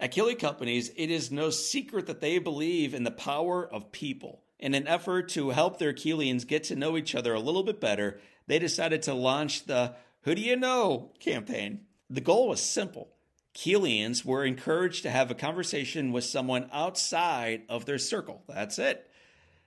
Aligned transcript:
At 0.00 0.12
Keeley 0.12 0.36
Companies, 0.36 0.92
it 0.96 1.10
is 1.10 1.32
no 1.32 1.50
secret 1.50 2.06
that 2.06 2.20
they 2.20 2.38
believe 2.38 2.94
in 2.94 3.02
the 3.02 3.10
power 3.10 3.66
of 3.66 3.90
people. 3.90 4.42
In 4.60 4.74
an 4.74 4.86
effort 4.86 5.28
to 5.30 5.50
help 5.50 5.78
their 5.78 5.92
Keelians 5.92 6.46
get 6.46 6.64
to 6.64 6.76
know 6.76 6.96
each 6.96 7.16
other 7.16 7.34
a 7.34 7.40
little 7.40 7.64
bit 7.64 7.80
better, 7.80 8.20
they 8.46 8.60
decided 8.60 9.02
to 9.02 9.14
launch 9.14 9.64
the 9.64 9.94
Who 10.22 10.36
Do 10.36 10.40
You 10.40 10.56
Know 10.56 11.10
campaign. 11.18 11.80
The 12.08 12.20
goal 12.20 12.48
was 12.48 12.62
simple. 12.62 13.08
Keelians 13.54 14.24
were 14.24 14.44
encouraged 14.44 15.02
to 15.02 15.10
have 15.10 15.32
a 15.32 15.34
conversation 15.34 16.12
with 16.12 16.24
someone 16.24 16.68
outside 16.72 17.62
of 17.68 17.84
their 17.84 17.98
circle. 17.98 18.44
That's 18.48 18.78
it. 18.78 19.10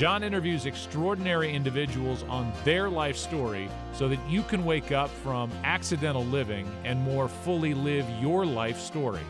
John 0.00 0.22
interviews 0.22 0.64
extraordinary 0.64 1.52
individuals 1.52 2.22
on 2.22 2.50
their 2.64 2.88
life 2.88 3.18
story 3.18 3.68
so 3.92 4.08
that 4.08 4.18
you 4.30 4.42
can 4.42 4.64
wake 4.64 4.92
up 4.92 5.10
from 5.10 5.52
accidental 5.62 6.24
living 6.24 6.66
and 6.84 6.98
more 6.98 7.28
fully 7.28 7.74
live 7.74 8.08
your 8.18 8.46
life 8.46 8.80
story. 8.80 9.20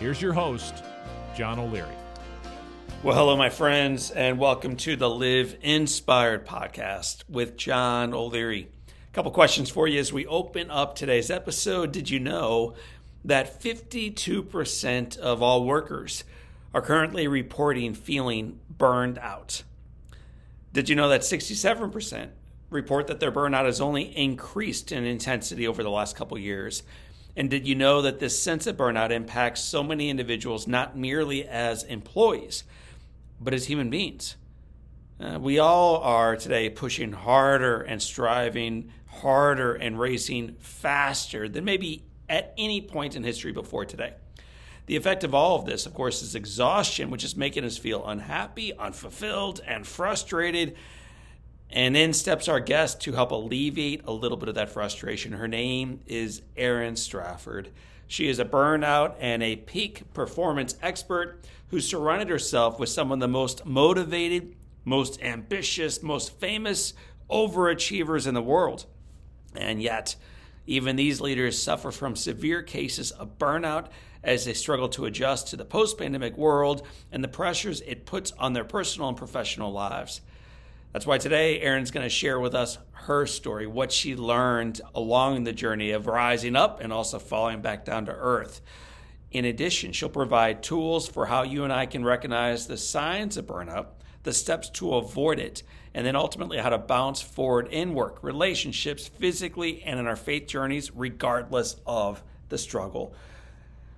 Here's 0.00 0.20
your 0.20 0.32
host, 0.32 0.82
John 1.36 1.60
O'Leary. 1.60 1.94
Well, 3.04 3.14
hello, 3.14 3.36
my 3.36 3.50
friends, 3.50 4.10
and 4.10 4.36
welcome 4.36 4.74
to 4.78 4.96
the 4.96 5.08
Live 5.08 5.56
Inspired 5.62 6.44
podcast 6.44 7.22
with 7.28 7.56
John 7.56 8.12
O'Leary. 8.12 8.68
A 8.88 9.14
couple 9.14 9.30
questions 9.30 9.70
for 9.70 9.86
you 9.86 10.00
as 10.00 10.12
we 10.12 10.26
open 10.26 10.72
up 10.72 10.96
today's 10.96 11.30
episode. 11.30 11.92
Did 11.92 12.10
you 12.10 12.18
know 12.18 12.74
that 13.24 13.62
52% 13.62 15.18
of 15.18 15.40
all 15.40 15.64
workers 15.64 16.24
are 16.74 16.82
currently 16.82 17.28
reporting 17.28 17.94
feeling 17.94 18.58
burned 18.76 19.16
out? 19.16 19.62
Did 20.72 20.88
you 20.88 20.94
know 20.94 21.08
that 21.08 21.22
67% 21.22 22.28
report 22.70 23.08
that 23.08 23.18
their 23.18 23.32
burnout 23.32 23.64
has 23.64 23.80
only 23.80 24.16
increased 24.16 24.92
in 24.92 25.04
intensity 25.04 25.66
over 25.66 25.82
the 25.82 25.90
last 25.90 26.14
couple 26.14 26.38
years? 26.38 26.84
And 27.36 27.50
did 27.50 27.66
you 27.66 27.74
know 27.74 28.02
that 28.02 28.20
this 28.20 28.40
sense 28.40 28.66
of 28.66 28.76
burnout 28.76 29.10
impacts 29.10 29.60
so 29.60 29.82
many 29.82 30.10
individuals 30.10 30.68
not 30.68 30.96
merely 30.96 31.46
as 31.46 31.82
employees, 31.84 32.64
but 33.40 33.52
as 33.52 33.66
human 33.66 33.90
beings? 33.90 34.36
Uh, 35.18 35.38
we 35.40 35.58
all 35.58 35.98
are 35.98 36.36
today 36.36 36.70
pushing 36.70 37.12
harder 37.12 37.80
and 37.82 38.00
striving 38.00 38.92
harder 39.06 39.74
and 39.74 39.98
racing 39.98 40.54
faster 40.60 41.48
than 41.48 41.64
maybe 41.64 42.04
at 42.28 42.54
any 42.56 42.80
point 42.80 43.16
in 43.16 43.24
history 43.24 43.52
before 43.52 43.84
today. 43.84 44.14
The 44.90 44.96
effect 44.96 45.22
of 45.22 45.36
all 45.36 45.56
of 45.56 45.66
this, 45.66 45.86
of 45.86 45.94
course, 45.94 46.20
is 46.20 46.34
exhaustion, 46.34 47.10
which 47.10 47.22
is 47.22 47.36
making 47.36 47.64
us 47.64 47.78
feel 47.78 48.04
unhappy, 48.04 48.76
unfulfilled, 48.76 49.60
and 49.64 49.86
frustrated. 49.86 50.74
And 51.70 51.96
in 51.96 52.12
steps 52.12 52.48
our 52.48 52.58
guest 52.58 53.00
to 53.02 53.12
help 53.12 53.30
alleviate 53.30 54.02
a 54.04 54.10
little 54.10 54.36
bit 54.36 54.48
of 54.48 54.56
that 54.56 54.70
frustration. 54.70 55.30
Her 55.30 55.46
name 55.46 56.00
is 56.08 56.42
Erin 56.56 56.96
Stafford. 56.96 57.68
She 58.08 58.28
is 58.28 58.40
a 58.40 58.44
burnout 58.44 59.14
and 59.20 59.44
a 59.44 59.54
peak 59.54 60.12
performance 60.12 60.74
expert 60.82 61.38
who 61.68 61.80
surrounded 61.80 62.28
herself 62.28 62.80
with 62.80 62.88
some 62.88 63.12
of 63.12 63.20
the 63.20 63.28
most 63.28 63.64
motivated, 63.64 64.56
most 64.84 65.22
ambitious, 65.22 66.02
most 66.02 66.32
famous 66.40 66.94
overachievers 67.30 68.26
in 68.26 68.34
the 68.34 68.42
world. 68.42 68.86
And 69.54 69.80
yet, 69.80 70.16
even 70.66 70.96
these 70.96 71.20
leaders 71.20 71.62
suffer 71.62 71.92
from 71.92 72.16
severe 72.16 72.64
cases 72.64 73.12
of 73.12 73.38
burnout 73.38 73.86
as 74.22 74.44
they 74.44 74.52
struggle 74.52 74.88
to 74.90 75.06
adjust 75.06 75.48
to 75.48 75.56
the 75.56 75.64
post 75.64 75.98
pandemic 75.98 76.36
world 76.36 76.86
and 77.10 77.22
the 77.24 77.28
pressures 77.28 77.80
it 77.82 78.06
puts 78.06 78.32
on 78.32 78.52
their 78.52 78.64
personal 78.64 79.08
and 79.08 79.16
professional 79.16 79.72
lives. 79.72 80.20
That's 80.92 81.06
why 81.06 81.18
today 81.18 81.60
Erin's 81.60 81.92
going 81.92 82.04
to 82.04 82.10
share 82.10 82.40
with 82.40 82.54
us 82.54 82.78
her 82.92 83.26
story, 83.26 83.66
what 83.66 83.92
she 83.92 84.16
learned 84.16 84.80
along 84.94 85.44
the 85.44 85.52
journey 85.52 85.92
of 85.92 86.06
rising 86.06 86.56
up 86.56 86.80
and 86.80 86.92
also 86.92 87.18
falling 87.18 87.60
back 87.62 87.84
down 87.84 88.06
to 88.06 88.12
earth. 88.12 88.60
In 89.30 89.44
addition, 89.44 89.92
she'll 89.92 90.08
provide 90.08 90.62
tools 90.62 91.06
for 91.06 91.26
how 91.26 91.44
you 91.44 91.62
and 91.62 91.72
I 91.72 91.86
can 91.86 92.04
recognize 92.04 92.66
the 92.66 92.76
signs 92.76 93.36
of 93.36 93.46
burnout, 93.46 93.86
the 94.24 94.32
steps 94.32 94.68
to 94.70 94.96
avoid 94.96 95.38
it, 95.38 95.62
and 95.94 96.04
then 96.04 96.16
ultimately 96.16 96.58
how 96.58 96.70
to 96.70 96.78
bounce 96.78 97.20
forward 97.20 97.68
in 97.68 97.94
work, 97.94 98.18
relationships, 98.22 99.06
physically, 99.06 99.82
and 99.84 100.00
in 100.00 100.06
our 100.08 100.16
faith 100.16 100.48
journeys, 100.48 100.90
regardless 100.90 101.76
of 101.86 102.22
the 102.48 102.58
struggle. 102.58 103.14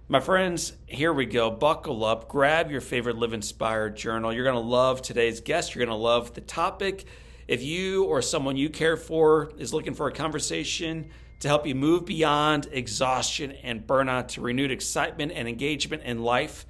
My 0.08 0.18
friends, 0.18 0.72
here 0.86 1.12
we 1.12 1.26
go. 1.26 1.50
Buckle 1.50 2.04
up, 2.04 2.28
grab 2.28 2.70
your 2.70 2.80
favorite 2.80 3.16
Live 3.16 3.32
Inspired 3.32 3.96
journal. 3.96 4.32
You're 4.32 4.44
going 4.44 4.56
to 4.56 4.60
love 4.60 5.00
today's 5.00 5.40
guest. 5.40 5.74
You're 5.74 5.86
going 5.86 5.96
to 5.96 6.02
love 6.02 6.34
the 6.34 6.40
topic. 6.40 7.06
If 7.46 7.62
you 7.62 8.04
or 8.04 8.20
someone 8.20 8.56
you 8.56 8.68
care 8.68 8.96
for 8.96 9.52
is 9.58 9.72
looking 9.72 9.94
for 9.94 10.08
a 10.08 10.12
conversation 10.12 11.10
to 11.41 11.48
help 11.48 11.66
you 11.66 11.76
move 11.76 12.04
beyond 12.04 12.68
exhaustion 12.72 13.52
and 13.62 13.86
burnout 13.86 14.28
to 14.28 14.41
renewed 14.41 14.72
excitement 14.72 15.32
and 15.34 15.48
engagement 15.48 16.02
in 16.02 16.22
life, 16.22 16.66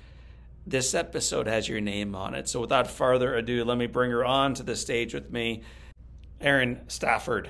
this 0.66 0.94
episode 0.94 1.46
has 1.46 1.66
your 1.68 1.80
name 1.80 2.14
on 2.14 2.34
it. 2.34 2.48
So 2.48 2.60
without 2.60 2.86
further 2.86 3.34
ado, 3.34 3.64
let 3.64 3.78
me 3.78 3.86
bring 3.86 4.10
her 4.10 4.24
on 4.24 4.54
to 4.54 4.62
the 4.62 4.76
stage 4.76 5.14
with 5.14 5.32
me. 5.32 5.62
Erin 6.40 6.82
Stafford, 6.86 7.48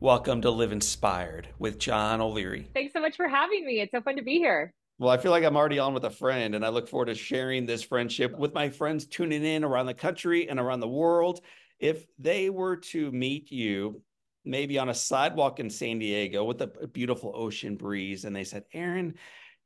welcome 0.00 0.42
to 0.42 0.50
Live 0.50 0.72
Inspired 0.72 1.48
with 1.60 1.78
John 1.78 2.20
O'Leary. 2.20 2.68
Thanks 2.74 2.92
so 2.92 3.00
much 3.00 3.16
for 3.16 3.28
having 3.28 3.64
me. 3.64 3.80
It's 3.80 3.92
so 3.92 4.00
fun 4.02 4.16
to 4.16 4.22
be 4.22 4.38
here. 4.38 4.74
Well, 4.98 5.10
I 5.10 5.16
feel 5.16 5.30
like 5.30 5.44
I'm 5.44 5.56
already 5.56 5.78
on 5.78 5.94
with 5.94 6.04
a 6.04 6.10
friend, 6.10 6.54
and 6.54 6.64
I 6.64 6.68
look 6.68 6.88
forward 6.88 7.06
to 7.06 7.14
sharing 7.14 7.66
this 7.66 7.82
friendship 7.82 8.36
with 8.38 8.54
my 8.54 8.68
friends 8.68 9.06
tuning 9.06 9.44
in 9.44 9.64
around 9.64 9.86
the 9.86 9.94
country 9.94 10.48
and 10.48 10.60
around 10.60 10.80
the 10.80 10.88
world. 10.88 11.40
If 11.78 12.06
they 12.18 12.50
were 12.50 12.76
to 12.76 13.10
meet 13.10 13.50
you, 13.50 14.02
maybe 14.44 14.78
on 14.78 14.88
a 14.88 14.94
sidewalk 14.94 15.58
in 15.58 15.70
San 15.70 15.98
Diego 15.98 16.44
with 16.44 16.60
a 16.62 16.86
beautiful 16.86 17.32
ocean 17.34 17.76
breeze, 17.76 18.24
and 18.24 18.34
they 18.34 18.44
said, 18.44 18.64
Erin, 18.72 19.14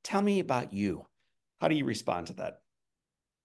tell 0.03 0.23
me 0.23 0.41
about 0.41 0.73
you. 0.73 1.07
How 1.61 1.69
do 1.69 1.75
you 1.75 1.85
respond 1.85 2.29
to 2.29 2.35
that? 2.35 2.61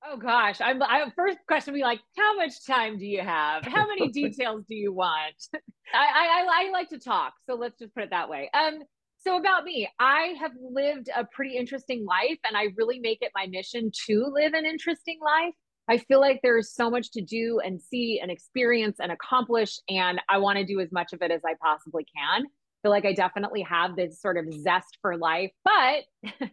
Oh 0.06 0.18
gosh, 0.18 0.60
I'm. 0.62 0.82
I 0.82 1.06
first 1.16 1.38
question 1.48 1.74
would 1.74 1.78
be 1.78 1.84
like, 1.84 2.02
how 2.18 2.36
much 2.36 2.66
time 2.66 2.98
do 2.98 3.06
you 3.06 3.22
have? 3.22 3.64
How 3.64 3.88
many 3.88 4.10
details 4.14 4.64
do 4.68 4.76
you 4.76 4.92
want? 4.92 5.36
I, 5.94 5.98
I 5.98 6.66
I 6.68 6.72
like 6.72 6.90
to 6.90 7.00
talk, 7.00 7.34
so 7.48 7.56
let's 7.56 7.78
just 7.78 7.94
put 7.94 8.04
it 8.04 8.10
that 8.10 8.30
way. 8.30 8.50
Um, 8.54 8.80
so, 9.24 9.38
about 9.38 9.64
me, 9.64 9.88
I 10.00 10.36
have 10.40 10.52
lived 10.60 11.10
a 11.16 11.26
pretty 11.26 11.56
interesting 11.56 12.06
life, 12.06 12.40
and 12.46 12.58
I 12.58 12.68
really 12.76 13.00
make 13.00 13.20
it 13.22 13.32
my 13.36 13.46
mission 13.48 13.92
to 14.08 14.26
live 14.26 14.54
an 14.54 14.66
interesting 14.66 15.20
life. 15.24 15.54
I 15.88 15.98
feel 15.98 16.20
like 16.20 16.40
there 16.42 16.58
is 16.58 16.74
so 16.74 16.90
much 16.90 17.12
to 17.12 17.22
do 17.22 17.60
and 17.64 17.82
see 17.82 18.20
and 18.22 18.32
experience 18.32 18.98
and 19.00 19.12
accomplish, 19.12 19.80
and 19.88 20.20
I 20.28 20.40
want 20.40 20.58
to 20.58 20.66
do 20.66 20.80
as 20.80 20.92
much 20.92 21.14
of 21.14 21.22
it 21.22 21.30
as 21.32 21.42
I 21.46 21.54
possibly 21.62 22.06
can. 22.16 22.46
I 22.46 22.78
feel 22.82 22.92
like 22.92 23.06
I 23.06 23.14
definitely 23.14 23.62
have 23.62 23.96
this 23.96 24.20
sort 24.20 24.38
of 24.38 24.52
zest 24.54 24.98
for 25.02 25.18
life, 25.18 25.52
but 25.64 26.32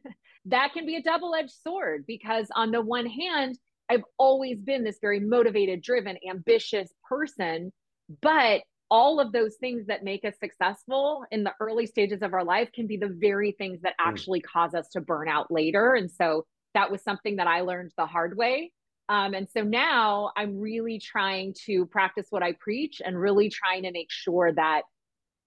that 0.47 0.73
can 0.75 0.85
be 0.85 0.97
a 0.97 1.03
double 1.03 1.35
edged 1.35 1.55
sword 1.67 2.05
because, 2.07 2.49
on 2.55 2.71
the 2.71 2.83
one 2.83 3.07
hand, 3.07 3.59
I've 3.89 4.05
always 4.19 4.61
been 4.61 4.85
this 4.85 4.99
very 5.01 5.21
motivated, 5.21 5.83
driven, 5.83 6.19
ambitious 6.29 6.93
person. 7.09 7.73
But 8.21 8.63
all 8.91 9.21
of 9.21 9.33
those 9.33 9.57
things 9.57 9.87
that 9.87 10.05
make 10.05 10.25
us 10.25 10.35
successful 10.41 11.25
in 11.31 11.45
the 11.45 11.53
early 11.61 11.87
stages 11.87 12.23
of 12.23 12.33
our 12.33 12.45
life 12.45 12.71
can 12.73 12.87
be 12.87 12.97
the 12.97 13.15
very 13.21 13.53
things 13.53 13.81
that 13.83 13.95
hmm. 13.99 14.09
actually 14.09 14.41
cause 14.41 14.75
us 14.75 14.89
to 14.89 15.01
burn 15.01 15.29
out 15.29 15.51
later. 15.51 15.95
And 15.95 16.11
so 16.11 16.47
that 16.75 16.91
was 16.91 17.03
something 17.03 17.37
that 17.37 17.47
I 17.47 17.61
learned 17.63 17.93
the 17.97 18.07
hard 18.07 18.37
way. 18.37 18.73
Um, 19.09 19.33
and 19.35 19.49
so 19.49 19.63
now 19.63 20.33
I'm 20.37 20.61
really 20.61 20.99
trying 20.99 21.55
to 21.65 21.87
practice 21.87 22.27
what 22.31 22.43
I 22.43 22.53
preach 22.53 23.01
and 23.05 23.19
really 23.19 23.49
trying 23.49 23.85
to 23.85 23.91
make 23.91 24.11
sure 24.11 24.53
that 24.53 24.83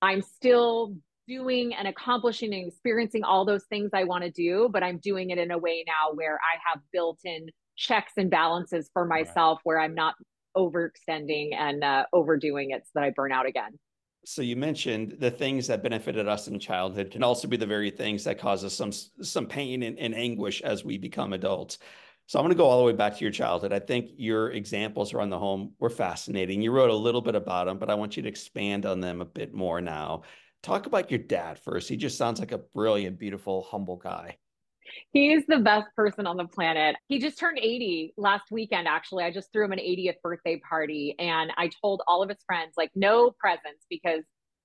I'm 0.02 0.24
still 0.24 0.96
doing 1.28 1.74
and 1.76 1.88
accomplishing 1.88 2.54
and 2.54 2.68
experiencing 2.68 3.24
all 3.24 3.46
those 3.46 3.64
things 3.66 3.92
I 3.94 4.04
want 4.04 4.24
to 4.24 4.32
do, 4.32 4.68
but 4.72 4.82
I'm 4.82 4.98
doing 4.98 5.30
it 5.30 5.38
in 5.38 5.52
a 5.52 5.58
way 5.58 5.84
now 5.86 6.16
where 6.16 6.36
I 6.36 6.58
have 6.72 6.82
built 6.92 7.20
in 7.24 7.50
checks 7.76 8.14
and 8.18 8.30
balances 8.30 8.90
for 8.94 9.06
myself 9.06 9.60
right. 9.60 9.62
where 9.64 9.80
I'm 9.80 9.94
not 9.94 10.16
overextending 10.56 11.56
and 11.56 11.84
uh, 11.84 12.06
overdoing 12.14 12.72
it 12.72 12.84
so 12.86 12.92
that 12.96 13.04
I 13.04 13.10
burn 13.12 13.32
out 13.32 13.46
again. 13.46 13.80
So 14.24 14.42
you 14.44 14.56
mentioned 14.56 15.16
the 15.20 15.32
things 15.32 15.66
that 15.68 15.82
benefited 15.82 16.28
us 16.28 16.48
in 16.48 16.60
childhood 16.60 17.10
can 17.10 17.24
also 17.24 17.48
be 17.48 17.58
the 17.58 17.66
very 17.66 17.90
things 17.90 18.24
that 18.26 18.40
cause 18.40 18.64
us 18.64 18.74
some 18.74 18.92
some 18.92 19.48
pain 19.48 19.82
and, 19.84 19.98
and 19.98 20.14
anguish 20.14 20.62
as 20.62 20.86
we 20.86 20.98
become 20.98 21.34
adults. 21.34 21.80
So 22.28 22.40
I'm 22.40 22.44
going 22.44 22.54
to 22.54 22.58
go 22.58 22.66
all 22.66 22.80
the 22.80 22.86
way 22.86 22.94
back 22.94 23.18
to 23.18 23.26
your 23.26 23.32
childhood. 23.32 23.74
I 23.74 23.80
think 23.80 24.12
your 24.16 24.52
examples 24.52 25.14
around 25.14 25.32
the 25.32 25.40
home 25.40 25.74
were 25.80 25.90
fascinating. 25.90 26.62
You 26.62 26.72
wrote 26.72 26.92
a 26.92 26.96
little 26.96 27.20
bit 27.22 27.36
about 27.36 27.66
them, 27.66 27.78
but 27.78 27.90
I 27.90 27.96
want 27.96 28.16
you 28.16 28.24
to 28.24 28.30
expand 28.30 28.86
on 28.86 29.02
them 29.02 29.22
a 29.22 29.26
bit 29.26 29.54
more 29.54 29.82
now. 29.82 30.22
Talk 30.64 30.86
about 30.86 31.10
your 31.10 31.20
dad 31.20 31.60
first. 31.60 31.90
He 31.90 31.98
just 31.98 32.18
sounds 32.18 32.40
like 32.40 32.52
a 32.52 32.60
brilliant, 32.60 33.18
beautiful, 33.18 33.64
humble 33.64 33.98
guy. 33.98 34.38
He's 35.14 35.46
the 35.48 35.60
best 35.60 35.88
person 35.96 36.28
on 36.28 36.38
the 36.38 36.46
planet. 36.46 36.96
He 37.08 37.20
just 37.20 37.40
turned 37.40 37.60
80 37.60 38.14
last 38.18 38.46
weekend, 38.52 38.88
actually. 38.88 39.24
I 39.24 39.32
just 39.32 39.52
threw 39.52 39.66
him 39.66 39.72
an 39.72 39.80
80th 39.80 40.22
birthday 40.24 40.60
party 40.68 41.16
and 41.20 41.52
I 41.58 41.70
told 41.82 42.02
all 42.08 42.24
of 42.24 42.30
his 42.30 42.44
friends, 42.46 42.74
like, 42.78 42.92
no 42.96 43.32
presents 43.40 43.86
because 43.90 44.24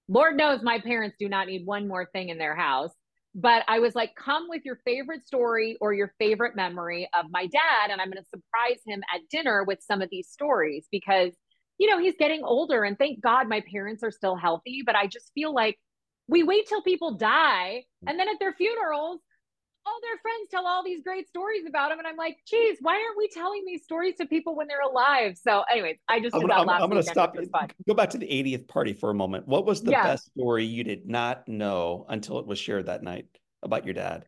Lord 0.08 0.36
knows 0.36 0.62
my 0.62 0.78
parents 0.78 1.16
do 1.18 1.28
not 1.28 1.48
need 1.48 1.66
one 1.66 1.88
more 1.88 2.08
thing 2.12 2.28
in 2.28 2.38
their 2.38 2.54
house. 2.54 2.92
But 3.38 3.64
I 3.68 3.80
was 3.80 3.94
like, 3.94 4.14
come 4.14 4.46
with 4.48 4.62
your 4.64 4.80
favorite 4.86 5.26
story 5.26 5.76
or 5.80 5.92
your 5.92 6.14
favorite 6.18 6.56
memory 6.56 7.06
of 7.12 7.26
my 7.30 7.46
dad. 7.46 7.90
And 7.90 8.00
I'm 8.00 8.10
going 8.10 8.22
to 8.22 8.28
surprise 8.28 8.80
him 8.86 9.02
at 9.14 9.20
dinner 9.30 9.62
with 9.62 9.80
some 9.82 10.00
of 10.00 10.08
these 10.10 10.28
stories 10.28 10.86
because, 10.90 11.32
you 11.76 11.90
know, 11.90 11.98
he's 11.98 12.14
getting 12.18 12.44
older. 12.44 12.82
And 12.82 12.96
thank 12.96 13.20
God 13.20 13.46
my 13.46 13.62
parents 13.70 14.02
are 14.02 14.10
still 14.10 14.36
healthy. 14.36 14.82
But 14.86 14.96
I 14.96 15.06
just 15.06 15.32
feel 15.34 15.52
like 15.52 15.78
we 16.28 16.44
wait 16.44 16.66
till 16.66 16.80
people 16.80 17.16
die. 17.16 17.84
And 18.06 18.18
then 18.18 18.28
at 18.28 18.38
their 18.40 18.54
funerals, 18.54 19.20
all 19.86 20.00
their 20.02 20.18
friends 20.20 20.48
tell 20.50 20.66
all 20.66 20.82
these 20.84 21.02
great 21.02 21.28
stories 21.28 21.64
about 21.68 21.92
him. 21.92 21.98
And 21.98 22.06
I'm 22.08 22.16
like, 22.16 22.38
geez, 22.46 22.78
why 22.80 22.94
aren't 22.94 23.16
we 23.16 23.28
telling 23.28 23.64
these 23.64 23.84
stories 23.84 24.16
to 24.16 24.26
people 24.26 24.56
when 24.56 24.66
they're 24.66 24.80
alive? 24.80 25.36
So, 25.40 25.62
anyways, 25.70 25.96
I 26.08 26.20
just 26.20 26.34
I'm 26.34 26.40
did 26.42 26.50
gonna, 26.50 26.62
I'm, 26.62 26.82
I'm 26.82 26.90
gonna 26.90 27.02
stop. 27.02 27.36
Go 27.86 27.94
back 27.94 28.10
to 28.10 28.18
the 28.18 28.26
80th 28.26 28.66
party 28.66 28.92
for 28.92 29.10
a 29.10 29.14
moment. 29.14 29.46
What 29.46 29.64
was 29.64 29.82
the 29.82 29.92
Yeah. 29.92 30.02
best 30.02 30.26
story 30.36 30.64
you 30.64 30.82
did 30.82 31.08
not 31.08 31.46
know 31.48 32.04
until 32.08 32.38
it 32.38 32.46
was 32.46 32.58
shared 32.58 32.86
that 32.86 33.02
night 33.02 33.26
about 33.62 33.84
your 33.84 33.94
dad? 33.94 34.24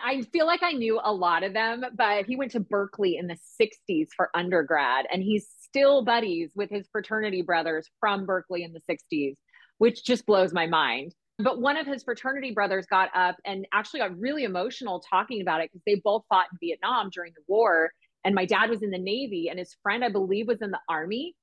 I 0.00 0.22
feel 0.22 0.46
like 0.46 0.62
I 0.62 0.72
knew 0.72 1.00
a 1.02 1.12
lot 1.12 1.42
of 1.42 1.52
them, 1.52 1.84
but 1.96 2.24
he 2.26 2.36
went 2.36 2.52
to 2.52 2.60
Berkeley 2.60 3.16
in 3.16 3.26
the 3.26 3.36
60s 3.60 4.08
for 4.16 4.30
undergrad, 4.34 5.06
and 5.12 5.22
he's 5.22 5.48
still 5.60 6.04
buddies 6.04 6.52
with 6.54 6.70
his 6.70 6.88
fraternity 6.92 7.42
brothers 7.42 7.88
from 7.98 8.24
Berkeley 8.24 8.62
in 8.62 8.72
the 8.72 8.80
60s, 8.88 9.34
which 9.78 10.04
just 10.04 10.24
blows 10.24 10.52
my 10.52 10.66
mind. 10.68 11.14
But 11.38 11.60
one 11.60 11.76
of 11.76 11.86
his 11.86 12.02
fraternity 12.02 12.50
brothers 12.50 12.86
got 12.86 13.10
up 13.14 13.36
and 13.44 13.66
actually 13.72 14.00
got 14.00 14.18
really 14.18 14.44
emotional 14.44 15.00
talking 15.00 15.40
about 15.40 15.60
it 15.60 15.70
because 15.70 15.82
they 15.86 16.00
both 16.02 16.24
fought 16.28 16.46
in 16.50 16.58
Vietnam 16.60 17.10
during 17.12 17.32
the 17.34 17.42
war. 17.46 17.92
And 18.24 18.34
my 18.34 18.44
dad 18.44 18.70
was 18.70 18.82
in 18.82 18.90
the 18.90 18.98
Navy, 18.98 19.48
and 19.48 19.58
his 19.58 19.76
friend, 19.82 20.04
I 20.04 20.08
believe, 20.08 20.48
was 20.48 20.60
in 20.60 20.72
the 20.72 20.80
Army. 20.88 21.34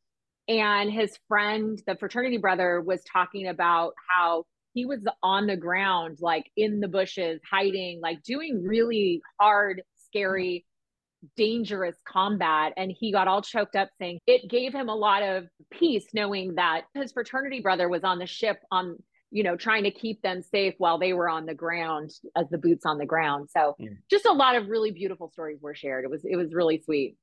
And 0.48 0.92
his 0.92 1.18
friend, 1.28 1.82
the 1.88 1.96
fraternity 1.96 2.38
brother, 2.38 2.82
was 2.82 3.02
talking 3.12 3.48
about 3.48 3.94
how 4.10 4.44
he 4.74 4.86
was 4.86 5.00
on 5.24 5.48
the 5.48 5.56
ground, 5.56 6.18
like 6.20 6.52
in 6.58 6.82
the 6.82 6.90
bushes, 6.90 7.40
hiding, 7.50 8.02
like 8.02 8.22
doing 8.24 8.62
really 8.62 9.22
hard, 9.40 9.82
scary, 9.96 10.66
dangerous 11.38 11.96
combat. 12.06 12.74
And 12.76 12.92
he 12.92 13.14
got 13.14 13.30
all 13.30 13.42
choked 13.42 13.78
up 13.78 13.90
saying 13.98 14.20
it 14.28 14.50
gave 14.50 14.74
him 14.74 14.90
a 14.90 14.96
lot 14.96 15.24
of 15.24 15.46
peace 15.72 16.06
knowing 16.14 16.56
that 16.56 16.82
his 16.94 17.14
fraternity 17.14 17.62
brother 17.62 17.88
was 17.88 18.04
on 18.04 18.20
the 18.20 18.28
ship 18.28 18.58
on, 18.70 18.98
you 19.36 19.44
know, 19.44 19.58
trying 19.58 19.84
to 19.84 19.92
keep 19.92 20.22
them 20.22 20.42
safe 20.42 20.76
while 20.78 20.98
they 20.98 21.12
were 21.12 21.28
on 21.28 21.46
the 21.46 21.54
ground 21.54 22.10
as 22.38 22.48
the 22.52 22.58
boots 22.58 22.86
on 22.86 22.98
the 22.98 23.06
ground. 23.06 23.50
So 23.52 23.76
Yeah. 23.78 23.90
just 24.10 24.26
a 24.26 24.32
lot 24.32 24.56
of 24.56 24.70
really 24.70 24.92
beautiful 24.92 25.30
stories 25.30 25.60
were 25.62 25.76
shared. 25.76 26.06
It 26.06 26.10
was 26.10 26.24
it 26.24 26.38
was 26.38 26.54
really 26.54 26.82
sweet. 26.82 27.18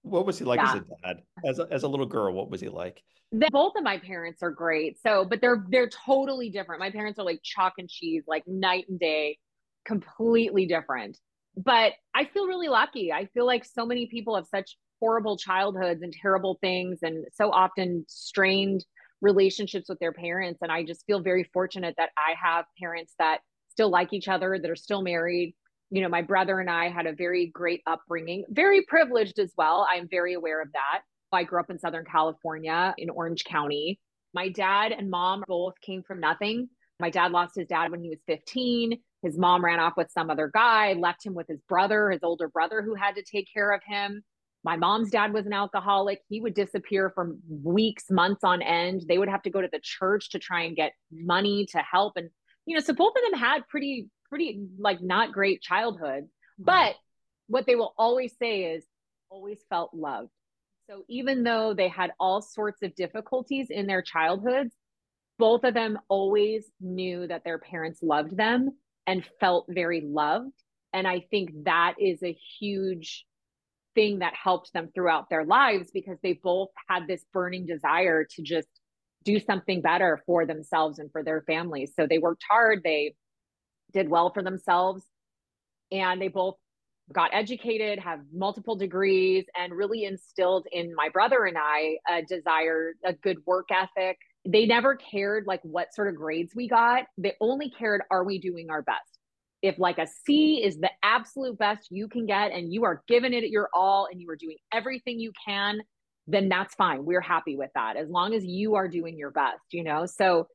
What 0.00 0.24
was 0.24 0.38
he 0.38 0.46
like 0.46 0.60
as 0.60 0.76
a 0.76 0.84
dad? 1.04 1.20
As 1.44 1.58
a, 1.58 1.68
as 1.70 1.82
a 1.82 1.88
little 1.88 2.06
girl, 2.06 2.32
what 2.32 2.48
was 2.48 2.62
he 2.62 2.70
like? 2.70 3.02
They, 3.32 3.48
both 3.50 3.74
of 3.76 3.84
my 3.84 3.98
parents 3.98 4.42
are 4.42 4.50
great. 4.50 4.98
So, 5.02 5.26
but 5.26 5.42
they're 5.42 5.62
they're 5.68 5.90
totally 5.90 6.48
different. 6.48 6.80
My 6.80 6.90
parents 6.90 7.18
are 7.18 7.24
like 7.26 7.40
chalk 7.42 7.74
and 7.76 7.86
cheese, 7.86 8.22
like 8.26 8.44
night 8.46 8.86
and 8.88 8.98
day, 8.98 9.36
completely 9.84 10.64
different. 10.64 11.18
But 11.54 11.92
I 12.14 12.24
feel 12.24 12.46
really 12.46 12.68
lucky. 12.68 13.12
I 13.12 13.26
feel 13.34 13.44
like 13.44 13.66
so 13.66 13.84
many 13.84 14.06
people 14.06 14.36
have 14.36 14.46
such 14.46 14.78
horrible 15.00 15.36
childhoods 15.36 16.02
and 16.02 16.14
terrible 16.14 16.56
things 16.62 17.00
and 17.02 17.26
so 17.34 17.50
often 17.50 18.06
strained 18.08 18.86
relationships 19.22 19.88
with 19.88 19.98
their 19.98 20.12
parents 20.12 20.60
and 20.62 20.70
I 20.70 20.84
just 20.84 21.04
feel 21.06 21.20
very 21.20 21.44
fortunate 21.52 21.94
that 21.98 22.10
I 22.16 22.34
have 22.40 22.66
parents 22.78 23.14
that 23.18 23.40
still 23.68 23.90
like 23.90 24.12
each 24.12 24.28
other, 24.28 24.58
that 24.58 24.70
are 24.70 24.76
still 24.76 25.02
married. 25.02 25.54
You 25.90 26.02
know, 26.02 26.08
my 26.08 26.22
brother 26.22 26.60
and 26.60 26.70
I 26.70 26.88
had 26.88 27.06
a 27.06 27.12
very 27.12 27.46
great 27.46 27.82
upbringing, 27.86 28.44
very 28.48 28.82
privileged 28.82 29.38
as 29.38 29.52
well. 29.56 29.86
I'm 29.90 30.08
very 30.08 30.34
aware 30.34 30.60
of 30.60 30.72
that. 30.72 31.02
I 31.32 31.44
grew 31.44 31.60
up 31.60 31.70
in 31.70 31.78
Southern 31.78 32.04
California 32.04 32.94
in 32.98 33.10
Orange 33.10 33.44
County. 33.44 34.00
My 34.32 34.48
dad 34.48 34.92
and 34.92 35.10
mom 35.10 35.44
both 35.46 35.74
came 35.82 36.02
from 36.02 36.20
nothing. 36.20 36.68
My 36.98 37.10
dad 37.10 37.32
lost 37.32 37.56
his 37.56 37.66
dad 37.66 37.90
when 37.90 38.00
he 38.00 38.08
was 38.08 38.18
15. 38.26 38.98
His 39.22 39.38
mom 39.38 39.64
ran 39.64 39.80
off 39.80 39.94
with 39.96 40.10
some 40.10 40.30
other 40.30 40.50
guy, 40.52 40.94
left 40.94 41.24
him 41.24 41.34
with 41.34 41.46
his 41.48 41.60
brother, 41.68 42.10
his 42.10 42.22
older 42.22 42.48
brother, 42.48 42.80
who 42.82 42.94
had 42.94 43.16
to 43.16 43.22
take 43.22 43.48
care 43.52 43.72
of 43.72 43.82
him. 43.84 44.22
My 44.66 44.76
mom's 44.76 45.10
dad 45.10 45.32
was 45.32 45.46
an 45.46 45.52
alcoholic. 45.52 46.22
He 46.28 46.40
would 46.40 46.54
disappear 46.54 47.12
for 47.14 47.36
weeks, 47.48 48.10
months 48.10 48.42
on 48.42 48.62
end. 48.62 49.04
They 49.06 49.16
would 49.16 49.28
have 49.28 49.42
to 49.42 49.50
go 49.50 49.60
to 49.60 49.68
the 49.72 49.78
church 49.80 50.30
to 50.30 50.40
try 50.40 50.62
and 50.62 50.74
get 50.74 50.92
money 51.12 51.66
to 51.70 51.78
help. 51.78 52.14
And, 52.16 52.30
you 52.66 52.74
know, 52.74 52.82
so 52.82 52.92
both 52.92 53.12
of 53.16 53.30
them 53.30 53.38
had 53.38 53.68
pretty, 53.68 54.08
pretty 54.28 54.66
like 54.76 55.00
not 55.00 55.30
great 55.30 55.62
childhood. 55.62 56.24
Mm-hmm. 56.24 56.64
But 56.64 56.96
what 57.46 57.64
they 57.66 57.76
will 57.76 57.94
always 57.96 58.34
say 58.42 58.74
is 58.74 58.84
always 59.30 59.60
felt 59.70 59.94
loved. 59.94 60.30
So 60.90 61.04
even 61.08 61.44
though 61.44 61.72
they 61.72 61.86
had 61.86 62.10
all 62.18 62.42
sorts 62.42 62.82
of 62.82 62.96
difficulties 62.96 63.68
in 63.70 63.86
their 63.86 64.02
childhoods, 64.02 64.74
both 65.38 65.62
of 65.62 65.74
them 65.74 65.96
always 66.08 66.64
knew 66.80 67.28
that 67.28 67.44
their 67.44 67.58
parents 67.58 68.02
loved 68.02 68.36
them 68.36 68.70
and 69.06 69.24
felt 69.38 69.66
very 69.68 70.00
loved. 70.00 70.54
And 70.92 71.06
I 71.06 71.20
think 71.30 71.50
that 71.66 71.94
is 72.00 72.20
a 72.24 72.36
huge 72.58 73.24
thing 73.96 74.20
that 74.20 74.34
helped 74.40 74.72
them 74.72 74.90
throughout 74.94 75.28
their 75.28 75.44
lives 75.44 75.90
because 75.92 76.18
they 76.22 76.34
both 76.34 76.68
had 76.88 77.08
this 77.08 77.24
burning 77.32 77.66
desire 77.66 78.24
to 78.36 78.42
just 78.42 78.68
do 79.24 79.40
something 79.40 79.82
better 79.82 80.22
for 80.24 80.46
themselves 80.46 81.00
and 81.00 81.10
for 81.10 81.24
their 81.24 81.42
families. 81.42 81.92
So 81.98 82.06
they 82.06 82.18
worked 82.18 82.44
hard, 82.48 82.82
they 82.84 83.16
did 83.92 84.08
well 84.08 84.30
for 84.32 84.42
themselves, 84.44 85.02
and 85.90 86.22
they 86.22 86.28
both 86.28 86.54
got 87.12 87.30
educated, 87.32 87.98
have 87.98 88.20
multiple 88.32 88.76
degrees, 88.76 89.44
and 89.58 89.72
really 89.72 90.04
instilled 90.04 90.66
in 90.70 90.94
my 90.94 91.08
brother 91.08 91.44
and 91.44 91.56
I 91.58 91.96
a 92.08 92.22
desire, 92.22 92.92
a 93.04 93.12
good 93.14 93.38
work 93.46 93.68
ethic. 93.72 94.18
They 94.46 94.66
never 94.66 94.96
cared 94.96 95.44
like 95.46 95.60
what 95.62 95.94
sort 95.94 96.08
of 96.08 96.16
grades 96.16 96.52
we 96.54 96.68
got. 96.68 97.04
They 97.18 97.34
only 97.40 97.70
cared, 97.70 98.02
are 98.10 98.24
we 98.24 98.38
doing 98.38 98.70
our 98.70 98.82
best? 98.82 99.15
If 99.66 99.78
like 99.78 99.98
a 99.98 100.06
C 100.06 100.62
is 100.64 100.78
the 100.78 100.90
absolute 101.02 101.58
best 101.58 101.88
you 101.90 102.08
can 102.08 102.26
get 102.26 102.52
and 102.52 102.72
you 102.72 102.84
are 102.84 103.02
giving 103.08 103.32
it 103.32 103.44
your 103.50 103.68
all 103.74 104.06
and 104.10 104.20
you 104.20 104.30
are 104.30 104.36
doing 104.36 104.56
everything 104.72 105.18
you 105.18 105.32
can, 105.44 105.80
then 106.26 106.48
that's 106.48 106.74
fine. 106.74 107.04
We're 107.04 107.20
happy 107.20 107.56
with 107.56 107.70
that 107.74 107.96
as 107.96 108.08
long 108.08 108.34
as 108.34 108.44
you 108.44 108.76
are 108.76 108.88
doing 108.88 109.16
your 109.18 109.30
best, 109.30 109.62
you 109.72 109.84
know? 109.84 110.06
So 110.06 110.46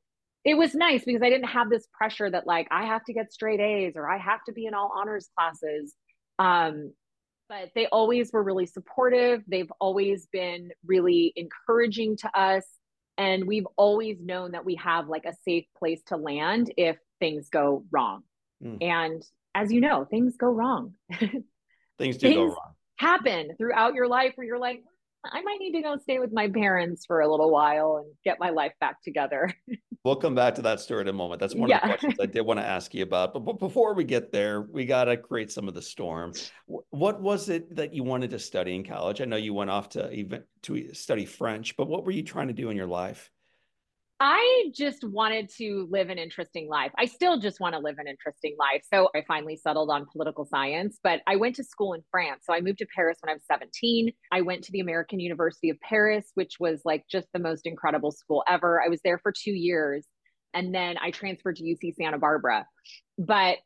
it 0.44 0.54
was 0.54 0.74
nice 0.74 1.04
because 1.04 1.22
I 1.22 1.30
didn't 1.30 1.48
have 1.48 1.70
this 1.70 1.86
pressure 1.92 2.30
that 2.30 2.46
like 2.46 2.68
I 2.70 2.86
have 2.86 3.04
to 3.04 3.12
get 3.12 3.32
straight 3.32 3.60
A's 3.60 3.92
or 3.96 4.10
I 4.10 4.18
have 4.18 4.42
to 4.44 4.52
be 4.52 4.66
in 4.66 4.74
all 4.74 4.92
honors 4.96 5.28
classes. 5.36 5.94
Um, 6.38 6.92
but 7.48 7.70
they 7.74 7.86
always 7.86 8.32
were 8.32 8.42
really 8.42 8.66
supportive. 8.66 9.42
They've 9.46 9.70
always 9.78 10.26
been 10.32 10.70
really 10.86 11.32
encouraging 11.36 12.16
to 12.18 12.38
us. 12.38 12.64
And 13.18 13.46
we've 13.46 13.66
always 13.76 14.18
known 14.20 14.52
that 14.52 14.64
we 14.64 14.76
have 14.76 15.08
like 15.08 15.26
a 15.26 15.34
safe 15.44 15.66
place 15.78 16.00
to 16.06 16.16
land 16.16 16.72
if 16.76 16.96
things 17.20 17.50
go 17.50 17.84
wrong. 17.90 18.22
Mm. 18.62 18.82
And 18.82 19.22
as 19.54 19.72
you 19.72 19.80
know, 19.80 20.04
things 20.04 20.36
go 20.36 20.48
wrong. 20.48 20.94
Things 21.98 22.16
do 22.16 22.34
go 22.34 22.44
wrong. 22.46 22.74
Happen 22.96 23.54
throughout 23.58 23.94
your 23.94 24.08
life 24.08 24.32
where 24.36 24.46
you're 24.46 24.58
like, 24.58 24.82
I 25.24 25.40
might 25.42 25.58
need 25.60 25.72
to 25.72 25.82
go 25.82 25.98
stay 25.98 26.18
with 26.18 26.32
my 26.32 26.48
parents 26.48 27.06
for 27.06 27.20
a 27.20 27.30
little 27.30 27.50
while 27.50 27.98
and 27.98 28.12
get 28.24 28.40
my 28.40 28.50
life 28.50 28.72
back 28.80 29.02
together. 29.02 29.52
We'll 30.04 30.16
come 30.16 30.34
back 30.34 30.56
to 30.56 30.62
that 30.62 30.80
story 30.80 31.02
in 31.02 31.08
a 31.08 31.12
moment. 31.12 31.38
That's 31.38 31.54
one 31.54 31.70
of 31.70 31.80
the 31.80 31.86
questions 31.86 32.14
I 32.20 32.26
did 32.26 32.40
want 32.40 32.58
to 32.58 32.66
ask 32.66 32.92
you 32.92 33.04
about. 33.04 33.32
But, 33.32 33.44
but 33.44 33.60
before 33.60 33.94
we 33.94 34.02
get 34.02 34.32
there, 34.32 34.62
we 34.62 34.84
got 34.84 35.04
to 35.04 35.16
create 35.16 35.52
some 35.52 35.68
of 35.68 35.74
the 35.74 35.82
storm. 35.82 36.32
What 36.66 37.20
was 37.20 37.48
it 37.48 37.76
that 37.76 37.94
you 37.94 38.02
wanted 38.02 38.30
to 38.30 38.40
study 38.40 38.74
in 38.74 38.82
college? 38.82 39.20
I 39.20 39.26
know 39.26 39.36
you 39.36 39.54
went 39.54 39.70
off 39.70 39.90
to 39.90 40.10
even 40.10 40.42
to 40.62 40.92
study 40.92 41.24
French, 41.24 41.76
but 41.76 41.86
what 41.86 42.04
were 42.04 42.10
you 42.10 42.24
trying 42.24 42.48
to 42.48 42.52
do 42.52 42.68
in 42.70 42.76
your 42.76 42.88
life? 42.88 43.30
I 44.24 44.70
just 44.72 45.02
wanted 45.02 45.50
to 45.56 45.88
live 45.90 46.08
an 46.08 46.16
interesting 46.16 46.68
life. 46.68 46.92
I 46.96 47.06
still 47.06 47.40
just 47.40 47.58
want 47.58 47.74
to 47.74 47.80
live 47.80 47.98
an 47.98 48.06
interesting 48.06 48.54
life. 48.56 48.84
So 48.88 49.08
I 49.16 49.24
finally 49.26 49.56
settled 49.56 49.90
on 49.90 50.06
political 50.06 50.44
science, 50.44 51.00
but 51.02 51.22
I 51.26 51.34
went 51.34 51.56
to 51.56 51.64
school 51.64 51.94
in 51.94 52.02
France. 52.08 52.44
So 52.44 52.54
I 52.54 52.60
moved 52.60 52.78
to 52.78 52.86
Paris 52.94 53.18
when 53.20 53.30
I 53.30 53.34
was 53.34 53.42
17. 53.50 54.12
I 54.30 54.42
went 54.42 54.62
to 54.62 54.70
the 54.70 54.78
American 54.78 55.18
University 55.18 55.70
of 55.70 55.80
Paris, 55.80 56.30
which 56.34 56.60
was 56.60 56.82
like 56.84 57.02
just 57.10 57.26
the 57.32 57.40
most 57.40 57.66
incredible 57.66 58.12
school 58.12 58.44
ever. 58.46 58.80
I 58.80 58.86
was 58.86 59.00
there 59.02 59.18
for 59.18 59.32
two 59.32 59.50
years 59.50 60.06
and 60.54 60.72
then 60.72 60.98
I 61.02 61.10
transferred 61.10 61.56
to 61.56 61.64
UC 61.64 61.96
Santa 61.96 62.18
Barbara. 62.18 62.64
But 63.18 63.56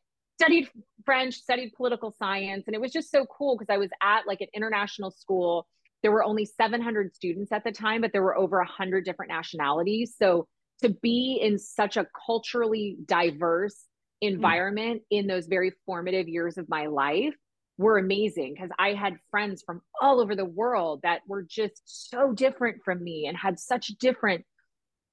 studied 0.41 0.69
French, 1.05 1.35
studied 1.35 1.73
political 1.77 2.15
science, 2.17 2.63
and 2.65 2.73
it 2.73 2.81
was 2.81 2.91
just 2.91 3.11
so 3.11 3.27
cool 3.27 3.55
because 3.55 3.71
I 3.71 3.77
was 3.77 3.91
at 4.01 4.25
like 4.25 4.41
an 4.41 4.47
international 4.55 5.11
school 5.11 5.67
there 6.03 6.11
were 6.11 6.23
only 6.23 6.45
700 6.45 7.15
students 7.15 7.51
at 7.51 7.63
the 7.63 7.71
time 7.71 8.01
but 8.01 8.11
there 8.11 8.23
were 8.23 8.37
over 8.37 8.57
100 8.57 9.05
different 9.05 9.31
nationalities. 9.31 10.15
So 10.17 10.47
to 10.81 10.89
be 10.89 11.39
in 11.41 11.57
such 11.57 11.97
a 11.97 12.07
culturally 12.25 12.97
diverse 13.05 13.85
hmm. 14.21 14.29
environment 14.29 15.01
in 15.09 15.27
those 15.27 15.47
very 15.47 15.73
formative 15.85 16.27
years 16.27 16.57
of 16.57 16.69
my 16.69 16.87
life 16.87 17.35
were 17.79 17.99
amazing 17.99 18.55
because 18.55 18.71
i 18.79 18.93
had 18.93 19.17
friends 19.29 19.61
from 19.63 19.81
all 20.01 20.19
over 20.19 20.35
the 20.35 20.43
world 20.43 20.99
that 21.03 21.21
were 21.27 21.43
just 21.43 21.81
so 21.85 22.33
different 22.33 22.83
from 22.83 23.03
me 23.03 23.27
and 23.27 23.37
had 23.37 23.59
such 23.59 23.89
different 23.99 24.43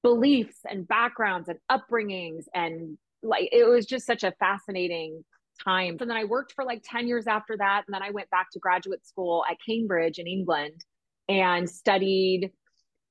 beliefs 0.03 0.59
and 0.69 0.89
backgrounds 0.89 1.49
and 1.49 1.59
upbringings 1.71 2.45
and 2.55 2.97
like 3.23 3.49
it 3.53 3.65
was 3.65 3.87
just 3.87 4.07
such 4.07 4.23
a 4.23 4.33
fascinating 4.41 5.25
time. 5.63 5.97
And 6.01 6.11
then 6.11 6.17
I 6.17 6.25
worked 6.25 6.53
for 6.53 6.65
like 6.65 6.83
10 6.85 7.07
years 7.07 7.27
after 7.27 7.57
that. 7.57 7.85
And 7.87 7.95
then 7.95 8.03
I 8.03 8.11
went 8.11 8.31
back 8.31 8.51
to 8.53 8.59
graduate 8.59 9.07
school 9.07 9.45
at 9.51 9.57
Cambridge 9.67 10.19
in 10.19 10.27
England 10.27 10.85
and 11.29 11.69
studied 11.69 12.51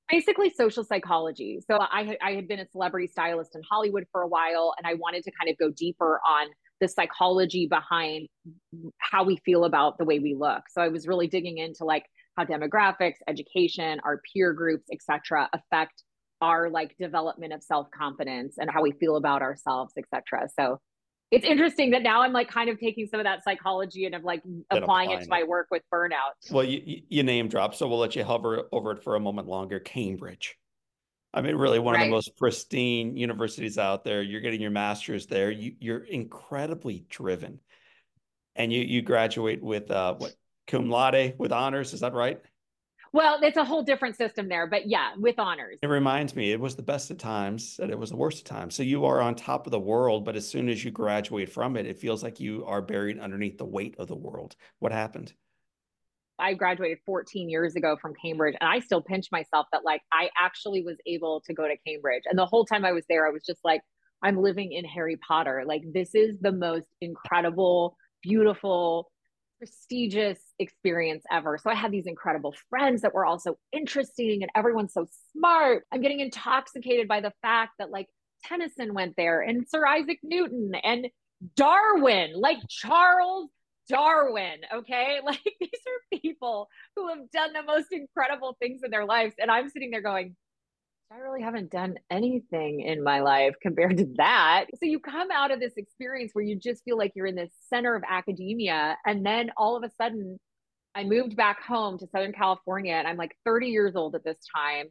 basically 0.10 0.52
social 0.52 0.84
psychology. 0.84 1.60
So 1.66 1.78
I, 1.80 2.18
I 2.22 2.32
had 2.34 2.48
been 2.48 2.60
a 2.60 2.68
celebrity 2.68 3.08
stylist 3.08 3.56
in 3.56 3.62
Hollywood 3.70 4.06
for 4.12 4.22
a 4.22 4.28
while, 4.28 4.74
and 4.78 4.86
I 4.86 4.96
wanted 4.96 5.24
to 5.24 5.32
kind 5.32 5.50
of 5.50 5.58
go 5.58 5.72
deeper 5.72 6.20
on 6.28 6.48
the 6.80 6.88
psychology 6.88 7.68
behind 7.68 8.28
how 9.00 9.24
we 9.24 9.38
feel 9.46 9.64
about 9.64 9.98
the 9.98 10.06
way 10.06 10.20
we 10.20 10.36
look. 10.38 10.64
So 10.70 10.82
I 10.82 10.90
was 10.90 11.08
really 11.08 11.28
digging 11.28 11.58
into 11.58 11.86
like 11.86 12.06
how 12.36 12.46
demographics, 12.46 13.18
education, 13.28 14.00
our 14.04 14.22
peer 14.34 14.54
groups, 14.54 14.86
etc., 14.92 15.50
affect 15.54 16.04
our 16.42 16.70
like 16.70 16.96
development 16.98 17.54
of 17.54 17.64
self-confidence 17.64 18.56
and 18.58 18.70
how 18.70 18.82
we 18.82 18.92
feel 18.92 19.16
about 19.16 19.42
ourselves, 19.42 19.94
etc. 19.98 20.50
So 20.60 20.80
it's 21.34 21.46
interesting 21.46 21.90
that 21.92 22.04
now 22.04 22.22
I'm 22.22 22.32
like 22.32 22.48
kind 22.48 22.70
of 22.70 22.80
taking 22.80 23.08
some 23.08 23.20
of 23.20 23.24
that 23.24 23.44
psychology 23.44 24.06
and 24.06 24.14
of 24.14 24.24
like 24.24 24.44
applying, 24.70 24.84
applying 24.84 25.12
it 25.12 25.24
to 25.24 25.30
my 25.30 25.44
work 25.44 25.68
with 25.72 25.82
burnout. 25.92 26.52
Well, 26.52 26.64
you, 26.64 27.02
you 27.10 27.24
name 27.24 27.48
drop, 27.48 27.74
so 27.74 27.88
we'll 27.88 27.98
let 27.98 28.16
you 28.16 28.24
hover 28.24 28.64
over 28.72 28.92
it 28.92 29.04
for 29.04 29.16
a 29.16 29.20
moment 29.20 29.48
longer. 29.48 29.80
Cambridge. 29.80 30.56
I 31.34 31.42
mean, 31.42 31.56
really 31.56 31.80
one 31.80 31.96
right. 31.96 32.04
of 32.04 32.06
the 32.06 32.12
most 32.12 32.38
pristine 32.38 33.18
universities 33.18 33.80
out 33.80 34.04
there. 34.04 34.22
You're 34.22 34.42
getting 34.42 34.62
your 34.62 34.70
master's 34.70 35.26
there. 35.26 35.50
You, 35.50 35.74
you're 35.80 36.04
incredibly 36.04 37.06
driven, 37.10 37.60
and 38.56 38.72
you 38.72 38.84
you 38.84 39.02
graduate 39.02 39.64
with 39.64 39.90
uh, 39.90 40.14
what 40.14 40.36
cum 40.68 40.92
laude 40.92 41.34
with 41.40 41.52
honors. 41.52 41.94
Is 41.94 42.02
that 42.02 42.14
right? 42.14 42.40
Well, 43.14 43.38
it's 43.44 43.58
a 43.58 43.64
whole 43.64 43.84
different 43.84 44.18
system 44.18 44.50
there, 44.50 44.66
but 44.66 44.88
yeah, 44.88 45.12
with 45.18 45.38
honors. 45.38 45.78
It 45.84 45.88
reminds 45.88 46.36
me, 46.36 46.52
it 46.52 46.60
was 46.60 46.76
the 46.76 46.82
best 46.82 47.12
of 47.12 47.20
times 47.20 47.80
and 47.80 47.92
it 47.92 47.98
was 47.98 48.10
the 48.10 48.16
worst 48.16 48.40
of 48.40 48.44
times. 48.46 48.74
So 48.74 48.82
you 48.82 49.06
are 49.06 49.22
on 49.22 49.36
top 49.36 49.68
of 49.68 49.72
the 49.72 49.80
world, 49.80 50.26
but 50.26 50.36
as 50.36 50.48
soon 50.48 50.68
as 50.68 50.84
you 50.84 50.90
graduate 50.90 51.52
from 51.52 51.78
it, 51.78 51.86
it 51.86 52.00
feels 52.00 52.24
like 52.24 52.40
you 52.40 52.66
are 52.66 52.82
buried 52.82 53.20
underneath 53.20 53.60
the 53.60 53.66
weight 53.66 53.96
of 54.00 54.08
the 54.08 54.16
world. 54.16 54.56
What 54.80 54.92
happened? 54.92 55.32
I 56.40 56.56
graduated 56.56 56.98
14 57.06 57.50
years 57.50 57.76
ago 57.76 57.96
from 58.02 58.16
Cambridge, 58.20 58.56
and 58.60 58.68
I 58.68 58.80
still 58.80 59.02
pinch 59.02 59.28
myself 59.32 59.68
that 59.72 59.86
like 59.86 60.02
I 60.12 60.30
actually 60.36 60.82
was 60.82 60.98
able 61.06 61.42
to 61.46 61.54
go 61.54 61.68
to 61.68 61.78
Cambridge. 61.88 62.24
And 62.26 62.38
the 62.38 62.48
whole 62.48 62.66
time 62.66 62.84
I 62.84 62.92
was 62.94 63.06
there, 63.08 63.28
I 63.28 63.30
was 63.30 63.44
just 63.46 63.60
like, 63.64 63.82
I'm 64.24 64.42
living 64.42 64.72
in 64.72 64.86
Harry 64.86 65.18
Potter. 65.18 65.64
Like, 65.68 65.84
this 65.94 66.16
is 66.16 66.40
the 66.42 66.52
most 66.52 66.88
incredible, 67.02 67.96
beautiful, 68.24 69.12
prestigious 69.64 70.40
experience 70.60 71.24
ever. 71.32 71.58
So 71.58 71.70
I 71.70 71.74
had 71.74 71.90
these 71.90 72.06
incredible 72.06 72.54
friends 72.70 73.02
that 73.02 73.14
were 73.14 73.26
also 73.26 73.58
interesting 73.72 74.44
and 74.44 74.52
everyone's 74.56 74.92
so 74.92 75.08
smart. 75.32 75.86
I'm 75.90 76.02
getting 76.02 76.20
intoxicated 76.20 77.08
by 77.08 77.22
the 77.22 77.32
fact 77.42 77.76
that 77.80 77.90
like 77.90 78.08
Tennyson 78.44 78.94
went 78.94 79.16
there 79.16 79.40
and 79.40 79.66
Sir 79.70 79.88
Isaac 79.88 80.20
Newton 80.22 80.74
and 80.84 81.08
Darwin, 81.56 82.34
like 82.36 82.58
Charles 82.68 83.50
Darwin, 83.88 84.60
okay? 84.74 85.20
Like 85.26 85.40
these 85.62 85.70
are 85.72 86.20
people 86.20 86.68
who 86.98 87.08
have 87.08 87.32
done 87.32 87.54
the 87.54 87.64
most 87.64 87.88
incredible 87.94 88.58
things 88.60 88.82
in 88.84 88.92
their 88.92 89.06
lives. 89.06 89.34
And 89.40 89.50
I'm 89.50 89.70
sitting 89.70 89.92
there 89.92 90.02
going, 90.02 90.36
I 91.14 91.20
really 91.20 91.44
haven't 91.44 91.70
done 91.70 92.00
anything 92.10 92.82
in 92.82 93.04
my 93.04 93.20
life 93.20 93.54
compared 93.62 93.98
to 93.98 94.08
that. 94.16 94.66
So 94.80 94.88
you 94.88 95.00
come 95.00 95.30
out 95.32 95.52
of 95.52 95.60
this 95.60 95.74
experience 95.78 96.32
where 96.34 96.44
you 96.44 96.56
just 96.56 96.84
feel 96.84 96.98
like 96.98 97.12
you're 97.16 97.28
in 97.28 97.36
the 97.36 97.50
center 97.70 97.94
of 97.94 98.02
academia. 98.10 98.98
And 99.06 99.24
then 99.24 99.52
all 99.56 99.76
of 99.76 99.84
a 99.84 99.92
sudden, 99.96 100.40
I 100.96 101.04
moved 101.04 101.36
back 101.36 101.62
home 101.62 102.00
to 102.00 102.08
Southern 102.08 102.34
California 102.34 102.96
and 102.96 103.08
I'm 103.08 103.18
like 103.18 103.36
30 103.46 103.68
years 103.68 103.96
old 103.96 104.16
at 104.16 104.24
this 104.24 104.38
time. 104.56 104.88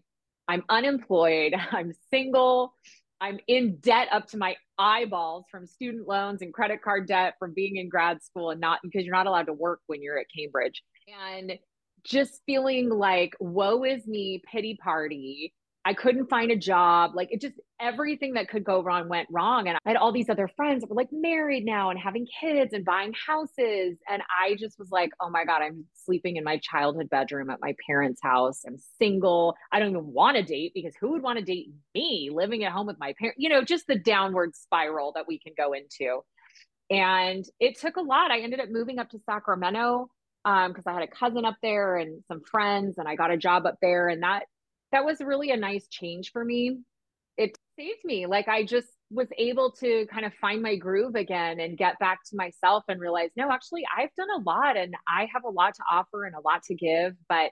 I'm 0.46 0.62
unemployed, 0.68 1.54
I'm 1.72 1.92
single, 2.10 2.74
I'm 3.20 3.40
in 3.48 3.78
debt 3.78 4.06
up 4.12 4.28
to 4.28 4.36
my 4.36 4.54
eyeballs 4.78 5.46
from 5.50 5.66
student 5.66 6.06
loans 6.06 6.40
and 6.40 6.54
credit 6.54 6.82
card 6.82 7.08
debt 7.08 7.34
from 7.40 7.52
being 7.52 7.78
in 7.78 7.88
grad 7.88 8.22
school 8.22 8.50
and 8.50 8.60
not 8.60 8.78
because 8.84 9.04
you're 9.04 9.14
not 9.14 9.26
allowed 9.26 9.46
to 9.46 9.52
work 9.52 9.80
when 9.88 10.02
you're 10.02 10.18
at 10.18 10.26
Cambridge. 10.36 10.84
And 11.28 11.58
just 12.04 12.42
feeling 12.46 12.90
like, 12.90 13.34
woe 13.40 13.82
is 13.82 14.06
me, 14.06 14.40
pity 14.52 14.76
party 14.80 15.52
I 15.84 15.94
couldn't 15.94 16.30
find 16.30 16.50
a 16.52 16.56
job. 16.56 17.12
Like 17.14 17.28
it 17.32 17.40
just 17.40 17.54
everything 17.80 18.34
that 18.34 18.48
could 18.48 18.62
go 18.62 18.82
wrong 18.82 19.08
went 19.08 19.28
wrong. 19.30 19.66
And 19.66 19.76
I 19.76 19.80
had 19.88 19.96
all 19.96 20.12
these 20.12 20.28
other 20.28 20.48
friends 20.56 20.82
that 20.82 20.90
were 20.90 20.94
like 20.94 21.08
married 21.10 21.64
now 21.64 21.90
and 21.90 21.98
having 21.98 22.26
kids 22.40 22.72
and 22.72 22.84
buying 22.84 23.12
houses. 23.26 23.98
And 24.08 24.22
I 24.30 24.54
just 24.54 24.78
was 24.78 24.90
like, 24.92 25.10
oh 25.20 25.28
my 25.28 25.44
God, 25.44 25.60
I'm 25.62 25.84
sleeping 25.94 26.36
in 26.36 26.44
my 26.44 26.58
childhood 26.58 27.10
bedroom 27.10 27.50
at 27.50 27.60
my 27.60 27.74
parents' 27.84 28.20
house. 28.22 28.62
I'm 28.64 28.78
single. 28.98 29.56
I 29.72 29.80
don't 29.80 29.90
even 29.90 30.12
want 30.12 30.36
to 30.36 30.44
date 30.44 30.72
because 30.74 30.94
who 31.00 31.12
would 31.12 31.22
want 31.22 31.40
to 31.40 31.44
date 31.44 31.70
me 31.94 32.30
living 32.32 32.62
at 32.62 32.72
home 32.72 32.86
with 32.86 33.00
my 33.00 33.14
parents? 33.18 33.38
You 33.40 33.48
know, 33.48 33.64
just 33.64 33.88
the 33.88 33.98
downward 33.98 34.54
spiral 34.54 35.12
that 35.16 35.26
we 35.26 35.40
can 35.40 35.52
go 35.56 35.72
into. 35.72 36.20
And 36.90 37.44
it 37.58 37.80
took 37.80 37.96
a 37.96 38.02
lot. 38.02 38.30
I 38.30 38.40
ended 38.40 38.60
up 38.60 38.68
moving 38.70 38.98
up 38.98 39.10
to 39.10 39.18
Sacramento 39.26 40.08
because 40.44 40.86
um, 40.86 40.86
I 40.86 40.92
had 40.92 41.02
a 41.02 41.06
cousin 41.08 41.44
up 41.44 41.56
there 41.62 41.96
and 41.96 42.22
some 42.28 42.42
friends, 42.50 42.98
and 42.98 43.08
I 43.08 43.16
got 43.16 43.30
a 43.30 43.36
job 43.36 43.64
up 43.64 43.76
there. 43.80 44.08
And 44.08 44.22
that 44.22 44.44
that 44.92 45.04
was 45.04 45.20
really 45.20 45.50
a 45.50 45.56
nice 45.56 45.88
change 45.88 46.30
for 46.32 46.44
me. 46.44 46.78
It 47.36 47.56
saved 47.78 48.04
me. 48.04 48.26
Like 48.26 48.48
I 48.48 48.62
just 48.64 48.88
was 49.10 49.28
able 49.38 49.72
to 49.72 50.06
kind 50.12 50.24
of 50.24 50.32
find 50.34 50.62
my 50.62 50.76
groove 50.76 51.14
again 51.14 51.60
and 51.60 51.76
get 51.76 51.98
back 51.98 52.20
to 52.30 52.36
myself 52.36 52.84
and 52.88 53.00
realize, 53.00 53.30
no, 53.36 53.50
actually, 53.50 53.84
I've 53.96 54.14
done 54.16 54.28
a 54.36 54.40
lot 54.42 54.76
and 54.76 54.94
I 55.08 55.26
have 55.32 55.44
a 55.44 55.50
lot 55.50 55.74
to 55.74 55.82
offer 55.90 56.24
and 56.24 56.34
a 56.34 56.40
lot 56.40 56.62
to 56.64 56.74
give. 56.74 57.14
But 57.28 57.50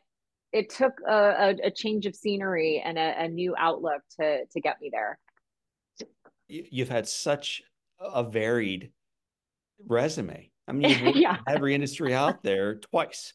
it 0.53 0.69
took 0.69 0.93
a, 1.09 1.15
a, 1.15 1.57
a 1.67 1.71
change 1.71 2.07
of 2.07 2.15
scenery 2.15 2.83
and 2.85 2.99
a, 2.99 3.25
a, 3.25 3.29
new 3.29 3.55
outlook 3.57 4.03
to 4.19 4.45
to 4.47 4.61
get 4.61 4.81
me 4.81 4.91
there. 4.93 5.19
You've 6.49 6.89
had 6.89 7.07
such 7.07 7.63
a 8.01 8.25
varied 8.25 8.91
resume. 9.87 10.51
I 10.67 10.73
mean, 10.73 11.13
yeah. 11.15 11.39
every 11.47 11.75
industry 11.75 12.15
out 12.15 12.43
there 12.43 12.77
twice. 12.77 13.33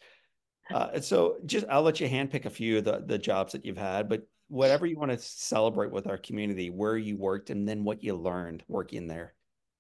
Uh, 0.74 1.00
so 1.00 1.38
just 1.45 1.65
I'll 1.69 1.84
let 1.84 2.00
you 2.00 2.10
handpick 2.10 2.45
a 2.45 2.50
few 2.50 2.79
of 2.79 2.84
the, 2.84 3.03
the 3.05 3.17
jobs 3.17 3.51
that 3.53 3.65
you've 3.65 3.77
had, 3.77 4.10
but 4.10 4.27
whatever 4.48 4.86
you 4.86 4.98
want 4.98 5.12
to 5.12 5.17
celebrate 5.17 5.91
with 5.91 6.07
our 6.07 6.17
community, 6.17 6.69
where 6.69 6.98
you 6.98 7.17
worked 7.17 7.50
and 7.50 7.67
then 7.67 7.84
what 7.84 8.03
you 8.03 8.15
learned 8.15 8.63
working 8.67 9.07
there. 9.07 9.34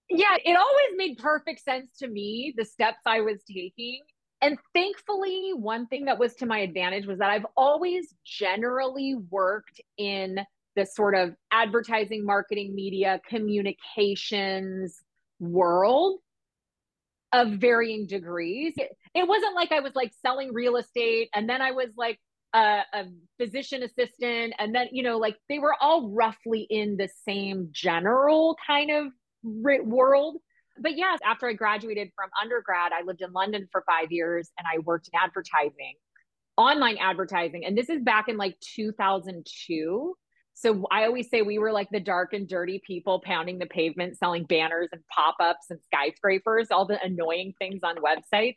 Yeah, 0.09 0.35
it 0.43 0.55
always 0.55 0.97
made 0.97 1.17
perfect 1.17 1.63
sense 1.63 1.97
to 1.99 2.07
me, 2.07 2.53
the 2.55 2.65
steps 2.65 2.99
I 3.05 3.21
was 3.21 3.43
taking. 3.51 4.01
And 4.41 4.57
thankfully, 4.73 5.53
one 5.55 5.87
thing 5.87 6.05
that 6.05 6.19
was 6.19 6.35
to 6.35 6.45
my 6.45 6.59
advantage 6.59 7.07
was 7.07 7.17
that 7.19 7.31
I've 7.31 7.45
always 7.57 8.13
generally 8.23 9.15
worked 9.31 9.81
in 9.97 10.39
the 10.75 10.85
sort 10.85 11.15
of 11.15 11.35
advertising, 11.51 12.23
marketing, 12.23 12.75
media, 12.75 13.19
communications 13.27 15.01
world 15.39 16.19
of 17.35 17.59
varying 17.59 18.07
degrees. 18.07 18.73
It, 18.77 18.91
it 19.13 19.27
wasn't 19.27 19.55
like 19.55 19.71
I 19.71 19.81
was 19.81 19.93
like 19.93 20.13
selling 20.21 20.53
real 20.53 20.77
estate 20.77 21.29
and 21.35 21.49
then 21.49 21.61
I 21.61 21.71
was 21.71 21.89
like 21.97 22.19
a, 22.53 22.81
a, 22.93 23.05
physician 23.37 23.83
assistant 23.83 24.53
and 24.57 24.73
then 24.73 24.87
you 24.91 25.03
know 25.03 25.17
like 25.17 25.35
they 25.49 25.59
were 25.59 25.75
all 25.81 26.09
roughly 26.09 26.65
in 26.69 26.95
the 26.95 27.09
same 27.27 27.67
general 27.71 28.55
kind 28.65 28.89
of 28.89 29.07
world 29.43 30.37
but 30.79 30.95
yes 30.97 31.19
after 31.25 31.47
i 31.47 31.53
graduated 31.53 32.09
from 32.15 32.29
undergrad 32.41 32.93
i 32.93 33.03
lived 33.03 33.21
in 33.21 33.31
london 33.33 33.67
for 33.73 33.83
five 33.85 34.09
years 34.09 34.49
and 34.57 34.65
i 34.73 34.79
worked 34.79 35.09
in 35.11 35.19
advertising 35.21 35.95
online 36.55 36.97
advertising 36.97 37.65
and 37.65 37.77
this 37.77 37.89
is 37.89 38.01
back 38.01 38.29
in 38.29 38.37
like 38.37 38.57
2002 38.61 40.15
so 40.55 40.87
I 40.89 41.03
always 41.05 41.29
say 41.29 41.41
we 41.41 41.59
were 41.59 41.73
like 41.73 41.89
the 41.91 41.99
dark 41.99 42.31
and 42.31 42.47
dirty 42.47 42.81
people 42.87 43.21
pounding 43.23 43.59
the 43.59 43.65
pavement, 43.65 44.17
selling 44.17 44.45
banners 44.45 44.87
and 44.93 45.01
pop 45.13 45.35
ups 45.41 45.65
and 45.69 45.79
skyscrapers, 45.83 46.67
all 46.71 46.85
the 46.85 46.97
annoying 47.03 47.53
things 47.59 47.81
on 47.83 47.97
websites. 47.97 48.55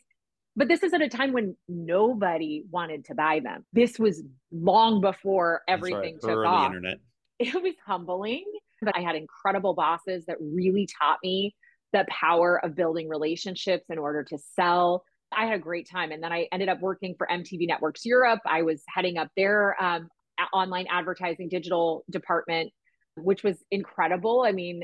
But 0.55 0.69
this 0.69 0.85
is 0.85 0.95
at 0.95 1.03
a 1.03 1.09
time 1.09 1.33
when 1.33 1.57
nobody 1.69 2.65
wanted 2.71 3.05
to 3.07 3.17
buy 3.17 3.41
them. 3.41 3.65
This 3.73 3.99
was 3.99 4.23
long 4.53 5.01
before 5.01 5.63
everything 5.69 6.19
took 6.23 6.45
off. 6.45 6.67
Internet. 6.67 6.99
It 7.41 7.55
was 7.63 7.75
humbling, 7.87 8.45
but 8.83 8.97
I 8.97 9.01
had 9.01 9.15
incredible 9.15 9.73
bosses 9.73 10.25
that 10.27 10.39
really 10.41 10.89
taught 11.01 11.19
me 11.23 11.55
the 11.93 12.05
power 12.11 12.59
of 12.65 12.75
building 12.75 13.09
relationships 13.09 13.85
in 13.91 13.97
order 13.97 14.25
to 14.25 14.39
sell. 14.57 15.05
I 15.31 15.47
had 15.47 15.55
a 15.55 15.61
great 15.61 15.89
time. 15.89 16.11
And 16.11 16.21
then 16.21 16.33
I 16.33 16.49
ended 16.51 16.69
up 16.69 16.81
working 16.81 17.15
for 17.17 17.29
MTV 17.29 17.69
Networks 17.69 18.05
Europe. 18.05 18.41
I 18.45 18.63
was 18.63 18.83
heading 18.89 19.19
up 19.19 19.29
their 19.37 19.81
um, 19.81 20.09
online 20.53 20.87
advertising 20.91 21.49
digital 21.49 22.05
department, 22.11 22.73
which 23.17 23.43
was 23.43 23.57
incredible. 23.71 24.45
I 24.47 24.53
mean, 24.53 24.83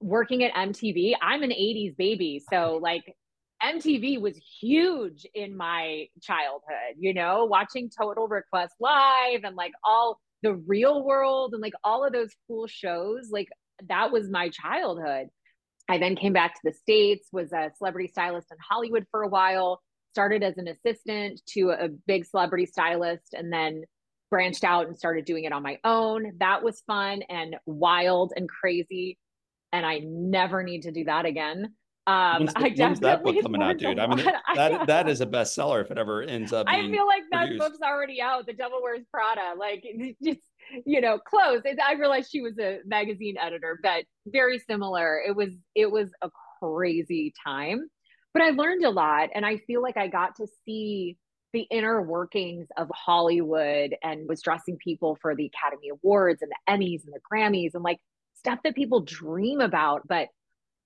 working 0.00 0.44
at 0.44 0.54
MTV, 0.54 1.14
I'm 1.20 1.42
an 1.42 1.50
80s 1.50 1.96
baby. 1.96 2.42
So, 2.50 2.78
like, 2.82 3.04
MTV 3.62 4.20
was 4.20 4.36
huge 4.60 5.26
in 5.34 5.56
my 5.56 6.06
childhood, 6.22 6.94
you 6.96 7.12
know, 7.12 7.44
watching 7.46 7.90
Total 7.90 8.28
Request 8.28 8.74
Live 8.78 9.40
and 9.42 9.56
like 9.56 9.72
all 9.84 10.20
the 10.42 10.54
real 10.54 11.04
world 11.04 11.54
and 11.54 11.60
like 11.60 11.72
all 11.82 12.04
of 12.04 12.12
those 12.12 12.30
cool 12.46 12.68
shows. 12.68 13.30
Like, 13.32 13.48
that 13.88 14.12
was 14.12 14.30
my 14.30 14.48
childhood. 14.50 15.28
I 15.88 15.98
then 15.98 16.16
came 16.16 16.32
back 16.32 16.54
to 16.54 16.60
the 16.64 16.72
States, 16.72 17.28
was 17.32 17.52
a 17.52 17.70
celebrity 17.76 18.08
stylist 18.08 18.48
in 18.50 18.58
Hollywood 18.68 19.06
for 19.10 19.22
a 19.22 19.28
while, 19.28 19.80
started 20.12 20.42
as 20.42 20.58
an 20.58 20.68
assistant 20.68 21.40
to 21.54 21.70
a 21.70 21.88
big 21.88 22.26
celebrity 22.26 22.66
stylist, 22.66 23.32
and 23.32 23.52
then 23.52 23.84
branched 24.30 24.64
out 24.64 24.86
and 24.86 24.96
started 24.96 25.24
doing 25.24 25.44
it 25.44 25.52
on 25.52 25.62
my 25.62 25.78
own. 25.84 26.32
That 26.38 26.62
was 26.62 26.82
fun 26.86 27.22
and 27.28 27.56
wild 27.66 28.32
and 28.36 28.48
crazy. 28.48 29.18
And 29.72 29.84
I 29.84 30.00
never 30.04 30.62
need 30.62 30.82
to 30.82 30.92
do 30.92 31.04
that 31.04 31.26
again. 31.26 31.74
Um, 32.08 32.44
when's, 32.44 32.54
the, 32.54 32.60
I 32.60 32.74
when's 32.74 33.00
that 33.00 33.22
book 33.22 33.36
coming 33.42 33.62
out, 33.62 33.76
dude? 33.76 33.98
I 33.98 34.06
mean, 34.06 34.24
that 34.54 34.86
that 34.86 35.08
is 35.10 35.20
a 35.20 35.26
bestseller 35.26 35.84
if 35.84 35.90
it 35.90 35.98
ever 35.98 36.22
ends 36.22 36.54
up. 36.54 36.66
I 36.66 36.80
feel 36.90 37.06
like 37.06 37.24
that 37.32 37.48
produced. 37.48 37.58
book's 37.58 37.78
already 37.82 38.22
out. 38.22 38.46
The 38.46 38.54
Devil 38.54 38.80
Wears 38.82 39.04
Prada, 39.12 39.52
like 39.58 39.84
just 40.24 40.40
you 40.86 41.02
know, 41.02 41.18
close. 41.18 41.60
I 41.86 41.92
realized 41.94 42.30
she 42.30 42.40
was 42.40 42.58
a 42.58 42.78
magazine 42.86 43.36
editor, 43.36 43.78
but 43.82 44.04
very 44.26 44.58
similar. 44.58 45.20
It 45.20 45.36
was 45.36 45.50
it 45.74 45.90
was 45.90 46.08
a 46.22 46.30
crazy 46.62 47.34
time, 47.46 47.90
but 48.32 48.42
I 48.42 48.50
learned 48.50 48.86
a 48.86 48.90
lot, 48.90 49.28
and 49.34 49.44
I 49.44 49.58
feel 49.66 49.82
like 49.82 49.98
I 49.98 50.08
got 50.08 50.36
to 50.36 50.46
see 50.64 51.18
the 51.52 51.66
inner 51.70 52.02
workings 52.02 52.68
of 52.76 52.90
Hollywood 52.94 53.94
and 54.02 54.28
was 54.28 54.42
dressing 54.42 54.76
people 54.76 55.16
for 55.20 55.34
the 55.34 55.46
Academy 55.46 55.88
Awards 55.88 56.42
and 56.42 56.50
the 56.50 56.72
Emmys 56.72 57.04
and 57.04 57.14
the 57.14 57.20
Grammys 57.20 57.74
and 57.74 57.82
like 57.82 57.98
stuff 58.34 58.58
that 58.64 58.74
people 58.74 59.00
dream 59.00 59.60
about, 59.60 60.06
but 60.06 60.28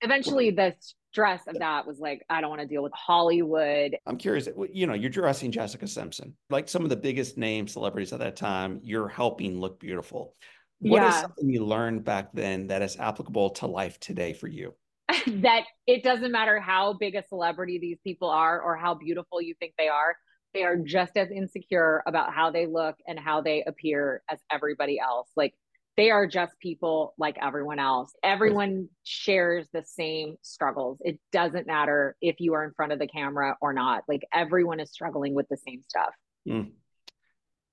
eventually 0.01 0.51
the 0.51 0.73
stress 1.11 1.41
of 1.47 1.59
that 1.59 1.85
was 1.85 1.99
like, 1.99 2.23
I 2.29 2.41
don't 2.41 2.49
want 2.49 2.61
to 2.61 2.67
deal 2.67 2.83
with 2.83 2.93
Hollywood. 2.93 3.97
I'm 4.05 4.17
curious, 4.17 4.47
you 4.71 4.87
know, 4.87 4.93
you're 4.93 5.09
dressing 5.09 5.51
Jessica 5.51 5.87
Simpson, 5.87 6.35
like 6.49 6.67
some 6.67 6.83
of 6.83 6.89
the 6.89 6.95
biggest 6.95 7.37
name 7.37 7.67
celebrities 7.67 8.13
at 8.13 8.19
that 8.19 8.35
time, 8.35 8.79
you're 8.83 9.07
helping 9.07 9.59
look 9.59 9.79
beautiful. 9.79 10.33
What 10.79 11.01
yeah. 11.01 11.09
is 11.09 11.15
something 11.21 11.49
you 11.49 11.65
learned 11.65 12.03
back 12.03 12.33
then 12.33 12.67
that 12.67 12.81
is 12.81 12.97
applicable 12.97 13.51
to 13.51 13.67
life 13.67 13.99
today 13.99 14.33
for 14.33 14.47
you? 14.47 14.73
that 15.27 15.63
it 15.87 16.03
doesn't 16.03 16.31
matter 16.31 16.59
how 16.59 16.93
big 16.93 17.15
a 17.15 17.23
celebrity 17.27 17.77
these 17.77 17.99
people 18.03 18.29
are 18.29 18.61
or 18.61 18.75
how 18.75 18.93
beautiful 18.93 19.41
you 19.41 19.53
think 19.59 19.73
they 19.77 19.87
are. 19.87 20.15
They 20.53 20.63
are 20.63 20.77
just 20.77 21.17
as 21.17 21.31
insecure 21.31 22.03
about 22.05 22.33
how 22.33 22.51
they 22.51 22.67
look 22.67 22.95
and 23.07 23.19
how 23.19 23.41
they 23.41 23.63
appear 23.63 24.21
as 24.29 24.39
everybody 24.51 24.99
else. 24.99 25.29
Like 25.35 25.53
they 25.95 26.09
are 26.11 26.27
just 26.27 26.59
people 26.59 27.13
like 27.17 27.37
everyone 27.41 27.79
else. 27.79 28.13
Everyone 28.23 28.89
shares 29.03 29.67
the 29.73 29.83
same 29.83 30.35
struggles. 30.41 30.99
It 31.01 31.19
doesn't 31.31 31.67
matter 31.67 32.15
if 32.21 32.39
you 32.39 32.53
are 32.53 32.63
in 32.63 32.73
front 32.73 32.91
of 32.91 32.99
the 32.99 33.07
camera 33.07 33.57
or 33.61 33.73
not. 33.73 34.03
Like 34.07 34.23
everyone 34.33 34.79
is 34.79 34.91
struggling 34.91 35.35
with 35.35 35.47
the 35.49 35.57
same 35.57 35.81
stuff. 35.87 36.13
Mm. 36.47 36.71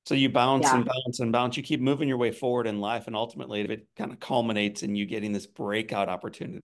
So 0.06 0.14
you 0.14 0.28
bounce 0.28 0.64
yeah. 0.64 0.76
and 0.76 0.84
bounce 0.84 1.20
and 1.20 1.32
bounce. 1.32 1.56
You 1.56 1.62
keep 1.62 1.80
moving 1.80 2.08
your 2.08 2.16
way 2.16 2.32
forward 2.32 2.66
in 2.66 2.80
life, 2.80 3.06
and 3.06 3.14
ultimately, 3.14 3.60
it 3.60 3.86
kind 3.96 4.12
of 4.12 4.18
culminates 4.18 4.82
in 4.82 4.96
you 4.96 5.06
getting 5.06 5.32
this 5.32 5.46
breakout 5.46 6.08
opportunity. 6.08 6.62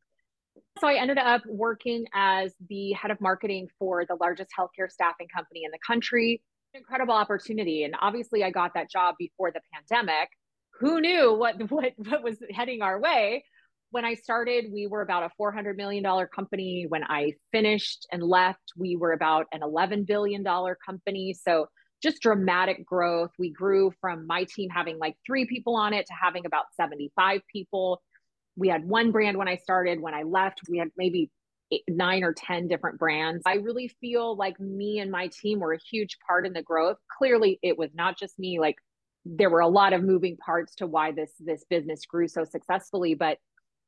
So 0.79 0.87
I 0.87 0.95
ended 0.95 1.17
up 1.17 1.43
working 1.47 2.05
as 2.13 2.53
the 2.69 2.93
head 2.93 3.11
of 3.11 3.19
marketing 3.21 3.69
for 3.79 4.05
the 4.05 4.17
largest 4.21 4.51
healthcare 4.59 4.91
staffing 4.91 5.27
company 5.35 5.63
in 5.65 5.71
the 5.71 5.79
country. 5.87 6.43
Incredible 6.75 7.15
opportunity, 7.15 7.85
and 7.85 7.95
obviously, 7.99 8.45
I 8.45 8.51
got 8.51 8.75
that 8.75 8.91
job 8.91 9.15
before 9.19 9.51
the 9.51 9.61
pandemic. 9.73 10.29
Who 10.81 11.01
knew 11.01 11.33
what 11.33 11.55
what 11.71 11.93
what 11.97 12.23
was 12.23 12.37
heading 12.51 12.83
our 12.83 13.01
way? 13.01 13.45
When 13.91 14.05
i 14.05 14.15
started 14.15 14.67
we 14.73 14.87
were 14.87 15.01
about 15.01 15.23
a 15.23 15.31
400 15.39 15.77
million 15.77 16.03
dollar 16.03 16.27
company. 16.27 16.85
When 16.87 17.05
i 17.05 17.33
finished 17.53 18.07
and 18.13 18.23
left 18.23 18.73
we 18.77 18.97
were 18.97 19.13
about 19.13 19.47
an 19.53 19.63
11 19.63 20.05
billion 20.05 20.43
dollar 20.43 20.77
company. 20.85 21.33
So 21.33 21.69
just 22.03 22.21
dramatic 22.21 22.85
growth. 22.85 23.31
We 23.39 23.51
grew 23.51 23.93
from 24.03 24.27
my 24.27 24.45
team 24.45 24.69
having 24.69 24.99
like 24.99 25.17
three 25.25 25.47
people 25.47 25.77
on 25.77 25.95
it 25.95 26.05
to 26.07 26.13
having 26.13 26.45
about 26.45 26.67
75 26.77 27.41
people 27.51 28.03
we 28.57 28.69
had 28.69 28.85
one 28.85 29.13
brand 29.13 29.37
when 29.37 29.49
i 29.49 29.57
started 29.57 30.01
when 30.01 30.15
i 30.15 30.23
left 30.23 30.61
we 30.69 30.79
had 30.79 30.89
maybe 30.97 31.31
eight, 31.73 31.83
nine 31.89 32.23
or 32.23 32.33
10 32.33 32.69
different 32.69 32.97
brands. 32.97 33.43
I 33.45 33.55
really 33.55 33.89
feel 34.01 34.37
like 34.37 34.61
me 34.61 35.01
and 35.01 35.11
my 35.11 35.29
team 35.29 35.59
were 35.59 35.73
a 35.73 35.81
huge 35.91 36.17
part 36.25 36.47
in 36.47 36.53
the 36.53 36.63
growth. 36.63 36.97
Clearly, 37.19 37.59
it 37.61 37.77
was 37.77 37.91
not 37.93 38.17
just 38.17 38.39
me, 38.39 38.61
like 38.61 38.77
there 39.27 39.51
were 39.51 39.61
a 39.61 39.69
lot 39.69 39.93
of 39.93 40.03
moving 40.03 40.37
parts 40.37 40.75
to 40.77 40.87
why 40.87 41.11
this 41.11 41.33
this 41.41 41.65
business 41.69 42.07
grew 42.07 42.29
so 42.29 42.45
successfully 42.45 43.15
but 43.15 43.39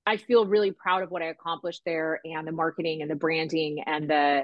i 0.05 0.17
feel 0.17 0.45
really 0.45 0.73
proud 0.73 1.03
of 1.03 1.11
what 1.11 1.23
i 1.23 1.27
accomplished 1.27 1.83
there 1.87 2.21
and 2.25 2.47
the 2.47 2.53
marketing 2.53 3.03
and 3.03 3.11
the 3.11 3.15
branding 3.15 3.79
and 3.87 4.11
the 4.11 4.43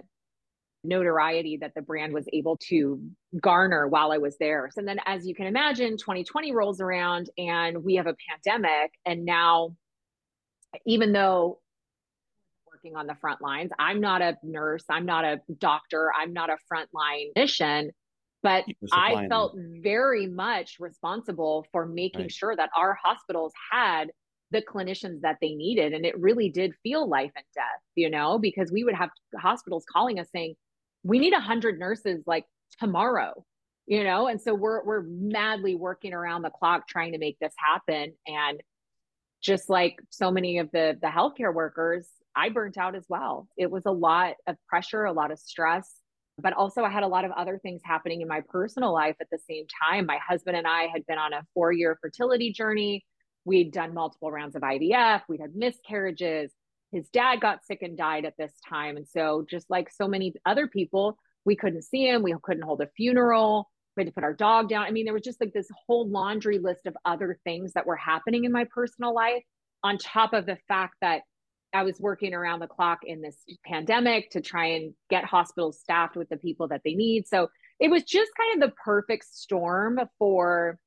notoriety 0.84 1.56
that 1.56 1.72
the 1.74 1.82
brand 1.82 2.12
was 2.12 2.26
able 2.32 2.56
to 2.58 3.00
garner 3.40 3.88
while 3.88 4.12
i 4.12 4.18
was 4.18 4.36
there 4.38 4.70
and 4.76 4.86
then 4.86 4.98
as 5.06 5.26
you 5.26 5.34
can 5.34 5.46
imagine 5.46 5.96
2020 5.96 6.52
rolls 6.52 6.80
around 6.80 7.28
and 7.38 7.82
we 7.82 7.96
have 7.96 8.06
a 8.06 8.14
pandemic 8.30 8.92
and 9.04 9.24
now 9.24 9.74
even 10.86 11.12
though 11.12 11.58
working 12.70 12.96
on 12.96 13.06
the 13.06 13.14
front 13.14 13.40
lines 13.40 13.70
i'm 13.78 14.00
not 14.00 14.22
a 14.22 14.36
nurse 14.42 14.84
i'm 14.88 15.06
not 15.06 15.24
a 15.24 15.40
doctor 15.58 16.10
i'm 16.18 16.32
not 16.32 16.50
a 16.50 16.56
frontline 16.72 17.28
mission 17.36 17.90
but 18.42 18.66
I 18.92 19.26
felt 19.28 19.56
very 19.56 20.26
much 20.26 20.76
responsible 20.78 21.66
for 21.72 21.86
making 21.86 22.20
right. 22.20 22.30
sure 22.30 22.54
that 22.54 22.68
our 22.76 22.92
hospitals 23.02 23.54
had 23.72 24.10
the 24.50 24.60
clinicians 24.60 25.22
that 25.22 25.38
they 25.40 25.54
needed. 25.54 25.94
And 25.94 26.04
it 26.04 26.20
really 26.20 26.50
did 26.50 26.74
feel 26.82 27.08
life 27.08 27.32
and 27.34 27.44
death, 27.54 27.80
you 27.94 28.10
know, 28.10 28.38
because 28.38 28.70
we 28.70 28.84
would 28.84 28.94
have 28.94 29.08
hospitals 29.40 29.86
calling 29.90 30.20
us 30.20 30.28
saying, 30.30 30.56
we 31.02 31.18
need 31.18 31.32
100 31.32 31.78
nurses 31.78 32.22
like 32.26 32.44
tomorrow 32.78 33.44
you 33.86 34.02
know 34.02 34.28
and 34.28 34.40
so 34.40 34.54
we're 34.54 34.82
we're 34.84 35.02
madly 35.02 35.74
working 35.74 36.12
around 36.12 36.42
the 36.42 36.50
clock 36.50 36.88
trying 36.88 37.12
to 37.12 37.18
make 37.18 37.38
this 37.38 37.52
happen 37.58 38.12
and 38.26 38.60
just 39.44 39.68
like 39.68 40.00
so 40.10 40.30
many 40.30 40.58
of 40.58 40.70
the 40.72 40.96
the 41.00 41.08
healthcare 41.08 41.54
workers 41.54 42.08
i 42.34 42.48
burnt 42.48 42.78
out 42.78 42.94
as 42.94 43.04
well 43.08 43.46
it 43.56 43.70
was 43.70 43.82
a 43.86 43.92
lot 43.92 44.34
of 44.46 44.56
pressure 44.68 45.04
a 45.04 45.12
lot 45.12 45.30
of 45.30 45.38
stress 45.38 46.00
but 46.38 46.52
also 46.52 46.82
I 46.82 46.90
had 46.90 47.02
a 47.02 47.08
lot 47.08 47.24
of 47.24 47.30
other 47.32 47.58
things 47.58 47.80
happening 47.84 48.20
in 48.20 48.28
my 48.28 48.42
personal 48.48 48.92
life 48.92 49.16
at 49.20 49.28
the 49.30 49.38
same 49.48 49.66
time. 49.82 50.06
My 50.06 50.18
husband 50.26 50.56
and 50.56 50.66
I 50.66 50.88
had 50.92 51.06
been 51.06 51.18
on 51.18 51.32
a 51.32 51.42
four 51.54 51.72
year 51.72 51.96
fertility 52.00 52.52
journey. 52.52 53.04
We'd 53.44 53.72
done 53.72 53.94
multiple 53.94 54.32
rounds 54.32 54.56
of 54.56 54.62
IVF, 54.62 55.22
we'd 55.28 55.40
had 55.40 55.54
miscarriages. 55.54 56.50
His 56.92 57.08
dad 57.08 57.40
got 57.40 57.64
sick 57.64 57.82
and 57.82 57.96
died 57.96 58.24
at 58.24 58.36
this 58.38 58.52
time. 58.68 58.96
And 58.96 59.06
so, 59.06 59.44
just 59.48 59.68
like 59.68 59.90
so 59.90 60.06
many 60.06 60.32
other 60.46 60.68
people, 60.68 61.18
we 61.44 61.56
couldn't 61.56 61.82
see 61.82 62.08
him, 62.08 62.22
we 62.22 62.34
couldn't 62.42 62.62
hold 62.62 62.80
a 62.80 62.88
funeral, 62.96 63.68
we 63.96 64.02
had 64.02 64.08
to 64.08 64.12
put 64.14 64.24
our 64.24 64.32
dog 64.32 64.68
down. 64.68 64.84
I 64.84 64.90
mean, 64.90 65.04
there 65.04 65.14
was 65.14 65.22
just 65.22 65.40
like 65.40 65.52
this 65.52 65.68
whole 65.86 66.08
laundry 66.08 66.58
list 66.58 66.86
of 66.86 66.96
other 67.04 67.38
things 67.44 67.72
that 67.74 67.86
were 67.86 67.96
happening 67.96 68.44
in 68.44 68.52
my 68.52 68.66
personal 68.74 69.14
life, 69.14 69.42
on 69.82 69.98
top 69.98 70.32
of 70.32 70.46
the 70.46 70.58
fact 70.68 70.94
that 71.00 71.22
I 71.72 71.82
was 71.82 71.98
working 71.98 72.34
around 72.34 72.60
the 72.60 72.66
clock 72.66 73.00
in 73.04 73.20
this 73.20 73.36
pandemic 73.66 74.30
to 74.30 74.40
try 74.40 74.66
and 74.66 74.94
get 75.10 75.24
hospitals 75.24 75.80
staffed 75.80 76.16
with 76.16 76.28
the 76.28 76.36
people 76.36 76.68
that 76.68 76.82
they 76.84 76.94
need. 76.94 77.26
So 77.26 77.48
it 77.80 77.90
was 77.90 78.04
just 78.04 78.30
kind 78.38 78.62
of 78.62 78.68
the 78.70 78.74
perfect 78.76 79.26
storm 79.32 80.00
for 80.18 80.78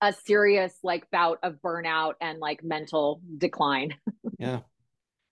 a 0.00 0.12
serious 0.12 0.74
like 0.82 1.10
bout 1.10 1.38
of 1.42 1.54
burnout 1.64 2.14
and 2.20 2.38
like 2.38 2.62
mental 2.62 3.20
decline. 3.36 3.94
yeah. 4.38 4.60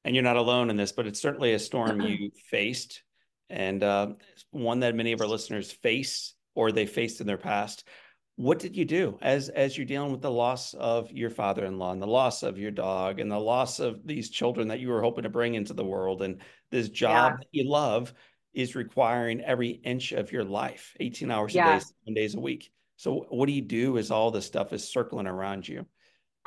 And 0.04 0.14
you're 0.14 0.24
not 0.24 0.36
alone 0.36 0.70
in 0.70 0.76
this, 0.76 0.92
but 0.92 1.06
it's 1.06 1.20
certainly 1.20 1.52
a 1.52 1.58
storm 1.58 2.00
you 2.02 2.30
faced 2.50 3.02
and 3.50 3.82
uh, 3.82 4.08
one 4.50 4.80
that 4.80 4.94
many 4.94 5.12
of 5.12 5.20
our 5.20 5.26
listeners 5.26 5.70
face 5.70 6.34
or 6.56 6.72
they 6.72 6.86
faced 6.86 7.20
in 7.20 7.26
their 7.26 7.38
past 7.38 7.84
what 8.36 8.58
did 8.58 8.76
you 8.76 8.84
do 8.84 9.18
as 9.22 9.48
as 9.48 9.76
you're 9.76 9.86
dealing 9.86 10.12
with 10.12 10.20
the 10.20 10.30
loss 10.30 10.74
of 10.74 11.10
your 11.10 11.30
father-in-law 11.30 11.92
and 11.92 12.02
the 12.02 12.06
loss 12.06 12.42
of 12.42 12.58
your 12.58 12.70
dog 12.70 13.18
and 13.18 13.30
the 13.30 13.38
loss 13.38 13.80
of 13.80 14.06
these 14.06 14.28
children 14.28 14.68
that 14.68 14.78
you 14.78 14.88
were 14.88 15.00
hoping 15.00 15.22
to 15.22 15.30
bring 15.30 15.54
into 15.54 15.72
the 15.72 15.84
world 15.84 16.22
and 16.22 16.40
this 16.70 16.88
job 16.90 17.32
yeah. 17.32 17.36
that 17.38 17.48
you 17.50 17.68
love 17.68 18.12
is 18.52 18.74
requiring 18.74 19.40
every 19.40 19.70
inch 19.70 20.12
of 20.12 20.32
your 20.32 20.44
life 20.44 20.94
18 21.00 21.30
hours 21.30 21.54
yeah. 21.54 21.76
a 21.76 21.78
day 21.78 21.84
seven 21.84 22.14
days 22.14 22.34
a 22.34 22.40
week 22.40 22.70
so 22.96 23.26
what 23.30 23.46
do 23.46 23.52
you 23.52 23.62
do 23.62 23.96
as 23.96 24.10
all 24.10 24.30
this 24.30 24.46
stuff 24.46 24.72
is 24.72 24.86
circling 24.86 25.26
around 25.26 25.66
you 25.66 25.86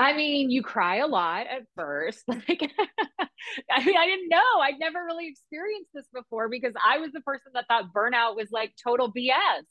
I 0.02 0.13
mean, 0.13 0.50
you 0.50 0.63
cry 0.63 1.00
a 1.00 1.08
lot 1.08 1.48
at 1.48 1.63
first. 1.76 2.24
Like, 2.30 2.72
I 3.69 3.84
mean, 3.84 3.98
I 3.98 4.06
didn't 4.06 4.30
know. 4.30 4.62
I'd 4.62 4.80
never 4.80 5.04
really 5.04 5.28
experienced 5.28 5.89
this 5.93 6.06
before 6.13 6.48
because 6.48 6.74
I 6.82 7.00
was 7.00 7.12
the 7.12 7.19
person 7.19 7.52
that 7.54 7.67
thought 7.67 7.93
burnout 7.93 8.36
was 8.36 8.48
like 8.50 8.74
total 8.82 9.12
BS 9.12 9.63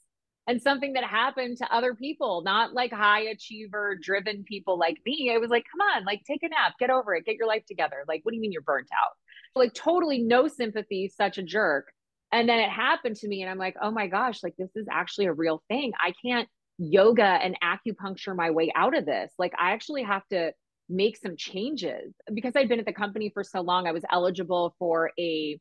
and 0.49 0.59
something 0.59 0.93
that 0.93 1.03
happened 1.03 1.57
to 1.57 1.71
other 1.71 1.93
people, 1.93 2.41
not 2.41 2.73
like 2.73 2.91
high 2.91 3.21
achiever 3.21 3.95
driven 4.01 4.43
people 4.43 4.79
like 4.79 4.97
me. 5.05 5.29
It 5.31 5.39
was 5.39 5.51
like, 5.51 5.63
come 5.71 5.79
on, 5.95 6.05
like 6.05 6.23
take 6.25 6.41
a 6.41 6.49
nap, 6.49 6.73
get 6.79 6.89
over 6.89 7.13
it, 7.13 7.23
get 7.23 7.35
your 7.35 7.47
life 7.47 7.63
together. 7.67 8.03
Like, 8.07 8.21
what 8.23 8.31
do 8.31 8.35
you 8.35 8.41
mean 8.41 8.51
you're 8.51 8.63
burnt 8.63 8.89
out? 8.91 9.11
Like, 9.55 9.75
totally 9.75 10.23
no 10.23 10.47
sympathy, 10.47 11.07
such 11.15 11.37
a 11.37 11.43
jerk. 11.43 11.91
And 12.31 12.49
then 12.49 12.57
it 12.57 12.69
happened 12.71 13.17
to 13.17 13.27
me, 13.27 13.43
and 13.43 13.51
I'm 13.51 13.59
like, 13.59 13.75
oh 13.79 13.91
my 13.91 14.07
gosh, 14.07 14.41
like 14.41 14.55
this 14.57 14.71
is 14.75 14.87
actually 14.91 15.27
a 15.27 15.33
real 15.33 15.61
thing. 15.69 15.93
I 16.03 16.13
can't 16.25 16.49
yoga 16.79 17.21
and 17.23 17.55
acupuncture 17.63 18.35
my 18.35 18.49
way 18.49 18.71
out 18.75 18.97
of 18.97 19.05
this. 19.05 19.31
Like, 19.37 19.53
I 19.59 19.73
actually 19.73 20.01
have 20.01 20.25
to 20.31 20.51
make 20.89 21.15
some 21.15 21.37
changes 21.37 22.15
because 22.33 22.53
I'd 22.55 22.69
been 22.69 22.79
at 22.79 22.87
the 22.87 22.93
company 22.93 23.29
for 23.31 23.43
so 23.43 23.61
long. 23.61 23.85
I 23.85 23.91
was 23.91 24.03
eligible 24.11 24.75
for 24.79 25.11
a 25.19 25.59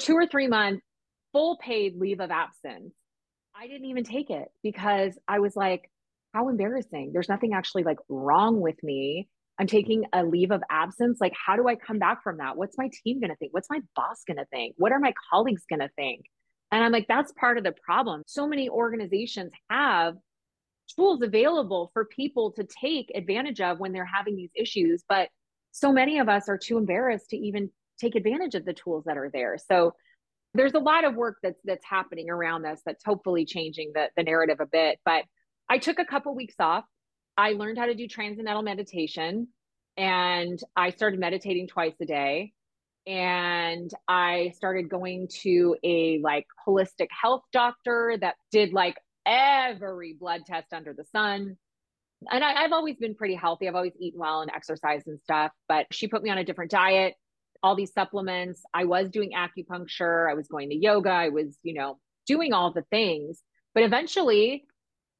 two 0.00 0.14
or 0.14 0.26
three 0.26 0.48
month 0.48 0.80
full 1.32 1.58
paid 1.58 1.96
leave 1.96 2.18
of 2.18 2.32
absence 2.32 2.92
I 3.58 3.66
didn't 3.68 3.86
even 3.86 4.04
take 4.04 4.30
it 4.30 4.48
because 4.62 5.18
I 5.26 5.38
was 5.38 5.56
like, 5.56 5.90
how 6.34 6.48
embarrassing. 6.48 7.12
There's 7.12 7.28
nothing 7.28 7.54
actually 7.54 7.84
like 7.84 7.98
wrong 8.08 8.60
with 8.60 8.82
me. 8.82 9.28
I'm 9.58 9.66
taking 9.66 10.04
a 10.12 10.22
leave 10.22 10.50
of 10.50 10.62
absence. 10.70 11.18
Like, 11.18 11.32
how 11.34 11.56
do 11.56 11.66
I 11.66 11.76
come 11.76 11.98
back 11.98 12.22
from 12.22 12.36
that? 12.38 12.58
What's 12.58 12.76
my 12.76 12.90
team 13.02 13.20
going 13.20 13.30
to 13.30 13.36
think? 13.36 13.54
What's 13.54 13.70
my 13.70 13.80
boss 13.94 14.22
going 14.26 14.36
to 14.36 14.44
think? 14.46 14.74
What 14.76 14.92
are 14.92 14.98
my 14.98 15.14
colleagues 15.30 15.62
going 15.70 15.80
to 15.80 15.88
think? 15.96 16.26
And 16.70 16.84
I'm 16.84 16.92
like, 16.92 17.06
that's 17.08 17.32
part 17.32 17.56
of 17.56 17.64
the 17.64 17.72
problem. 17.72 18.22
So 18.26 18.46
many 18.46 18.68
organizations 18.68 19.52
have 19.70 20.16
tools 20.94 21.22
available 21.22 21.90
for 21.94 22.04
people 22.04 22.52
to 22.52 22.64
take 22.64 23.10
advantage 23.14 23.62
of 23.62 23.78
when 23.78 23.92
they're 23.92 24.04
having 24.04 24.36
these 24.36 24.50
issues. 24.54 25.02
But 25.08 25.30
so 25.72 25.90
many 25.92 26.18
of 26.18 26.28
us 26.28 26.50
are 26.50 26.58
too 26.58 26.76
embarrassed 26.76 27.30
to 27.30 27.36
even 27.38 27.70
take 27.98 28.14
advantage 28.14 28.54
of 28.54 28.66
the 28.66 28.74
tools 28.74 29.04
that 29.06 29.16
are 29.16 29.30
there. 29.32 29.56
So 29.70 29.94
there's 30.56 30.74
a 30.74 30.78
lot 30.78 31.04
of 31.04 31.14
work 31.14 31.38
that's 31.42 31.60
that's 31.64 31.84
happening 31.84 32.30
around 32.30 32.62
this 32.62 32.80
that's 32.84 33.04
hopefully 33.04 33.44
changing 33.44 33.92
the, 33.94 34.08
the 34.16 34.22
narrative 34.22 34.58
a 34.60 34.66
bit. 34.66 34.98
But 35.04 35.24
I 35.68 35.78
took 35.78 35.98
a 35.98 36.04
couple 36.04 36.34
weeks 36.34 36.56
off. 36.60 36.84
I 37.36 37.52
learned 37.52 37.78
how 37.78 37.86
to 37.86 37.94
do 37.94 38.08
transcendental 38.08 38.62
meditation 38.62 39.48
and 39.96 40.60
I 40.76 40.90
started 40.90 41.18
meditating 41.18 41.68
twice 41.68 41.94
a 42.00 42.06
day. 42.06 42.52
And 43.06 43.90
I 44.08 44.52
started 44.56 44.90
going 44.90 45.28
to 45.42 45.76
a 45.84 46.18
like 46.22 46.46
holistic 46.66 47.08
health 47.10 47.42
doctor 47.52 48.16
that 48.20 48.34
did 48.50 48.72
like 48.72 48.96
every 49.24 50.14
blood 50.14 50.42
test 50.44 50.72
under 50.72 50.92
the 50.92 51.04
sun. 51.04 51.56
And 52.30 52.42
I, 52.42 52.62
have 52.62 52.72
always 52.72 52.96
been 52.96 53.14
pretty 53.14 53.34
healthy. 53.34 53.68
I've 53.68 53.74
always 53.74 53.92
eaten 54.00 54.18
well 54.18 54.40
and 54.40 54.50
exercised 54.50 55.06
and 55.06 55.20
stuff. 55.20 55.52
But 55.68 55.86
she 55.92 56.08
put 56.08 56.22
me 56.22 56.30
on 56.30 56.38
a 56.38 56.44
different 56.44 56.70
diet, 56.70 57.14
all 57.62 57.76
these 57.76 57.92
supplements. 57.92 58.62
I 58.74 58.84
was 58.84 59.10
doing 59.10 59.32
acupuncture. 59.32 60.30
I 60.30 60.34
was 60.34 60.48
going 60.48 60.70
to 60.70 60.76
yoga. 60.76 61.10
I 61.10 61.28
was, 61.30 61.56
you 61.62 61.74
know, 61.74 61.98
doing 62.26 62.52
all 62.52 62.72
the 62.72 62.84
things. 62.90 63.40
But 63.74 63.84
eventually, 63.84 64.64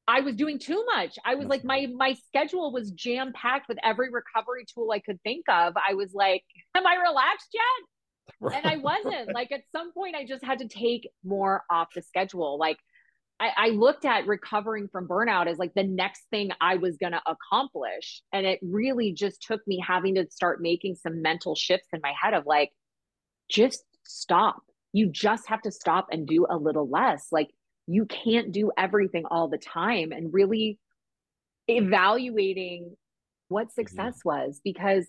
I 0.07 0.21
was 0.21 0.35
doing 0.35 0.57
too 0.57 0.85
much. 0.95 1.17
I 1.25 1.35
was 1.35 1.47
like 1.47 1.63
my 1.63 1.87
my 1.93 2.15
schedule 2.27 2.71
was 2.71 2.91
jam 2.91 3.33
packed 3.33 3.67
with 3.67 3.77
every 3.83 4.09
recovery 4.09 4.65
tool 4.73 4.91
I 4.91 4.99
could 4.99 5.21
think 5.21 5.45
of. 5.49 5.73
I 5.77 5.95
was 5.95 6.13
like, 6.13 6.43
am 6.75 6.87
I 6.87 6.95
relaxed 6.95 7.49
yet? 7.53 7.63
And 8.53 8.65
I 8.65 8.77
wasn't. 8.77 9.33
Like 9.33 9.51
at 9.51 9.61
some 9.71 9.93
point 9.93 10.15
I 10.15 10.25
just 10.25 10.43
had 10.43 10.59
to 10.59 10.67
take 10.67 11.09
more 11.23 11.63
off 11.71 11.87
the 11.95 12.01
schedule. 12.01 12.57
Like 12.59 12.77
I, 13.39 13.51
I 13.55 13.69
looked 13.69 14.05
at 14.05 14.25
recovering 14.25 14.87
from 14.87 15.07
burnout 15.07 15.47
as 15.47 15.57
like 15.57 15.73
the 15.75 15.83
next 15.83 16.23
thing 16.31 16.49
I 16.59 16.75
was 16.77 16.97
going 16.97 17.11
to 17.11 17.21
accomplish. 17.27 18.21
And 18.33 18.45
it 18.45 18.59
really 18.61 19.13
just 19.13 19.41
took 19.41 19.61
me 19.67 19.83
having 19.85 20.15
to 20.15 20.25
start 20.31 20.61
making 20.61 20.95
some 20.95 21.21
mental 21.21 21.55
shifts 21.55 21.87
in 21.93 21.99
my 22.01 22.13
head 22.19 22.33
of 22.33 22.45
like, 22.45 22.71
just 23.49 23.83
stop. 24.05 24.61
You 24.93 25.09
just 25.09 25.47
have 25.49 25.61
to 25.61 25.71
stop 25.71 26.07
and 26.11 26.27
do 26.27 26.47
a 26.49 26.57
little 26.57 26.89
less. 26.89 27.27
Like, 27.31 27.49
you 27.85 28.05
can't 28.05 28.51
do 28.51 28.71
everything 28.77 29.25
all 29.29 29.47
the 29.47 29.57
time 29.57 30.11
and 30.11 30.33
really 30.33 30.79
evaluating 31.67 32.95
what 33.47 33.67
mm-hmm. 33.67 33.81
success 33.81 34.19
mm-hmm. 34.19 34.29
was 34.29 34.61
because 34.63 35.07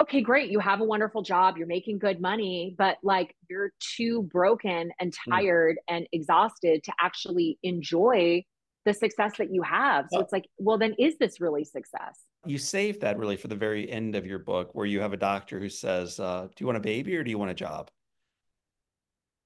okay, 0.00 0.20
great, 0.20 0.50
you 0.50 0.60
have 0.60 0.80
a 0.80 0.84
wonderful 0.84 1.22
job, 1.22 1.56
you're 1.56 1.66
making 1.66 1.98
good 1.98 2.20
money, 2.20 2.74
but 2.76 2.98
like 3.02 3.34
you're 3.48 3.72
too 3.80 4.22
broken 4.22 4.90
and 5.00 5.12
mm. 5.12 5.30
tired 5.30 5.76
mm. 5.76 5.96
and 5.96 6.06
exhausted 6.12 6.84
to 6.84 6.92
actually 7.00 7.58
enjoy 7.62 8.44
the 8.84 8.94
success 8.94 9.36
that 9.38 9.52
you 9.52 9.62
have. 9.62 10.06
So 10.10 10.18
well, 10.18 10.22
it's 10.22 10.32
like, 10.32 10.46
well, 10.58 10.78
then 10.78 10.94
is 10.98 11.16
this 11.18 11.40
really 11.40 11.64
success? 11.64 12.20
You 12.44 12.58
saved 12.58 13.00
that 13.00 13.18
really 13.18 13.36
for 13.36 13.48
the 13.48 13.56
very 13.56 13.90
end 13.90 14.14
of 14.14 14.26
your 14.26 14.38
book, 14.38 14.74
where 14.74 14.86
you 14.86 15.00
have 15.00 15.12
a 15.12 15.16
doctor 15.16 15.58
who 15.58 15.68
says, 15.68 16.20
uh, 16.20 16.42
Do 16.42 16.62
you 16.62 16.66
want 16.66 16.76
a 16.76 16.80
baby 16.80 17.16
or 17.16 17.24
do 17.24 17.30
you 17.30 17.38
want 17.38 17.50
a 17.50 17.54
job? 17.54 17.90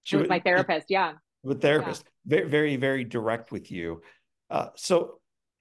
She 0.02 0.16
was 0.16 0.28
my 0.28 0.40
therapist, 0.40 0.86
yeah. 0.88 1.12
With 1.42 1.62
therapist, 1.62 2.04
yeah. 2.26 2.36
very, 2.36 2.48
very, 2.48 2.76
very 2.76 3.04
direct 3.04 3.52
with 3.52 3.70
you. 3.70 4.02
Uh, 4.50 4.68
so 4.74 5.19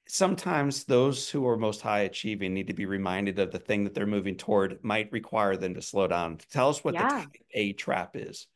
sometimes 0.09 0.85
those 0.85 1.29
who 1.29 1.47
are 1.47 1.55
most 1.55 1.81
high 1.81 2.01
achieving 2.01 2.53
need 2.53 2.67
to 2.67 2.73
be 2.73 2.85
reminded 2.85 3.37
of 3.37 3.51
the 3.51 3.59
thing 3.59 3.83
that 3.83 3.93
they're 3.93 4.07
moving 4.07 4.35
toward 4.35 4.83
might 4.83 5.11
require 5.11 5.55
them 5.55 5.75
to 5.75 5.81
slow 5.81 6.07
down. 6.07 6.39
Tell 6.51 6.69
us 6.69 6.83
what 6.83 6.95
yeah. 6.95 7.07
the 7.07 7.15
type 7.15 7.29
A 7.53 7.73
trap 7.73 8.15
is. 8.15 8.47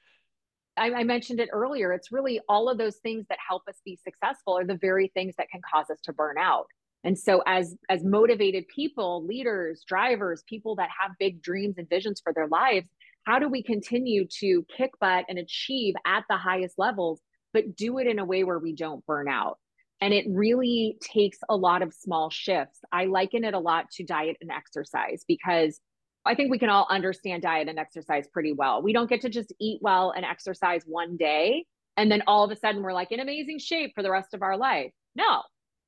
I, 0.76 0.92
I, 0.92 1.04
mentioned 1.04 1.39
it 1.39 1.50
earlier. 1.54 1.94
It's 1.94 2.12
really 2.12 2.39
all 2.50 2.68
of 2.68 2.80
those 2.80 2.96
things 2.98 3.26
that 3.30 3.38
help 3.48 3.62
us 3.70 3.76
be 3.86 4.00
successful 4.04 4.58
are 4.58 4.66
the 4.66 4.80
very 4.82 5.12
things 5.13 5.36
that 5.38 5.50
can 5.50 5.62
cause 5.72 5.92
us 5.92 6.00
to 6.06 6.13
burn 6.13 6.38
out. 6.39 6.66
And 7.04 7.20
so 7.20 7.44
as 7.46 7.76
as 7.89 8.04
motivated 8.04 8.68
people, 8.74 9.24
leaders, 9.24 9.84
drivers, 9.88 10.44
people 10.48 10.76
that 10.78 10.89
have 11.00 11.12
big 11.20 11.44
dreams 11.44 11.76
and 11.78 11.88
visions 11.88 12.22
for 12.24 12.34
their 12.34 12.48
lives, 12.48 12.89
how 13.26 13.38
do 13.38 13.48
we 13.48 13.62
continue 13.62 14.26
to 14.39 14.66
kick 14.76 14.92
butt 15.00 15.26
and 15.30 15.38
achieve 15.38 15.94
at 16.08 16.24
the 16.28 16.38
highest 16.38 16.80
levels, 16.80 17.22
but 17.54 17.76
do 17.76 18.00
it 18.00 18.08
in 18.08 18.18
a 18.18 18.26
way 18.26 18.44
where 18.44 18.60
we 18.60 18.74
don't 18.74 19.06
burn 19.06 19.28
out? 19.28 19.60
And 20.04 20.13
it 20.13 20.26
really 20.28 20.98
takes 21.00 21.38
a 21.48 21.56
lot 21.56 21.82
of 21.82 21.94
small 21.94 22.30
shifts. 22.30 22.80
I 22.92 23.06
liken 23.06 23.46
it 23.46 23.54
a 23.54 23.60
lot 23.60 23.89
to 23.92 24.04
diet 24.04 24.36
and 24.42 24.52
exercise 24.52 25.24
because 25.26 25.80
I 26.26 26.36
think 26.36 26.52
we 26.52 26.60
can 26.60 26.68
all 26.68 26.86
understand 26.89 27.44
diet 27.44 27.70
and 27.70 27.80
exercise 27.80 28.28
pretty 28.28 28.52
well. 28.52 28.82
We 28.82 28.92
don't 28.92 29.10
get 29.10 29.22
to 29.22 29.30
just 29.30 29.54
eat 29.62 29.80
well 29.82 30.12
and 30.12 30.26
exercise 30.26 30.84
one 30.86 31.16
day 31.16 31.63
and 31.96 32.12
then 32.12 32.22
all 32.28 32.44
of 32.44 32.52
a 32.52 32.58
sudden 32.58 32.84
we're 32.84 32.92
like 32.92 33.13
in 33.13 33.22
amazing 33.22 33.60
shape 33.60 33.94
for 33.96 34.04
the 34.04 34.12
rest 34.12 34.34
of 34.34 34.42
our 34.42 34.58
life. 34.58 34.92
No, 35.16 35.42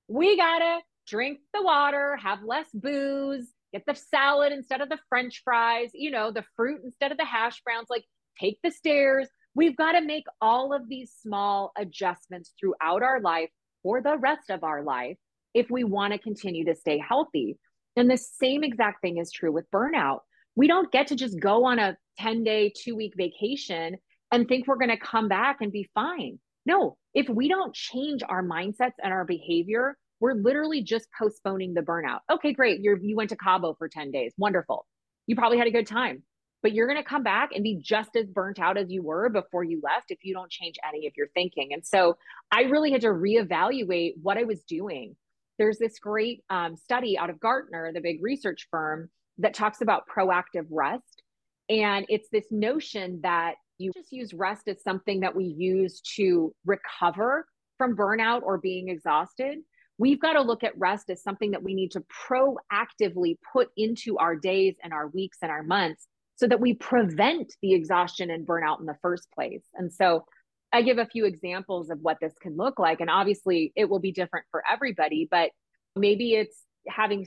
we 0.08 0.38
gotta 0.38 0.80
drink 1.06 1.39
the 1.54 1.62
water, 1.62 2.15
have 2.15 2.41
less 2.41 2.67
booze, 2.73 3.47
get 3.73 3.84
the 3.86 3.95
salad 3.95 4.54
instead 4.54 4.80
of 4.80 4.88
the 4.88 4.99
french 5.10 5.41
fries, 5.43 5.89
you 5.93 6.10
know, 6.10 6.32
the 6.32 6.45
fruit 6.56 6.80
instead 6.86 7.12
of 7.12 7.17
the 7.17 7.25
hash 7.25 7.62
browns, 7.65 7.88
like 7.89 8.06
take 8.39 8.60
the 8.63 8.71
stairs. 8.71 9.28
We've 9.56 9.75
got 9.75 9.93
to 9.93 10.01
make 10.01 10.25
all 10.41 10.73
of 10.73 10.88
these 10.88 11.13
small 11.21 11.73
adjustments 11.78 12.54
throughout 12.60 13.04
our 13.04 13.19
life 13.19 13.49
for 13.85 14.01
the 14.01 14.17
rest 14.17 14.49
of 14.49 14.63
our 14.63 14.81
life 14.81 15.15
if 15.53 15.69
we 15.69 15.83
want 15.83 16.11
to 16.11 16.17
continue 16.17 16.65
to 16.65 16.73
stay 16.73 16.97
healthy. 16.97 17.55
And 17.95 18.09
the 18.09 18.17
same 18.17 18.63
exact 18.63 18.99
thing 19.01 19.19
is 19.19 19.31
true 19.31 19.51
with 19.51 19.69
burnout. 19.69 20.21
We 20.55 20.67
don't 20.67 20.91
get 20.91 21.07
to 21.07 21.15
just 21.15 21.39
go 21.39 21.65
on 21.65 21.77
a 21.77 21.95
10 22.17 22.43
day, 22.43 22.73
two 22.75 22.95
week 22.95 23.13
vacation 23.15 23.97
and 24.31 24.47
think 24.47 24.65
we're 24.65 24.77
going 24.77 24.89
to 24.89 24.97
come 24.97 25.27
back 25.27 25.57
and 25.61 25.71
be 25.71 25.87
fine. 25.93 26.39
No, 26.65 26.97
if 27.13 27.29
we 27.29 27.47
don't 27.47 27.75
change 27.75 28.23
our 28.27 28.41
mindsets 28.41 28.93
and 29.03 29.13
our 29.13 29.23
behavior, 29.23 29.95
we're 30.19 30.33
literally 30.33 30.81
just 30.81 31.07
postponing 31.17 31.75
the 31.75 31.81
burnout. 31.81 32.21
Okay, 32.31 32.53
great. 32.53 32.81
you 32.81 32.97
you 33.03 33.15
went 33.15 33.29
to 33.29 33.35
Cabo 33.35 33.75
for 33.77 33.87
10 33.87 34.09
days. 34.09 34.33
Wonderful. 34.39 34.87
You 35.27 35.35
probably 35.35 35.59
had 35.59 35.67
a 35.67 35.71
good 35.71 35.85
time 35.85 36.23
but 36.65 36.73
you're 36.73 36.88
going 36.88 36.97
to 36.97 37.08
come 37.08 37.21
back 37.21 37.51
and 37.54 37.63
be 37.63 37.75
just 37.75 38.15
as 38.15 38.25
burnt 38.25 38.58
out 38.58 38.75
as 38.75 38.89
you 38.89 39.04
were 39.04 39.30
before 39.30 39.63
you 39.63 39.80
left 39.84 40.10
if 40.10 40.17
you 40.23 40.34
don't 40.34 40.49
change 40.49 40.78
any 40.84 41.06
of 41.06 41.13
your 41.15 41.28
thinking. 41.36 41.73
And 41.73 41.86
so 41.86 42.17
I 42.49 42.62
really 42.62 42.91
had 42.91 43.01
to 43.01 43.10
reevaluate 43.10 44.13
what 44.23 44.39
I 44.39 44.45
was 44.45 44.63
doing. 44.63 45.15
There's 45.60 45.78
this 45.78 45.99
great 45.99 46.43
um, 46.49 46.75
study 46.75 47.19
out 47.19 47.30
of 47.30 47.39
Gartner, 47.39 47.93
the 47.93 48.01
big 48.01 48.17
research 48.19 48.67
firm, 48.71 49.12
that 49.38 49.54
talks 49.54 49.82
about 49.82 50.06
proactive 50.08 50.65
rest. 50.71 51.21
And 51.69 52.08
it's 52.10 52.30
this 52.32 52.47
notion 52.49 53.19
that 53.21 53.58
you 53.78 53.91
just 53.95 54.12
use 54.12 54.34
rest 54.34 54.67
as 54.67 54.82
something 54.82 55.19
that 55.19 55.36
we 55.36 55.45
use 55.45 56.01
to 56.15 56.51
recover 56.65 57.45
from 57.78 57.95
burnout 57.95 58.41
or 58.41 58.58
being 58.58 58.89
exhausted. 58.89 59.60
We've 59.99 60.19
got 60.19 60.34
to 60.34 60.41
look 60.41 60.63
at 60.63 60.75
rest 60.80 61.12
as 61.12 61.21
something 61.21 61.51
that 61.51 61.62
we 61.62 61.75
need 61.75 61.91
to 61.91 62.04
proactively 62.28 63.38
put 63.54 63.69
into 63.78 64.17
our 64.17 64.36
days 64.36 64.78
and 64.84 64.93
our 64.93 65.10
weeks 65.10 65.38
and 65.43 65.51
our 65.51 65.62
months 65.62 66.08
so 66.35 66.47
that 66.47 66.59
we 66.59 66.73
prevent 66.73 67.53
the 67.61 67.73
exhaustion 67.73 68.29
and 68.29 68.45
burnout 68.45 68.79
in 68.79 68.85
the 68.85 68.97
first 69.01 69.31
place. 69.33 69.63
And 69.73 69.91
so 69.91 70.25
I 70.73 70.81
give 70.81 70.97
a 70.97 71.05
few 71.05 71.25
examples 71.25 71.89
of 71.89 71.99
what 72.01 72.17
this 72.19 72.33
can 72.41 72.57
look 72.57 72.79
like. 72.79 72.99
And 72.99 73.09
obviously, 73.09 73.71
it 73.75 73.89
will 73.89 73.99
be 73.99 74.11
different 74.11 74.45
for 74.51 74.63
everybody, 74.69 75.27
but 75.29 75.51
maybe 75.95 76.33
it's 76.33 76.63
having 76.87 77.25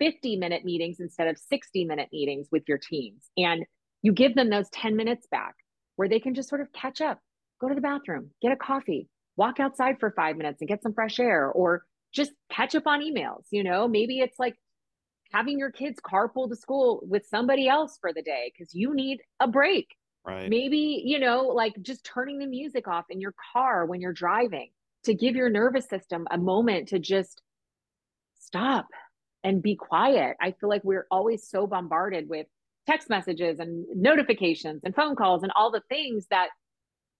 50 0.00 0.36
minute 0.36 0.64
meetings 0.64 0.98
instead 1.00 1.28
of 1.28 1.38
60 1.38 1.84
minute 1.84 2.08
meetings 2.12 2.48
with 2.50 2.64
your 2.66 2.78
teams. 2.78 3.30
And 3.36 3.64
you 4.02 4.12
give 4.12 4.34
them 4.34 4.50
those 4.50 4.68
10 4.70 4.96
minutes 4.96 5.26
back 5.30 5.54
where 5.96 6.08
they 6.08 6.20
can 6.20 6.34
just 6.34 6.48
sort 6.48 6.60
of 6.60 6.72
catch 6.72 7.00
up, 7.00 7.18
go 7.60 7.68
to 7.68 7.74
the 7.74 7.80
bathroom, 7.80 8.30
get 8.42 8.52
a 8.52 8.56
coffee, 8.56 9.08
walk 9.36 9.60
outside 9.60 9.96
for 10.00 10.10
five 10.10 10.36
minutes 10.36 10.60
and 10.60 10.68
get 10.68 10.82
some 10.82 10.92
fresh 10.92 11.20
air, 11.20 11.50
or 11.50 11.82
just 12.12 12.32
catch 12.50 12.74
up 12.74 12.86
on 12.86 13.00
emails. 13.00 13.44
You 13.50 13.64
know, 13.64 13.88
maybe 13.88 14.18
it's 14.18 14.38
like 14.38 14.56
having 15.32 15.58
your 15.58 15.70
kids 15.70 16.00
carpool 16.00 16.48
to 16.48 16.56
school 16.56 17.00
with 17.02 17.26
somebody 17.26 17.68
else 17.68 17.98
for 18.00 18.12
the 18.12 18.22
day 18.22 18.52
because 18.52 18.74
you 18.74 18.94
need 18.94 19.20
a 19.40 19.48
break. 19.48 19.96
Right. 20.26 20.48
Maybe, 20.48 21.02
you 21.04 21.18
know, 21.18 21.46
like 21.46 21.74
just 21.80 22.04
turning 22.04 22.38
the 22.38 22.46
music 22.46 22.88
off 22.88 23.06
in 23.10 23.20
your 23.20 23.34
car 23.52 23.86
when 23.86 24.00
you're 24.00 24.12
driving 24.12 24.70
to 25.04 25.14
give 25.14 25.36
your 25.36 25.50
nervous 25.50 25.88
system 25.88 26.26
a 26.30 26.38
moment 26.38 26.88
to 26.88 26.98
just 26.98 27.42
stop 28.38 28.86
and 29.44 29.62
be 29.62 29.76
quiet. 29.76 30.36
I 30.40 30.52
feel 30.52 30.68
like 30.68 30.84
we're 30.84 31.06
always 31.10 31.48
so 31.48 31.66
bombarded 31.66 32.28
with 32.28 32.46
text 32.86 33.10
messages 33.10 33.58
and 33.58 33.86
notifications 33.94 34.82
and 34.84 34.94
phone 34.94 35.14
calls 35.14 35.42
and 35.42 35.52
all 35.54 35.70
the 35.70 35.82
things 35.88 36.26
that 36.30 36.48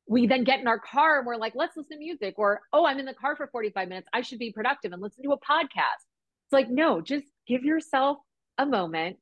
we 0.08 0.26
then 0.26 0.42
get 0.42 0.60
in 0.60 0.66
our 0.66 0.78
car 0.78 1.18
and 1.18 1.26
we're 1.26 1.36
like, 1.36 1.52
let's 1.54 1.76
listen 1.76 1.98
to 1.98 1.98
music, 1.98 2.34
or 2.38 2.62
oh, 2.72 2.86
I'm 2.86 2.98
in 2.98 3.04
the 3.04 3.14
car 3.14 3.36
for 3.36 3.46
45 3.46 3.88
minutes. 3.88 4.08
I 4.12 4.22
should 4.22 4.38
be 4.38 4.52
productive 4.52 4.92
and 4.92 5.02
listen 5.02 5.22
to 5.22 5.32
a 5.32 5.38
podcast. 5.38 6.07
It's 6.48 6.52
like, 6.54 6.70
no, 6.70 7.02
just 7.02 7.26
give 7.46 7.62
yourself 7.62 8.16
a 8.56 8.64
moment 8.64 9.18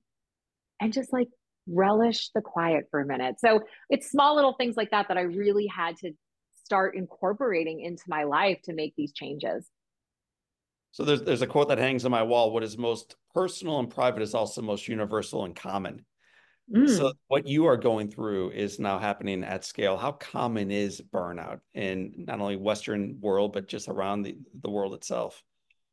and 0.80 0.92
just 0.92 1.12
like 1.12 1.26
relish 1.66 2.30
the 2.36 2.40
quiet 2.40 2.86
for 2.88 3.00
a 3.00 3.04
minute. 3.04 3.40
So 3.40 3.62
it's 3.90 4.12
small 4.12 4.36
little 4.36 4.52
things 4.52 4.76
like 4.76 4.92
that 4.92 5.08
that 5.08 5.18
I 5.18 5.22
really 5.22 5.66
had 5.66 5.96
to 5.98 6.12
start 6.64 6.94
incorporating 6.94 7.80
into 7.80 8.04
my 8.06 8.22
life 8.22 8.60
to 8.66 8.72
make 8.72 8.94
these 8.96 9.12
changes. 9.12 9.66
So 10.92 11.04
there's 11.04 11.22
there's 11.22 11.42
a 11.42 11.48
quote 11.48 11.68
that 11.68 11.78
hangs 11.78 12.04
on 12.04 12.12
my 12.12 12.22
wall. 12.22 12.52
What 12.52 12.62
is 12.62 12.78
most 12.78 13.16
personal 13.34 13.80
and 13.80 13.90
private 13.90 14.22
is 14.22 14.32
also 14.32 14.62
most 14.62 14.86
universal 14.86 15.44
and 15.44 15.56
common. 15.56 16.06
Mm. 16.72 16.88
So 16.88 17.12
what 17.26 17.48
you 17.48 17.66
are 17.66 17.76
going 17.76 18.08
through 18.08 18.52
is 18.52 18.78
now 18.78 19.00
happening 19.00 19.42
at 19.42 19.64
scale. 19.64 19.96
How 19.96 20.12
common 20.12 20.70
is 20.70 21.02
burnout 21.12 21.58
in 21.74 22.24
not 22.28 22.40
only 22.40 22.56
Western 22.56 23.18
world, 23.20 23.52
but 23.52 23.66
just 23.66 23.88
around 23.88 24.22
the, 24.22 24.38
the 24.62 24.70
world 24.70 24.94
itself? 24.94 25.42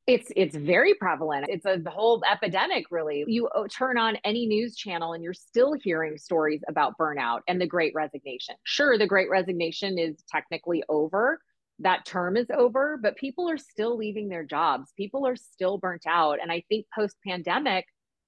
It's 0.05 0.29
it's 0.35 0.55
very 0.55 0.95
prevalent. 0.95 1.45
It's 1.47 1.65
a 1.65 1.79
whole 1.89 2.21
epidemic, 2.29 2.85
really. 2.91 3.23
You 3.25 3.47
uh, 3.47 3.67
turn 3.69 3.97
on 3.97 4.17
any 4.25 4.45
news 4.45 4.75
channel 4.75 5.13
and 5.13 5.23
you're 5.23 5.33
still 5.33 5.73
hearing 5.81 6.17
stories 6.17 6.61
about 6.67 6.97
burnout 6.97 7.39
and 7.47 7.59
the 7.59 7.67
Great 7.67 7.93
Resignation. 7.95 8.55
Sure, 8.65 8.97
the 8.97 9.07
Great 9.07 9.29
Resignation 9.29 9.97
is 9.97 10.21
technically 10.29 10.83
over. 10.89 11.39
That 11.79 12.05
term 12.05 12.35
is 12.35 12.47
over, 12.53 12.99
but 13.01 13.15
people 13.15 13.49
are 13.49 13.57
still 13.57 13.97
leaving 13.97 14.27
their 14.27 14.43
jobs. 14.43 14.91
People 14.97 15.25
are 15.25 15.37
still 15.37 15.77
burnt 15.77 16.03
out, 16.05 16.39
and 16.41 16.51
I 16.51 16.63
think 16.67 16.85
post 16.93 17.15
pandemic, 17.25 17.85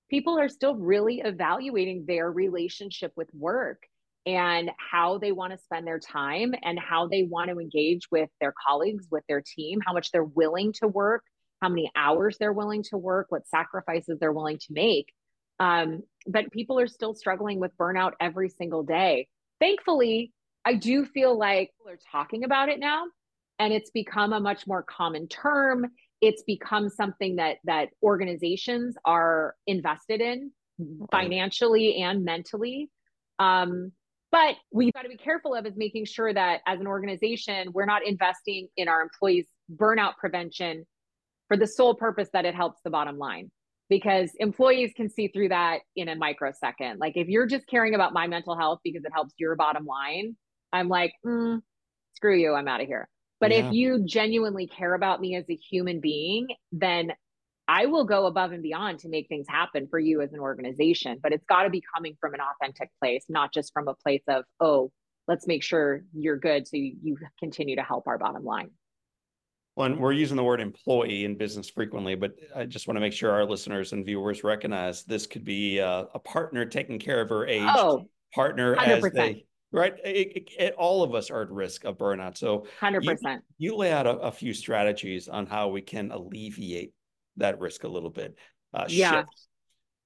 people 0.09 0.39
are 0.39 0.49
still 0.49 0.75
really 0.75 1.21
evaluating 1.25 2.05
their 2.07 2.31
relationship 2.31 3.11
with 3.17 3.29
work 3.33 3.83
and 4.25 4.71
how 4.77 5.17
they 5.17 5.33
want 5.33 5.51
to 5.51 5.59
spend 5.59 5.85
their 5.85 5.99
time 5.99 6.53
and 6.63 6.79
how 6.79 7.07
they 7.07 7.23
want 7.23 7.49
to 7.49 7.59
engage 7.59 8.09
with 8.11 8.29
their 8.39 8.53
colleagues, 8.65 9.07
with 9.11 9.23
their 9.27 9.43
team, 9.55 9.79
how 9.85 9.93
much 9.93 10.11
they're 10.11 10.23
willing 10.23 10.73
to 10.73 10.87
work, 10.87 11.23
how 11.65 11.69
many 11.69 11.91
hours 11.95 12.37
they're 12.39 12.53
willing 12.53 12.83
to 12.83 12.95
work, 12.95 13.25
what 13.29 13.47
sacrifices 13.47 14.19
they're 14.19 14.31
willing 14.31 14.59
to 14.59 14.67
make. 14.69 15.11
Um, 15.59 16.03
but 16.27 16.51
people 16.51 16.79
are 16.79 16.87
still 16.87 17.15
struggling 17.15 17.59
with 17.59 17.75
burnout 17.75 18.11
every 18.21 18.49
single 18.49 18.83
day. 18.83 19.27
Thankfully, 19.59 20.31
I 20.63 20.75
do 20.75 21.05
feel 21.05 21.35
like 21.35 21.71
people 21.71 21.91
are 21.91 21.99
talking 22.11 22.43
about 22.43 22.69
it 22.69 22.79
now 22.79 23.05
and 23.57 23.73
it's 23.73 23.89
become 23.89 24.31
a 24.31 24.39
much 24.39 24.67
more 24.67 24.83
common 24.83 25.27
term 25.27 25.85
it's 26.21 26.43
become 26.43 26.89
something 26.89 27.37
that 27.37 27.57
that 27.65 27.89
organizations 28.01 28.95
are 29.05 29.55
invested 29.67 30.21
in 30.21 30.51
financially 31.11 32.01
and 32.01 32.23
mentally 32.23 32.89
um, 33.39 33.91
but 34.31 34.55
we've 34.71 34.91
got 34.93 35.03
to 35.03 35.09
be 35.09 35.17
careful 35.17 35.53
of 35.55 35.65
is 35.65 35.77
making 35.77 36.05
sure 36.05 36.33
that 36.33 36.61
as 36.65 36.79
an 36.79 36.87
organization 36.87 37.71
we're 37.73 37.85
not 37.85 38.05
investing 38.05 38.67
in 38.75 38.87
our 38.87 39.01
employees 39.01 39.45
burnout 39.73 40.15
prevention 40.17 40.85
for 41.55 41.59
the 41.59 41.67
sole 41.67 41.95
purpose 41.95 42.29
that 42.33 42.45
it 42.45 42.55
helps 42.55 42.79
the 42.83 42.89
bottom 42.89 43.17
line 43.17 43.51
because 43.89 44.31
employees 44.39 44.91
can 44.95 45.09
see 45.09 45.27
through 45.27 45.49
that 45.49 45.79
in 45.95 46.09
a 46.09 46.15
microsecond 46.15 46.99
like 46.99 47.13
if 47.15 47.27
you're 47.27 47.47
just 47.47 47.67
caring 47.67 47.95
about 47.95 48.13
my 48.13 48.27
mental 48.27 48.57
health 48.57 48.79
because 48.83 49.03
it 49.05 49.11
helps 49.13 49.33
your 49.37 49.55
bottom 49.55 49.85
line 49.85 50.35
i'm 50.73 50.89
like 50.89 51.13
mm, 51.25 51.59
screw 52.15 52.35
you 52.35 52.53
i'm 52.53 52.67
out 52.67 52.81
of 52.81 52.87
here 52.87 53.07
but 53.39 53.51
yeah. 53.51 53.67
if 53.67 53.73
you 53.73 54.03
genuinely 54.05 54.67
care 54.67 54.93
about 54.93 55.19
me 55.19 55.35
as 55.35 55.45
a 55.49 55.55
human 55.55 55.99
being, 55.99 56.47
then 56.71 57.11
I 57.67 57.87
will 57.87 58.05
go 58.05 58.27
above 58.27 58.51
and 58.51 58.63
beyond 58.63 58.99
to 58.99 59.09
make 59.09 59.27
things 59.27 59.45
happen 59.49 59.87
for 59.89 59.99
you 59.99 60.21
as 60.21 60.31
an 60.33 60.39
organization. 60.39 61.19
But 61.21 61.33
it's 61.33 61.45
got 61.45 61.63
to 61.63 61.69
be 61.69 61.83
coming 61.93 62.15
from 62.19 62.33
an 62.33 62.39
authentic 62.39 62.89
place, 63.01 63.25
not 63.27 63.53
just 63.53 63.73
from 63.73 63.87
a 63.87 63.95
place 63.95 64.23
of, 64.27 64.45
oh, 64.59 64.91
let's 65.27 65.47
make 65.47 65.63
sure 65.63 66.03
you're 66.13 66.37
good 66.37 66.67
so 66.67 66.77
you, 66.77 66.95
you 67.01 67.17
continue 67.39 67.75
to 67.75 67.81
help 67.81 68.07
our 68.07 68.17
bottom 68.17 68.43
line. 68.43 68.71
Well, 69.75 69.87
and 69.87 69.99
we're 69.99 70.13
using 70.13 70.37
the 70.37 70.43
word 70.43 70.61
employee 70.61 71.25
in 71.25 71.37
business 71.37 71.69
frequently, 71.69 72.15
but 72.15 72.33
I 72.55 72.65
just 72.65 72.87
want 72.87 72.95
to 72.95 73.01
make 73.01 73.13
sure 73.13 73.31
our 73.31 73.45
listeners 73.45 73.91
and 73.91 74.05
viewers 74.05 74.43
recognize 74.43 75.03
this 75.03 75.27
could 75.27 75.43
be 75.43 75.79
a, 75.79 76.07
a 76.13 76.19
partner 76.19 76.65
taking 76.65 76.97
care 76.97 77.19
of 77.19 77.29
her 77.29 77.45
age, 77.45 77.67
oh, 77.67 78.05
partner 78.33 78.75
100%. 78.77 79.05
as 79.05 79.13
they 79.13 79.45
right? 79.75 79.93
It, 80.03 80.49
it, 80.57 80.73
all 80.77 81.03
of 81.03 81.13
us 81.13 81.29
are 81.29 81.41
at 81.41 81.51
risk 81.51 81.83
of 81.83 81.97
burnout. 81.97 82.37
So, 82.37 82.65
100%. 82.81 83.03
You, 83.03 83.39
you 83.57 83.75
lay 83.75 83.91
out 83.91 84.07
a, 84.07 84.17
a, 84.17 84.31
few 84.31 84.53
strategies 84.53 85.27
on 85.27 85.45
how 85.45 85.67
we 85.67 85.81
can 85.81 86.11
alleviate 86.11 86.93
that 87.37 87.59
risk 87.59 87.83
a 87.83 87.87
little 87.87 88.09
bit. 88.09 88.37
Uh, 88.73 88.85
yeah. 88.87 89.23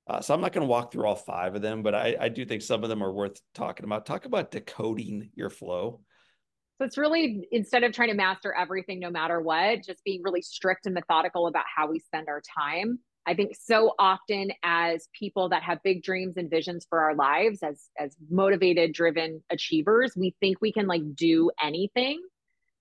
Uh, 0.08 0.22
so, 0.22 0.34
I'm 0.34 0.42
not 0.42 0.54
going 0.54 0.66
to 0.66 0.70
walk 0.70 0.92
through 0.92 1.06
all 1.06 1.16
five 1.16 1.56
of 1.56 1.62
them, 1.62 1.84
but 1.84 1.94
I, 1.94 2.16
I 2.20 2.30
do 2.30 2.46
think 2.46 2.62
some 2.62 2.84
of 2.84 2.90
them 2.90 3.04
are 3.04 3.14
worth 3.14 3.40
talking 3.54 3.86
about. 3.86 4.06
Talk 4.06 4.26
about 4.26 4.52
decoding 4.52 5.30
your 5.36 5.50
flow. 5.50 6.02
So 6.80 6.86
it's 6.86 6.98
really 6.98 7.46
instead 7.52 7.84
of 7.84 7.92
trying 7.92 8.08
to 8.08 8.16
master 8.16 8.54
everything 8.54 9.02
no 9.02 9.10
matter 9.10 9.42
what, 9.42 9.84
just 9.84 10.02
being 10.06 10.22
really 10.24 10.42
strict 10.42 10.86
and 10.86 10.96
methodical 10.96 11.48
about 11.48 11.66
how 11.76 11.88
we 11.88 12.00
spend 12.00 12.30
our 12.30 12.42
time. 12.58 13.00
I 13.26 13.34
think 13.34 13.54
so 13.60 13.96
often 14.00 14.54
as 14.64 15.10
people 15.12 15.50
that 15.50 15.62
have 15.62 15.84
big 15.84 16.04
dreams 16.04 16.38
and 16.38 16.50
visions 16.50 16.88
for 16.90 17.02
our 17.02 17.16
lives, 17.16 17.62
as 17.64 17.90
as 18.00 18.16
motivated, 18.32 18.94
driven 18.94 19.44
achievers, 19.50 20.14
we 20.16 20.34
think 20.40 20.62
we 20.62 20.72
can 20.72 20.88
like 20.88 21.16
do 21.16 21.52
anything 21.62 22.22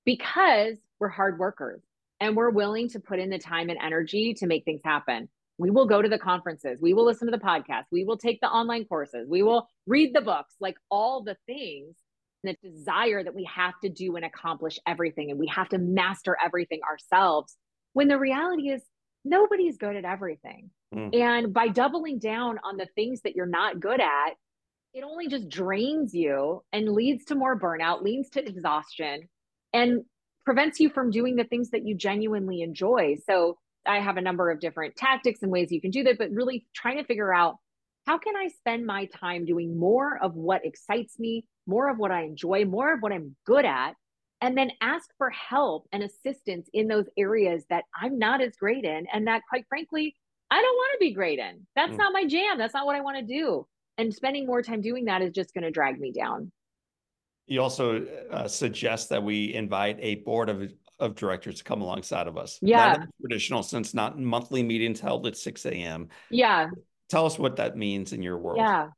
because 0.05 0.79
we're 1.01 1.09
hard 1.09 1.41
workers 1.41 1.83
and 2.21 2.37
we're 2.37 2.51
willing 2.51 2.89
to 2.91 3.01
put 3.01 3.19
in 3.19 3.31
the 3.31 3.39
time 3.39 3.69
and 3.69 3.81
energy 3.83 4.33
to 4.35 4.47
make 4.47 4.65
things 4.65 4.81
happen. 4.85 5.29
We 5.59 5.71
will 5.71 5.87
go 5.87 6.01
to 6.01 6.09
the 6.09 6.21
conferences, 6.21 6.79
we 6.81 6.95
will 6.95 7.05
listen 7.05 7.27
to 7.27 7.37
the 7.37 7.45
podcast, 7.45 7.87
we 7.91 8.05
will 8.05 8.17
take 8.17 8.41
the 8.41 8.49
online 8.49 8.85
courses, 8.85 9.27
we 9.29 9.43
will 9.43 9.69
read 9.89 10.15
the 10.15 10.21
books, 10.21 10.55
like 10.61 10.77
all 10.89 11.25
the 11.25 11.37
things 11.47 11.97
and 12.43 12.57
the 12.63 12.69
desire 12.69 13.23
that 13.23 13.35
we 13.35 13.49
have 13.53 13.75
to 13.83 13.89
do 13.89 14.17
and 14.17 14.25
accomplish 14.25 14.79
everything 14.87 15.31
and 15.31 15.39
we 15.39 15.49
have 15.49 15.69
to 15.71 15.79
master 15.79 16.37
everything 16.45 16.81
ourselves. 16.89 17.57
When 17.93 18.09
the 18.09 18.19
reality 18.19 18.71
is 18.71 18.83
nobody's 19.25 19.77
good 19.77 19.97
at 19.97 20.05
everything. 20.05 20.71
Mm. 20.95 21.15
And 21.15 21.53
by 21.53 21.69
doubling 21.69 22.19
down 22.19 22.59
on 22.65 22.77
the 22.77 22.87
things 22.95 23.21
that 23.23 23.35
you're 23.35 23.47
not 23.47 23.81
good 23.81 24.01
at, 24.01 24.31
it 24.95 25.05
only 25.05 25.29
just 25.29 25.49
drains 25.49 26.15
you 26.15 26.63
and 26.73 26.89
leads 26.89 27.27
to 27.27 27.35
more 27.35 27.59
burnout, 27.59 28.03
leads 28.03 28.31
to 28.31 28.47
exhaustion, 28.47 29.29
and 29.73 30.05
prevents 30.45 30.81
you 30.81 30.89
from 30.89 31.11
doing 31.11 31.37
the 31.37 31.45
things 31.45 31.71
that 31.71 31.87
you 31.87 31.95
genuinely 31.95 32.63
enjoy. 32.63 33.17
So, 33.27 33.59
I 33.87 34.01
have 34.01 34.19
a 34.19 34.21
number 34.21 34.51
of 34.51 34.61
different 34.61 34.97
tactics 34.97 35.41
and 35.43 35.51
ways 35.51 35.73
you 35.73 35.81
can 35.81 35.91
do 35.91 36.03
that, 36.05 36.19
but 36.19 36.31
really 36.31 36.67
trying 36.75 36.99
to 36.99 37.05
figure 37.05 37.33
out 37.33 37.57
how 38.07 38.19
can 38.19 38.37
I 38.37 38.49
spend 38.49 38.85
my 38.85 39.07
time 39.07 39.45
doing 39.45 39.79
more 39.79 40.19
of 40.23 40.35
what 40.35 40.65
excites 40.65 41.19
me, 41.19 41.45
more 41.69 41.89
of 41.89 41.99
what 41.99 42.11
I 42.11 42.23
enjoy, 42.23 42.65
more 42.65 42.93
of 42.93 43.01
what 43.01 43.13
I'm 43.13 43.37
good 43.47 43.65
at, 43.65 43.93
and 44.41 44.57
then 44.57 44.73
ask 44.81 45.09
for 45.19 45.31
help 45.31 45.87
and 45.93 46.03
assistance 46.03 46.69
in 46.73 46.89
those 46.89 47.07
areas 47.17 47.65
that 47.71 47.85
I'm 47.95 48.19
not 48.19 48.41
as 48.41 48.57
great 48.57 48.85
in 48.85 49.07
and 49.13 49.27
that 49.27 49.43
quite 49.49 49.67
frankly 49.69 50.15
I 50.51 50.63
don't 50.63 50.75
want 50.75 50.93
to 50.95 50.99
be 50.99 51.13
great 51.13 51.39
in. 51.39 51.67
That's 51.77 51.93
mm. 51.93 51.99
not 51.99 52.13
my 52.13 52.25
jam. 52.25 52.57
That's 52.57 52.73
not 52.73 52.87
what 52.87 52.97
I 52.97 53.01
want 53.01 53.19
to 53.19 53.23
do. 53.23 53.67
And 53.99 54.15
spending 54.15 54.47
more 54.47 54.63
time 54.63 54.81
doing 54.81 55.05
that 55.07 55.23
is 55.23 55.33
just 55.33 55.53
going 55.53 55.65
to 55.65 55.71
drag 55.71 56.01
me 56.01 56.11
down. 56.13 56.51
You 57.47 57.63
also 57.63 58.07
uh, 58.31 58.49
suggest 58.49 59.09
that 59.11 59.23
we 59.23 59.53
invite 59.55 59.99
a 60.01 60.17
board 60.17 60.49
of 60.49 60.73
of 61.01 61.15
directors 61.15 61.59
to 61.59 61.65
come 61.65 61.81
alongside 61.81 62.27
of 62.27 62.37
us. 62.37 62.59
Yeah. 62.61 63.05
traditional 63.21 63.63
since 63.63 63.95
not 63.95 64.19
monthly 64.19 64.65
meetings 64.65 64.99
held 64.99 65.29
at 65.29 65.37
6 65.37 65.65
a.m. 65.67 66.09
Yeah. 66.29 66.71
Tell 67.09 67.25
us 67.25 67.39
what 67.39 67.57
that 67.57 67.77
means 67.77 68.13
in 68.13 68.21
your 68.21 68.37
world. 68.37 68.59
Yeah. 68.59 68.89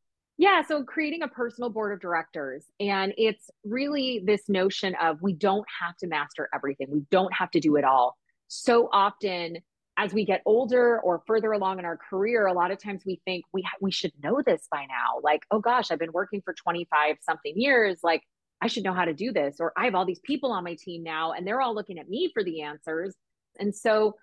Yeah, 0.40 0.62
so 0.66 0.82
creating 0.82 1.22
a 1.22 1.28
personal 1.28 1.68
board 1.68 1.92
of 1.92 2.00
directors. 2.00 2.64
And 2.80 3.12
it's 3.18 3.50
really 3.62 4.22
this 4.24 4.48
notion 4.48 4.94
of 4.94 5.20
we 5.20 5.34
don't 5.34 5.66
have 5.82 5.98
to 5.98 6.06
master 6.06 6.48
everything, 6.54 6.86
we 6.90 7.02
don't 7.10 7.32
have 7.34 7.50
to 7.50 7.60
do 7.60 7.76
it 7.76 7.84
all. 7.84 8.16
So 8.48 8.88
often, 8.90 9.58
as 9.98 10.14
we 10.14 10.24
get 10.24 10.40
older 10.46 10.98
or 11.00 11.22
further 11.26 11.52
along 11.52 11.78
in 11.78 11.84
our 11.84 11.98
career, 11.98 12.46
a 12.46 12.54
lot 12.54 12.70
of 12.70 12.82
times 12.82 13.02
we 13.04 13.20
think 13.26 13.44
we, 13.52 13.60
ha- 13.60 13.76
we 13.82 13.90
should 13.90 14.12
know 14.22 14.40
this 14.40 14.66
by 14.72 14.86
now. 14.86 15.20
Like, 15.22 15.42
oh 15.50 15.58
gosh, 15.58 15.90
I've 15.90 15.98
been 15.98 16.10
working 16.10 16.40
for 16.42 16.54
25 16.54 17.16
something 17.20 17.52
years. 17.54 17.98
Like, 18.02 18.22
I 18.62 18.68
should 18.68 18.82
know 18.82 18.94
how 18.94 19.04
to 19.04 19.12
do 19.12 19.34
this. 19.34 19.56
Or 19.60 19.74
I 19.76 19.84
have 19.84 19.94
all 19.94 20.06
these 20.06 20.22
people 20.24 20.52
on 20.52 20.64
my 20.64 20.74
team 20.82 21.02
now, 21.02 21.32
and 21.32 21.46
they're 21.46 21.60
all 21.60 21.74
looking 21.74 21.98
at 21.98 22.08
me 22.08 22.30
for 22.32 22.42
the 22.42 22.62
answers. 22.62 23.14
And 23.58 23.76
so, 23.76 24.14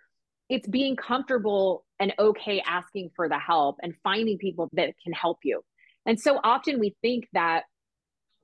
it's 0.49 0.67
being 0.67 0.95
comfortable 0.95 1.85
and 1.99 2.11
okay 2.17 2.63
asking 2.65 3.11
for 3.15 3.29
the 3.29 3.37
help 3.37 3.75
and 3.83 3.93
finding 4.01 4.39
people 4.39 4.67
that 4.73 4.95
can 5.03 5.13
help 5.13 5.39
you 5.43 5.61
and 6.07 6.19
so 6.19 6.39
often 6.43 6.79
we 6.79 6.95
think 7.01 7.27
that 7.33 7.63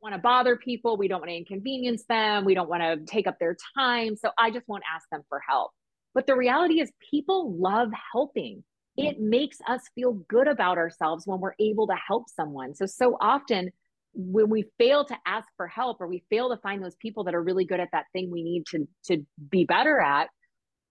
want 0.04 0.14
to 0.14 0.20
bother 0.20 0.58
people, 0.58 0.98
we 0.98 1.08
don't 1.08 1.22
want 1.22 1.30
to 1.30 1.38
inconvenience 1.38 2.04
them, 2.08 2.44
we 2.46 2.54
don't 2.54 2.70
want 2.70 2.84
to 2.84 3.12
take 3.12 3.26
up 3.26 3.40
their 3.40 3.56
time. 3.76 4.16
So 4.18 4.30
I 4.38 4.52
just 4.52 4.68
won't 4.68 4.84
ask 4.94 5.08
them 5.10 5.22
for 5.30 5.42
help. 5.48 5.72
But 6.14 6.28
the 6.28 6.36
reality 6.36 6.82
is, 6.82 6.92
people 7.10 7.56
love 7.58 7.90
helping. 8.12 8.64
It 8.98 9.20
makes 9.20 9.58
us 9.68 9.82
feel 9.96 10.14
good 10.28 10.48
about 10.48 10.78
ourselves 10.78 11.26
when 11.26 11.40
we're 11.40 11.56
able 11.60 11.88
to 11.88 11.96
help 11.96 12.30
someone. 12.30 12.76
So, 12.76 12.86
so 12.86 13.18
often 13.20 13.72
when 14.14 14.50
we 14.50 14.66
fail 14.78 15.06
to 15.06 15.18
ask 15.26 15.48
for 15.58 15.66
help 15.66 15.98
or 16.00 16.08
we 16.08 16.24
fail 16.30 16.50
to 16.50 16.58
find 16.58 16.84
those 16.84 16.96
people 16.98 17.24
that 17.24 17.34
are 17.34 17.42
really 17.42 17.66
good 17.66 17.80
at 17.80 17.90
that 17.94 18.06
thing 18.14 18.30
we 18.30 18.44
need 18.44 18.66
to, 18.68 18.88
to 19.06 19.26
be 19.50 19.64
better 19.64 20.00
at, 20.00 20.30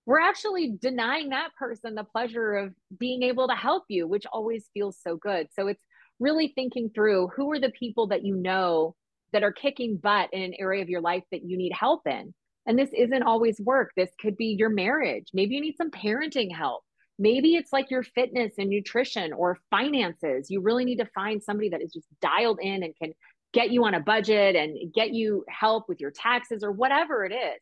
we're 0.06 0.20
actually 0.20 0.74
denying 0.80 1.28
that 1.28 1.50
person 1.56 1.94
the 1.94 2.02
pleasure 2.02 2.54
of 2.54 2.74
being 2.98 3.22
able 3.22 3.46
to 3.46 3.54
help 3.54 3.84
you, 3.88 4.08
which 4.08 4.26
always 4.32 4.68
feels 4.74 4.98
so 5.00 5.14
good. 5.14 5.46
So 5.52 5.68
it's 5.68 5.84
really 6.20 6.52
thinking 6.54 6.90
through 6.94 7.28
who 7.28 7.50
are 7.52 7.60
the 7.60 7.70
people 7.70 8.08
that 8.08 8.24
you 8.24 8.34
know 8.34 8.94
that 9.32 9.42
are 9.42 9.52
kicking 9.52 9.96
butt 9.96 10.30
in 10.32 10.42
an 10.42 10.54
area 10.58 10.82
of 10.82 10.88
your 10.88 11.00
life 11.00 11.24
that 11.30 11.44
you 11.44 11.56
need 11.56 11.72
help 11.72 12.06
in. 12.06 12.34
And 12.66 12.78
this 12.78 12.90
isn't 12.96 13.22
always 13.22 13.60
work. 13.60 13.92
This 13.96 14.10
could 14.20 14.36
be 14.36 14.56
your 14.58 14.68
marriage. 14.68 15.28
Maybe 15.32 15.54
you 15.54 15.60
need 15.60 15.76
some 15.76 15.90
parenting 15.90 16.54
help. 16.54 16.84
Maybe 17.18 17.54
it's 17.54 17.72
like 17.72 17.90
your 17.90 18.02
fitness 18.02 18.54
and 18.58 18.70
nutrition 18.70 19.32
or 19.32 19.58
finances. 19.70 20.50
You 20.50 20.60
really 20.60 20.84
need 20.84 20.98
to 20.98 21.08
find 21.14 21.42
somebody 21.42 21.70
that 21.70 21.82
is 21.82 21.92
just 21.92 22.06
dialed 22.20 22.60
in 22.60 22.82
and 22.82 22.94
can 22.96 23.12
get 23.52 23.70
you 23.70 23.84
on 23.84 23.94
a 23.94 24.00
budget 24.00 24.56
and 24.56 24.92
get 24.94 25.12
you 25.12 25.44
help 25.48 25.88
with 25.88 26.00
your 26.00 26.10
taxes 26.10 26.62
or 26.62 26.72
whatever 26.72 27.24
it 27.24 27.32
is. 27.32 27.60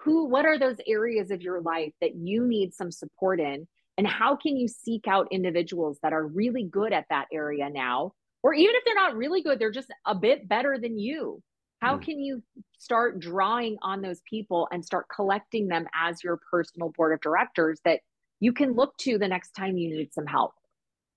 Who 0.00 0.26
what 0.26 0.46
are 0.46 0.58
those 0.58 0.78
areas 0.86 1.30
of 1.30 1.42
your 1.42 1.60
life 1.60 1.92
that 2.00 2.14
you 2.14 2.46
need 2.46 2.72
some 2.72 2.90
support 2.90 3.38
in 3.38 3.68
and 4.00 4.08
how 4.08 4.34
can 4.34 4.56
you 4.56 4.66
seek 4.66 5.06
out 5.06 5.28
individuals 5.30 5.98
that 6.02 6.14
are 6.14 6.26
really 6.26 6.64
good 6.64 6.90
at 6.90 7.04
that 7.10 7.26
area 7.30 7.68
now 7.68 8.14
or 8.42 8.54
even 8.54 8.74
if 8.74 8.82
they're 8.86 8.94
not 8.94 9.14
really 9.14 9.42
good, 9.42 9.58
they're 9.58 9.70
just 9.70 9.92
a 10.06 10.14
bit 10.14 10.48
better 10.48 10.78
than 10.78 10.98
you. 10.98 11.42
How 11.80 11.98
mm. 11.98 12.02
can 12.02 12.18
you 12.18 12.42
start 12.78 13.20
drawing 13.20 13.76
on 13.82 14.00
those 14.00 14.22
people 14.28 14.66
and 14.72 14.82
start 14.82 15.04
collecting 15.14 15.68
them 15.68 15.86
as 15.94 16.24
your 16.24 16.40
personal 16.50 16.88
board 16.96 17.12
of 17.12 17.20
directors 17.20 17.78
that 17.84 18.00
you 18.40 18.54
can 18.54 18.72
look 18.72 18.96
to 19.00 19.18
the 19.18 19.28
next 19.28 19.50
time 19.50 19.76
you 19.76 19.94
need 19.94 20.14
some 20.14 20.24
help? 20.24 20.52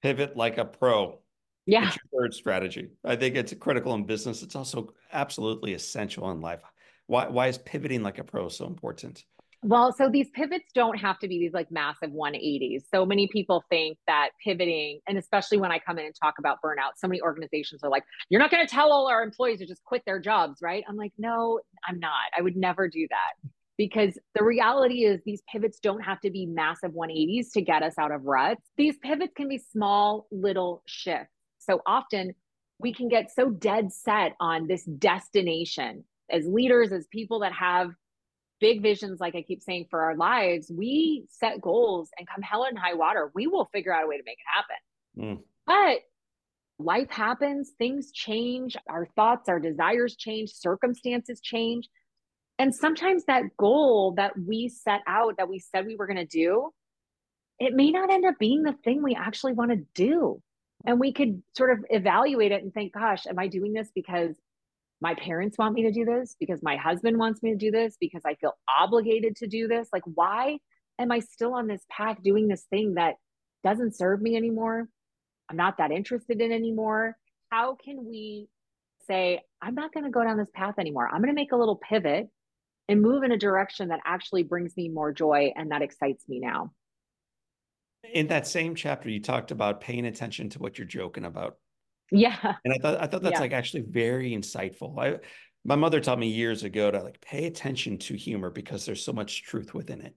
Pivot 0.02 0.36
like 0.36 0.58
a 0.58 0.65
pro. 0.65 1.19
Yeah. 1.65 1.88
It's 1.88 1.98
your 2.12 2.24
third 2.24 2.34
strategy. 2.34 2.89
I 3.06 3.15
think 3.15 3.38
it's 3.38 3.54
critical 3.54 3.93
in 3.93 4.04
business. 4.04 4.43
It's 4.43 4.58
also 4.58 4.93
absolutely 5.13 5.76
essential 5.76 6.30
in 6.32 6.41
life. 6.41 6.60
Why, 7.08 7.30
why 7.30 7.48
is 7.48 7.58
pivoting 7.58 8.04
like 8.04 8.19
a 8.19 8.26
pro 8.26 8.50
so 8.50 8.67
important? 8.67 9.24
Well, 9.65 9.93
so 9.93 10.10
these 10.10 10.28
pivots 10.34 10.65
don't 10.76 10.97
have 10.97 11.19
to 11.19 11.28
be 11.30 11.39
these 11.39 11.54
like 11.54 11.71
massive 11.71 12.10
180s. 12.10 12.84
So 12.93 13.06
many 13.06 13.30
people 13.32 13.63
think 13.69 13.97
that 14.08 14.32
pivoting, 14.43 14.99
and 15.08 15.17
especially 15.17 15.58
when 15.58 15.71
I 15.71 15.80
come 15.80 15.97
in 15.97 16.06
and 16.06 16.13
talk 16.21 16.36
about 16.38 16.58
burnout, 16.63 16.97
so 16.97 17.08
many 17.08 17.21
organizations 17.21 17.82
are 17.82 17.89
like, 17.89 18.04
you're 18.30 18.41
not 18.41 18.52
going 18.52 18.65
to 18.65 18.69
tell 18.69 18.91
all 18.91 19.08
our 19.08 19.23
employees 19.23 19.60
to 19.60 19.65
just 19.65 19.82
quit 19.86 20.04
their 20.06 20.19
jobs, 20.19 20.60
right? 20.62 20.84
I'm 20.89 20.97
like, 20.97 21.13
no, 21.17 21.62
I'm 21.88 21.97
not. 21.97 22.12
I 22.38 22.41
would 22.41 22.58
never 22.58 22.89
do 22.89 23.08
that 23.10 23.49
because 23.78 24.17
the 24.36 24.43
reality 24.43 25.06
is 25.06 25.21
these 25.26 25.41
pivots 25.49 25.80
don't 25.80 26.02
have 26.02 26.19
to 26.21 26.30
be 26.30 26.45
massive 26.45 26.91
180s 26.91 27.52
to 27.54 27.62
get 27.62 27.84
us 27.84 27.93
out 27.97 28.12
of 28.12 28.26
ruts. 28.26 28.62
These 28.76 28.97
pivots 29.02 29.32
can 29.36 29.47
be 29.47 29.60
small 29.60 30.28
little 30.30 30.84
shifts. 30.88 31.32
So 31.60 31.82
often 31.86 32.36
we 32.80 32.93
can 32.93 33.08
get 33.08 33.32
so 33.34 33.49
dead 33.49 33.93
set 33.93 34.34
on 34.41 34.67
this 34.67 34.84
destination 34.84 36.04
as 36.30 36.45
leaders, 36.45 36.91
as 36.91 37.08
people 37.12 37.39
that 37.39 37.54
have 37.54 37.91
big 38.63 38.82
visions, 38.82 39.19
like 39.19 39.36
I 39.36 39.41
keep 39.41 39.62
saying, 39.62 39.88
for 39.89 40.02
our 40.02 40.15
lives, 40.15 40.71
we 40.73 41.26
set 41.30 41.60
goals 41.60 42.10
and 42.17 42.26
come 42.26 42.41
hell 42.41 42.63
and 42.63 42.80
high 42.80 42.93
water, 42.93 43.30
we 43.36 43.45
will 43.45 43.65
figure 43.73 43.93
out 43.93 44.06
a 44.06 44.08
way 44.08 44.15
to 44.15 44.23
make 44.26 44.38
it 44.38 45.19
happen. 45.19 45.36
Mm. 45.36 45.43
But 45.67 45.99
life 46.80 47.12
happens, 47.12 47.73
things 47.78 48.13
change, 48.13 48.78
our 48.88 49.06
thoughts, 49.17 49.49
our 49.49 49.60
desires 49.60 50.15
change, 50.15 50.54
circumstances 50.54 51.41
change. 51.41 51.89
And 52.58 52.73
sometimes 52.73 53.26
that 53.26 53.58
goal 53.58 54.13
that 54.15 54.32
we 54.39 54.69
set 54.69 55.02
out, 55.08 55.36
that 55.39 55.49
we 55.49 55.60
said 55.60 55.86
we 55.86 55.97
were 55.97 56.08
going 56.08 56.15
to 56.15 56.26
do, 56.26 56.69
it 57.60 57.73
may 57.73 57.91
not 57.91 58.13
end 58.13 58.26
up 58.26 58.36
being 58.39 58.63
the 58.63 58.76
thing 58.86 59.04
we 59.04 59.13
actually 59.13 59.54
want 59.54 59.71
to 59.71 59.86
do. 59.93 60.41
And 60.86 61.02
we 61.02 61.12
could 61.12 61.43
sort 61.58 61.78
of 61.78 61.80
evaluate 61.89 62.54
it 62.54 62.63
and 62.63 62.73
think, 62.73 62.93
gosh, 62.93 63.28
am 63.28 63.39
I 63.39 63.47
doing 63.47 63.73
this 63.73 63.89
because 63.93 64.36
my 65.03 65.13
parents 65.15 65.57
want 65.57 65.75
me 65.75 65.83
to 65.83 65.91
do 65.91 66.05
this 66.05 66.37
because 66.39 66.63
my 66.63 66.77
husband 66.77 67.17
wants 67.17 67.43
me 67.43 67.51
to 67.51 67.57
do 67.57 67.71
this 67.71 67.97
because 67.99 68.21
I 68.25 68.35
feel 68.35 68.53
obligated 68.79 69.35
to 69.35 69.47
do 69.47 69.67
this. 69.67 69.89
Like, 69.91 70.03
why 70.05 70.59
am 70.97 71.11
I 71.11 71.19
still 71.19 71.53
on 71.53 71.67
this 71.67 71.83
path 71.91 72.23
doing 72.23 72.47
this 72.47 72.63
thing 72.69 72.93
that 72.93 73.15
doesn't 73.65 73.97
serve 73.97 74.21
me 74.21 74.37
anymore? 74.37 74.87
I'm 75.49 75.57
not 75.57 75.77
that 75.79 75.91
interested 75.91 76.39
in 76.39 76.53
anymore. 76.53 77.17
How 77.49 77.75
can 77.75 78.05
we 78.05 78.47
say, 79.05 79.41
I'm 79.61 79.75
not 79.75 79.93
going 79.93 80.05
to 80.05 80.09
go 80.09 80.23
down 80.23 80.37
this 80.37 80.47
path 80.55 80.75
anymore? 80.79 81.09
I'm 81.09 81.21
going 81.21 81.35
to 81.35 81.39
make 81.39 81.51
a 81.51 81.57
little 81.57 81.75
pivot 81.75 82.29
and 82.87 83.01
move 83.01 83.23
in 83.23 83.33
a 83.33 83.37
direction 83.37 83.89
that 83.89 83.99
actually 84.05 84.43
brings 84.43 84.75
me 84.77 84.87
more 84.87 85.11
joy 85.11 85.51
and 85.57 85.71
that 85.71 85.81
excites 85.81 86.23
me 86.29 86.39
now. 86.39 86.71
In 88.13 88.27
that 88.27 88.47
same 88.47 88.73
chapter, 88.73 89.09
you 89.09 89.19
talked 89.19 89.51
about 89.51 89.81
paying 89.81 90.05
attention 90.05 90.47
to 90.51 90.59
what 90.59 90.77
you're 90.77 90.87
joking 90.87 91.25
about. 91.25 91.57
Yeah. 92.11 92.55
And 92.63 92.73
I 92.73 92.77
thought 92.77 93.01
I 93.01 93.07
thought 93.07 93.23
that's 93.23 93.33
yeah. 93.33 93.39
like 93.41 93.53
actually 93.53 93.83
very 93.87 94.31
insightful. 94.31 94.97
I 94.99 95.19
my 95.65 95.75
mother 95.75 95.99
taught 95.99 96.19
me 96.19 96.27
years 96.27 96.63
ago 96.63 96.91
to 96.91 97.01
like 97.01 97.21
pay 97.21 97.45
attention 97.45 97.97
to 97.97 98.15
humor 98.15 98.49
because 98.49 98.85
there's 98.85 99.03
so 99.03 99.13
much 99.13 99.43
truth 99.43 99.73
within 99.73 100.01
it. 100.01 100.15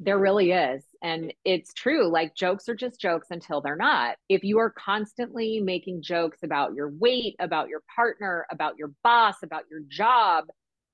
There 0.00 0.18
really 0.18 0.50
is. 0.50 0.82
And 1.02 1.32
it's 1.44 1.72
true. 1.72 2.08
Like 2.08 2.34
jokes 2.34 2.68
are 2.68 2.74
just 2.74 3.00
jokes 3.00 3.28
until 3.30 3.60
they're 3.60 3.76
not. 3.76 4.16
If 4.28 4.42
you 4.42 4.58
are 4.58 4.70
constantly 4.70 5.60
making 5.60 6.02
jokes 6.02 6.38
about 6.42 6.74
your 6.74 6.90
weight, 6.90 7.36
about 7.38 7.68
your 7.68 7.80
partner, 7.94 8.44
about 8.50 8.76
your 8.76 8.90
boss, 9.02 9.36
about 9.42 9.62
your 9.70 9.80
job, 9.88 10.44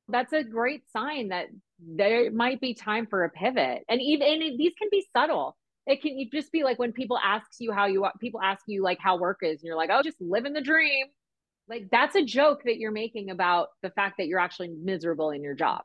that's 0.08 0.32
a 0.32 0.44
great 0.44 0.82
sign 0.90 1.28
that 1.28 1.46
there 1.80 2.30
might 2.30 2.60
be 2.60 2.74
time 2.74 3.06
for 3.06 3.24
a 3.24 3.30
pivot. 3.30 3.84
And 3.88 4.00
even 4.02 4.28
and 4.28 4.58
these 4.58 4.74
can 4.78 4.88
be 4.90 5.06
subtle 5.16 5.56
it 5.86 6.02
can 6.02 6.28
just 6.32 6.52
be 6.52 6.62
like 6.62 6.78
when 6.78 6.92
people 6.92 7.18
ask 7.18 7.46
you 7.58 7.72
how 7.72 7.86
you 7.86 8.06
people 8.20 8.40
ask 8.40 8.62
you 8.66 8.82
like 8.82 8.98
how 9.00 9.18
work 9.18 9.38
is 9.42 9.60
and 9.60 9.64
you're 9.64 9.76
like 9.76 9.90
oh 9.92 10.02
just 10.02 10.20
living 10.20 10.52
the 10.52 10.60
dream 10.60 11.06
like 11.68 11.88
that's 11.90 12.16
a 12.16 12.24
joke 12.24 12.62
that 12.64 12.78
you're 12.78 12.90
making 12.90 13.30
about 13.30 13.68
the 13.82 13.90
fact 13.90 14.16
that 14.18 14.26
you're 14.26 14.38
actually 14.38 14.68
miserable 14.68 15.30
in 15.30 15.42
your 15.42 15.54
job 15.54 15.82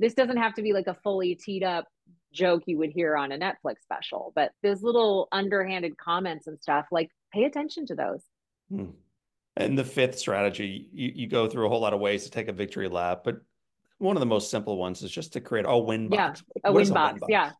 this 0.00 0.14
doesn't 0.14 0.36
have 0.36 0.54
to 0.54 0.62
be 0.62 0.72
like 0.72 0.86
a 0.86 0.96
fully 1.02 1.34
teed 1.34 1.62
up 1.62 1.86
joke 2.32 2.62
you 2.66 2.76
would 2.76 2.90
hear 2.90 3.16
on 3.16 3.32
a 3.32 3.38
netflix 3.38 3.76
special 3.82 4.32
but 4.34 4.52
those 4.62 4.82
little 4.82 5.28
underhanded 5.32 5.96
comments 5.96 6.46
and 6.46 6.60
stuff 6.60 6.86
like 6.92 7.08
pay 7.32 7.44
attention 7.44 7.86
to 7.86 7.94
those 7.94 8.22
hmm. 8.70 8.90
and 9.56 9.78
the 9.78 9.84
fifth 9.84 10.18
strategy 10.18 10.88
you, 10.92 11.12
you 11.14 11.26
go 11.26 11.48
through 11.48 11.66
a 11.66 11.68
whole 11.68 11.80
lot 11.80 11.94
of 11.94 12.00
ways 12.00 12.24
to 12.24 12.30
take 12.30 12.48
a 12.48 12.52
victory 12.52 12.88
lap 12.88 13.22
but 13.24 13.40
one 13.98 14.16
of 14.16 14.20
the 14.20 14.26
most 14.26 14.50
simple 14.50 14.76
ones 14.76 15.02
is 15.02 15.10
just 15.10 15.32
to 15.34 15.40
create 15.40 15.66
a 15.68 15.76
win 15.76 16.08
box. 16.08 16.42
Yeah, 16.54 16.70
a 16.70 16.72
win 16.72 16.88
box, 16.88 17.10
a 17.10 17.14
win 17.14 17.18
box. 17.20 17.26
Yeah. 17.28 17.50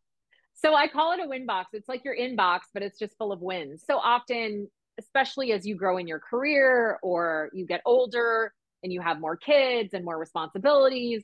So 0.60 0.74
I 0.74 0.88
call 0.88 1.12
it 1.12 1.20
a 1.24 1.28
win 1.28 1.46
box. 1.46 1.70
It's 1.72 1.88
like 1.88 2.04
your 2.04 2.16
inbox, 2.16 2.60
but 2.74 2.82
it's 2.82 2.98
just 2.98 3.16
full 3.16 3.32
of 3.32 3.40
wins. 3.40 3.84
So 3.86 3.98
often, 3.98 4.68
especially 4.98 5.52
as 5.52 5.64
you 5.64 5.76
grow 5.76 5.98
in 5.98 6.08
your 6.08 6.18
career 6.18 6.98
or 7.02 7.50
you 7.52 7.64
get 7.64 7.80
older 7.86 8.52
and 8.82 8.92
you 8.92 9.00
have 9.00 9.20
more 9.20 9.36
kids 9.36 9.94
and 9.94 10.04
more 10.04 10.18
responsibilities, 10.18 11.22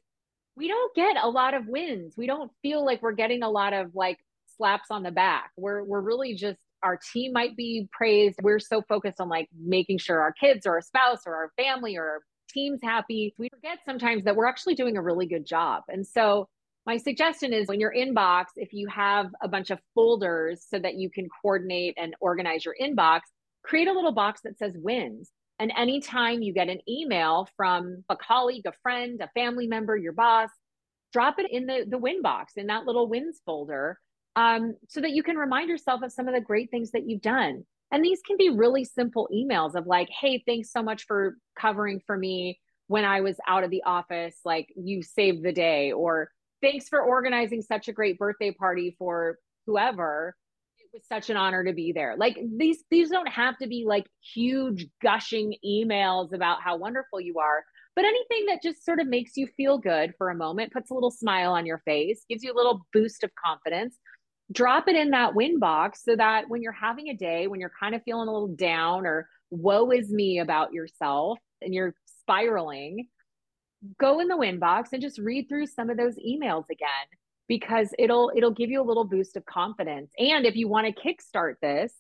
we 0.57 0.69
don't 0.69 0.95
get 0.95 1.17
a 1.21 1.29
lot 1.29 1.55
of 1.55 1.67
wins. 1.67 2.15
We 2.17 2.29
don't 2.29 2.53
feel 2.63 2.85
like 2.85 3.03
we're 3.03 3.13
getting 3.13 3.43
a 3.43 3.51
lot 3.51 3.73
of 3.73 3.93
like 3.95 4.19
slaps 4.57 4.91
on 4.93 5.03
the 5.03 5.11
back. 5.11 5.51
We're 5.57 5.83
we're 5.83 6.01
really 6.01 6.35
just 6.35 6.61
our 6.85 6.97
team 7.13 7.33
might 7.33 7.57
be 7.57 7.89
praised. 7.91 8.39
We're 8.41 8.61
so 8.61 8.83
focused 8.89 9.21
on 9.21 9.29
like 9.29 9.49
making 9.59 9.99
sure 9.99 10.21
our 10.21 10.33
kids 10.33 10.65
or 10.65 10.75
our 10.75 10.81
spouse 10.83 11.23
or 11.27 11.35
our 11.35 11.51
family 11.57 11.97
or 11.97 12.05
our 12.05 12.21
team's 12.51 12.81
happy. 12.83 13.35
We 13.37 13.49
forget 13.49 13.79
sometimes 13.85 14.25
that 14.25 14.37
we're 14.37 14.47
actually 14.47 14.77
doing 14.77 14.97
a 14.97 15.03
really 15.03 15.27
good 15.27 15.45
job. 15.45 15.83
And 15.89 16.07
so 16.07 16.47
my 16.87 16.97
suggestion 16.99 17.53
is 17.53 17.71
in 17.71 17.81
your 17.81 17.95
inbox, 17.95 18.47
if 18.57 18.73
you 18.73 18.87
have 18.89 19.27
a 19.43 19.49
bunch 19.49 19.71
of 19.71 19.79
folders 19.95 20.67
so 20.69 20.79
that 20.79 20.97
you 20.97 21.11
can 21.11 21.29
coordinate 21.41 21.95
and 21.97 22.15
organize 22.21 22.65
your 22.65 22.75
inbox, 22.81 23.21
create 23.63 23.89
a 23.89 23.93
little 23.93 24.13
box 24.13 24.43
that 24.45 24.59
says 24.59 24.75
wins. 24.77 25.31
And 25.59 25.73
anytime 25.77 26.43
you 26.43 26.53
get 26.53 26.69
an 26.69 26.81
email 26.89 27.49
from 27.57 28.05
a 28.09 28.17
colleague, 28.17 28.67
a 28.67 28.73
friend, 28.83 29.21
a 29.23 29.31
family 29.35 29.67
member, 29.67 29.97
your 29.97 30.13
boss, 30.13 30.51
drop 31.13 31.39
it 31.39 31.51
in 31.51 31.67
the, 31.67 31.87
the 31.89 31.97
win 31.97 32.21
box 32.21 32.55
in 32.57 32.67
that 32.67 32.85
little 32.85 33.09
wins 33.09 33.41
folder 33.47 33.99
um, 34.37 34.75
so 34.89 35.01
that 35.01 35.13
you 35.13 35.23
can 35.23 35.37
remind 35.37 35.69
yourself 35.69 36.03
of 36.03 36.13
some 36.13 36.29
of 36.29 36.35
the 36.35 36.41
great 36.41 36.71
things 36.71 36.91
that 36.91 37.09
you've 37.09 37.23
done. 37.23 37.65
And 37.93 38.05
these 38.05 38.21
can 38.27 38.37
be 38.37 38.51
really 38.51 38.85
simple 38.85 39.29
emails 39.33 39.75
of 39.75 39.87
like, 39.87 40.09
hey, 40.11 40.43
thanks 40.45 40.73
so 40.73 40.83
much 40.83 41.07
for 41.07 41.37
covering 41.59 42.01
for 42.07 42.19
me 42.19 42.59
when 42.89 43.05
I 43.05 43.21
was 43.21 43.37
out 43.47 43.63
of 43.63 43.71
the 43.71 43.85
office. 43.85 44.37
Like, 44.45 44.69
you 44.77 45.03
saved 45.03 45.45
the 45.45 45.53
day. 45.53 45.93
Or 45.93 46.31
thanks 46.65 46.89
for 46.89 47.03
organizing 47.03 47.61
such 47.61 47.89
a 47.89 47.93
great 47.93 48.19
birthday 48.19 48.51
party 48.51 48.97
for 48.99 49.39
whoever. 49.67 50.35
It 50.79 50.87
was 50.93 51.07
such 51.07 51.29
an 51.29 51.37
honor 51.37 51.63
to 51.65 51.73
be 51.73 51.93
there. 51.93 52.17
Like 52.17 52.39
these 52.57 52.83
these 52.91 53.11
don't 53.11 53.29
have 53.29 53.59
to 53.59 53.67
be 53.67 53.85
like 53.87 54.07
huge 54.35 54.87
gushing 55.03 55.57
emails 55.65 56.33
about 56.33 56.63
how 56.63 56.77
wonderful 56.77 57.21
you 57.21 57.39
are 57.39 57.65
but 57.97 58.05
anything 58.05 58.47
that 58.47 58.61
just 58.61 58.85
sort 58.85 58.99
of 58.99 59.07
makes 59.07 59.37
you 59.37 59.47
feel 59.57 59.79
good 59.79 60.15
for 60.19 60.31
a 60.31 60.35
moment 60.35 60.73
puts 60.73 60.91
a 60.91 60.95
little 60.95 61.11
smile 61.11 61.53
on 61.53 61.67
your 61.67 61.79
face 61.85 62.25
gives 62.29 62.43
you 62.43 62.53
a 62.53 62.57
little 62.57 62.81
boost 62.93 63.23
of 63.23 63.31
confidence 63.35 63.99
drop 64.53 64.89
it 64.89 64.97
in 64.97 65.11
that 65.11 65.35
win 65.35 65.59
box 65.59 66.03
so 66.05 66.17
that 66.17 66.49
when 66.49 66.61
you're 66.61 66.73
having 66.73 67.09
a 67.09 67.15
day 67.15 67.47
when 67.47 67.61
you're 67.61 67.73
kind 67.79 67.95
of 67.95 68.03
feeling 68.05 68.29
a 68.29 68.33
little 68.33 68.55
down 68.55 69.07
or 69.07 69.29
woe 69.51 69.91
is 69.91 70.11
me 70.11 70.41
about 70.41 70.73
yourself 70.73 71.39
and 71.63 71.73
you're 71.73 71.95
spiraling 72.21 73.07
go 73.99 74.21
in 74.21 74.29
the 74.29 74.37
win 74.37 74.59
box 74.59 74.91
and 74.93 75.03
just 75.03 75.19
read 75.19 75.49
through 75.49 75.67
some 75.67 75.91
of 75.91 75.97
those 75.97 76.17
emails 76.17 76.65
again 76.71 77.07
because 77.49 77.91
it'll 77.99 78.33
it'll 78.37 78.51
give 78.51 78.71
you 78.71 78.81
a 78.81 78.85
little 78.85 79.05
boost 79.05 79.37
of 79.37 79.45
confidence. 79.45 80.11
And 80.19 80.47
if 80.47 80.57
you 80.57 80.69
want 80.69 80.87
to 80.87 81.03
kickstart 81.03 81.55
this 81.61 81.93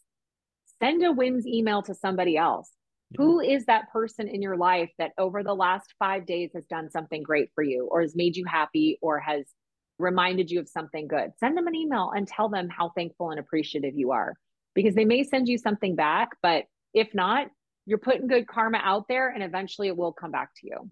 send 0.80 1.04
a 1.04 1.12
wins 1.12 1.46
email 1.46 1.82
to 1.82 1.94
somebody 1.94 2.36
else. 2.36 2.70
Mm-hmm. 3.14 3.22
Who 3.22 3.40
is 3.40 3.64
that 3.66 3.92
person 3.92 4.28
in 4.28 4.42
your 4.42 4.56
life 4.56 4.90
that 4.98 5.12
over 5.18 5.42
the 5.42 5.54
last 5.54 5.94
5 5.98 6.26
days 6.26 6.50
has 6.54 6.66
done 6.66 6.90
something 6.90 7.22
great 7.22 7.50
for 7.54 7.62
you 7.62 7.86
or 7.90 8.00
has 8.02 8.16
made 8.16 8.36
you 8.36 8.44
happy 8.44 8.98
or 9.00 9.20
has 9.20 9.46
reminded 9.98 10.50
you 10.50 10.60
of 10.60 10.68
something 10.68 11.06
good? 11.06 11.30
Send 11.38 11.56
them 11.56 11.66
an 11.66 11.74
email 11.74 12.12
and 12.14 12.26
tell 12.26 12.48
them 12.48 12.68
how 12.68 12.90
thankful 12.90 13.30
and 13.30 13.38
appreciative 13.38 13.94
you 13.94 14.10
are 14.10 14.34
because 14.74 14.94
they 14.94 15.04
may 15.04 15.22
send 15.22 15.48
you 15.48 15.56
something 15.56 15.94
back 15.94 16.30
but 16.42 16.64
if 16.92 17.14
not 17.14 17.46
you're 17.86 17.98
putting 17.98 18.26
good 18.26 18.46
karma 18.46 18.80
out 18.82 19.06
there 19.08 19.28
and 19.28 19.42
eventually 19.42 19.88
it 19.88 19.96
will 19.96 20.12
come 20.12 20.30
back 20.30 20.50
to 20.56 20.66
you 20.66 20.90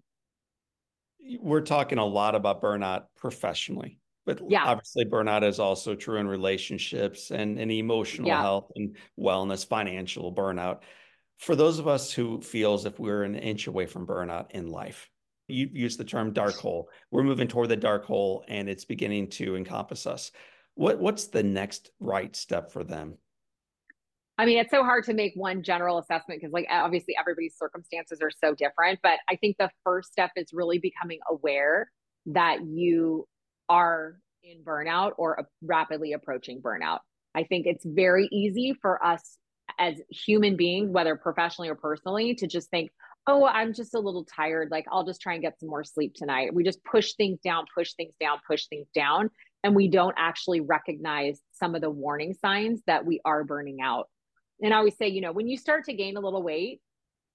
we're 1.39 1.61
talking 1.61 1.97
a 1.97 2.05
lot 2.05 2.35
about 2.35 2.61
burnout 2.61 3.03
professionally 3.15 3.99
but 4.25 4.39
yeah. 4.49 4.65
obviously 4.65 5.05
burnout 5.05 5.43
is 5.43 5.59
also 5.59 5.95
true 5.95 6.17
in 6.17 6.27
relationships 6.27 7.31
and, 7.31 7.59
and 7.59 7.71
emotional 7.71 8.27
yeah. 8.27 8.41
health 8.41 8.71
and 8.75 8.95
wellness 9.19 9.65
financial 9.65 10.33
burnout 10.33 10.79
for 11.39 11.55
those 11.55 11.79
of 11.79 11.87
us 11.87 12.11
who 12.11 12.41
feel 12.41 12.73
as 12.73 12.85
if 12.85 12.99
we're 12.99 13.23
an 13.23 13.35
inch 13.35 13.67
away 13.67 13.85
from 13.85 14.07
burnout 14.07 14.51
in 14.51 14.67
life 14.67 15.09
you 15.47 15.69
use 15.71 15.97
the 15.97 16.03
term 16.03 16.31
dark 16.33 16.55
hole 16.55 16.89
we're 17.11 17.23
moving 17.23 17.47
toward 17.47 17.69
the 17.69 17.75
dark 17.75 18.05
hole 18.05 18.43
and 18.47 18.69
it's 18.69 18.85
beginning 18.85 19.29
to 19.29 19.55
encompass 19.55 20.07
us 20.07 20.31
what 20.75 20.99
what's 20.99 21.27
the 21.27 21.43
next 21.43 21.91
right 21.99 22.35
step 22.35 22.71
for 22.71 22.83
them 22.83 23.17
I 24.37 24.45
mean, 24.45 24.57
it's 24.57 24.71
so 24.71 24.83
hard 24.83 25.03
to 25.05 25.13
make 25.13 25.33
one 25.35 25.61
general 25.61 25.99
assessment 25.99 26.41
because, 26.41 26.53
like, 26.53 26.65
obviously 26.69 27.15
everybody's 27.19 27.55
circumstances 27.55 28.19
are 28.21 28.31
so 28.31 28.55
different. 28.55 28.99
But 29.03 29.19
I 29.29 29.35
think 29.35 29.57
the 29.59 29.69
first 29.83 30.11
step 30.11 30.31
is 30.35 30.47
really 30.53 30.79
becoming 30.79 31.19
aware 31.29 31.91
that 32.27 32.65
you 32.65 33.27
are 33.69 34.17
in 34.43 34.63
burnout 34.63 35.11
or 35.17 35.47
rapidly 35.61 36.13
approaching 36.13 36.61
burnout. 36.61 36.99
I 37.35 37.43
think 37.43 37.67
it's 37.67 37.85
very 37.85 38.27
easy 38.31 38.73
for 38.81 39.03
us 39.05 39.37
as 39.79 40.01
human 40.09 40.55
beings, 40.55 40.91
whether 40.91 41.15
professionally 41.15 41.69
or 41.69 41.75
personally, 41.75 42.33
to 42.35 42.47
just 42.47 42.69
think, 42.69 42.91
oh, 43.27 43.45
I'm 43.45 43.73
just 43.73 43.93
a 43.93 43.99
little 43.99 44.25
tired. 44.25 44.69
Like, 44.71 44.85
I'll 44.91 45.05
just 45.05 45.21
try 45.21 45.33
and 45.33 45.41
get 45.41 45.59
some 45.59 45.69
more 45.69 45.83
sleep 45.83 46.13
tonight. 46.15 46.53
We 46.53 46.63
just 46.63 46.83
push 46.83 47.13
things 47.13 47.39
down, 47.43 47.65
push 47.75 47.93
things 47.93 48.13
down, 48.19 48.39
push 48.47 48.65
things 48.65 48.87
down. 48.95 49.29
And 49.63 49.75
we 49.75 49.87
don't 49.87 50.15
actually 50.17 50.59
recognize 50.59 51.39
some 51.53 51.75
of 51.75 51.81
the 51.81 51.89
warning 51.89 52.33
signs 52.33 52.81
that 52.87 53.05
we 53.05 53.21
are 53.23 53.43
burning 53.43 53.77
out. 53.81 54.09
And 54.61 54.73
I 54.73 54.77
always 54.77 54.97
say, 54.97 55.07
you 55.07 55.21
know, 55.21 55.31
when 55.31 55.47
you 55.47 55.57
start 55.57 55.85
to 55.85 55.93
gain 55.93 56.17
a 56.17 56.19
little 56.19 56.43
weight, 56.43 56.81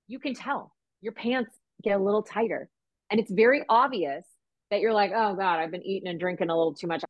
you 0.07 0.19
can 0.19 0.35
tell 0.35 0.73
your 1.01 1.13
pants 1.13 1.53
get 1.83 1.99
a 1.99 2.03
little 2.03 2.23
tighter. 2.23 2.69
And 3.11 3.21
it's 3.21 3.31
very 3.31 3.63
obvious 3.69 4.25
that 4.71 4.81
you're 4.81 4.93
like, 4.93 5.13
oh 5.15 5.35
God, 5.35 5.59
I've 5.59 5.71
been 5.71 5.85
eating 5.85 6.09
and 6.09 6.21
drinking 6.21 6.51
a 6.51 6.57
little 6.57 6.75
too 6.75 6.87
much. 6.87 7.03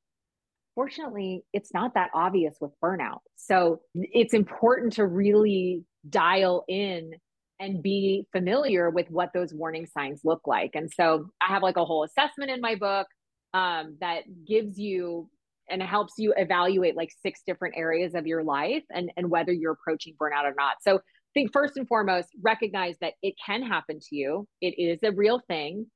Fortunately, 0.75 1.43
it's 1.53 1.73
not 1.75 1.95
that 1.95 2.11
obvious 2.15 2.57
with 2.61 2.71
burnout. 2.83 3.21
So 3.37 3.81
it's 3.95 4.35
important 4.35 4.93
to 4.95 5.07
really 5.07 5.85
dial 6.09 6.65
in 6.69 7.13
and 7.61 7.83
be 7.83 8.27
familiar 8.31 8.89
with 8.91 9.11
what 9.11 9.31
those 9.35 9.53
warning 9.53 9.87
signs 9.87 10.21
look 10.25 10.43
like. 10.47 10.73
And 10.75 10.91
so 10.93 11.31
I 11.41 11.49
have 11.49 11.63
like 11.63 11.77
a 11.77 11.85
whole 11.85 12.05
assessment 12.05 12.51
in 12.51 12.61
my 12.61 12.77
book 12.77 13.09
um, 13.53 13.97
that 14.01 14.23
gives 14.47 14.79
you 14.79 15.29
and 15.71 15.83
it 15.83 15.87
helps 15.87 16.15
you 16.19 16.35
evaluate 16.37 16.97
like 16.97 17.11
six 17.23 17.41
different 17.47 17.75
areas 17.77 18.15
of 18.15 18.27
your 18.27 18.43
life 18.43 18.85
and, 18.91 19.11
and 19.17 19.31
whether 19.31 19.53
you're 19.53 19.73
approaching 19.73 20.15
burnout 20.21 20.45
or 20.45 20.55
not. 20.57 20.77
So 20.83 21.01
think 21.35 21.53
first 21.53 21.77
and 21.77 21.87
foremost, 21.87 22.29
recognize 22.43 22.97
that 23.01 23.15
it 23.23 23.35
can 23.45 23.63
happen 23.63 24.01
to 24.01 24.17
you. 24.17 24.47
It 24.61 24.79
is 24.79 24.99
a 25.03 25.13
real 25.13 25.41
thing. 25.47 25.87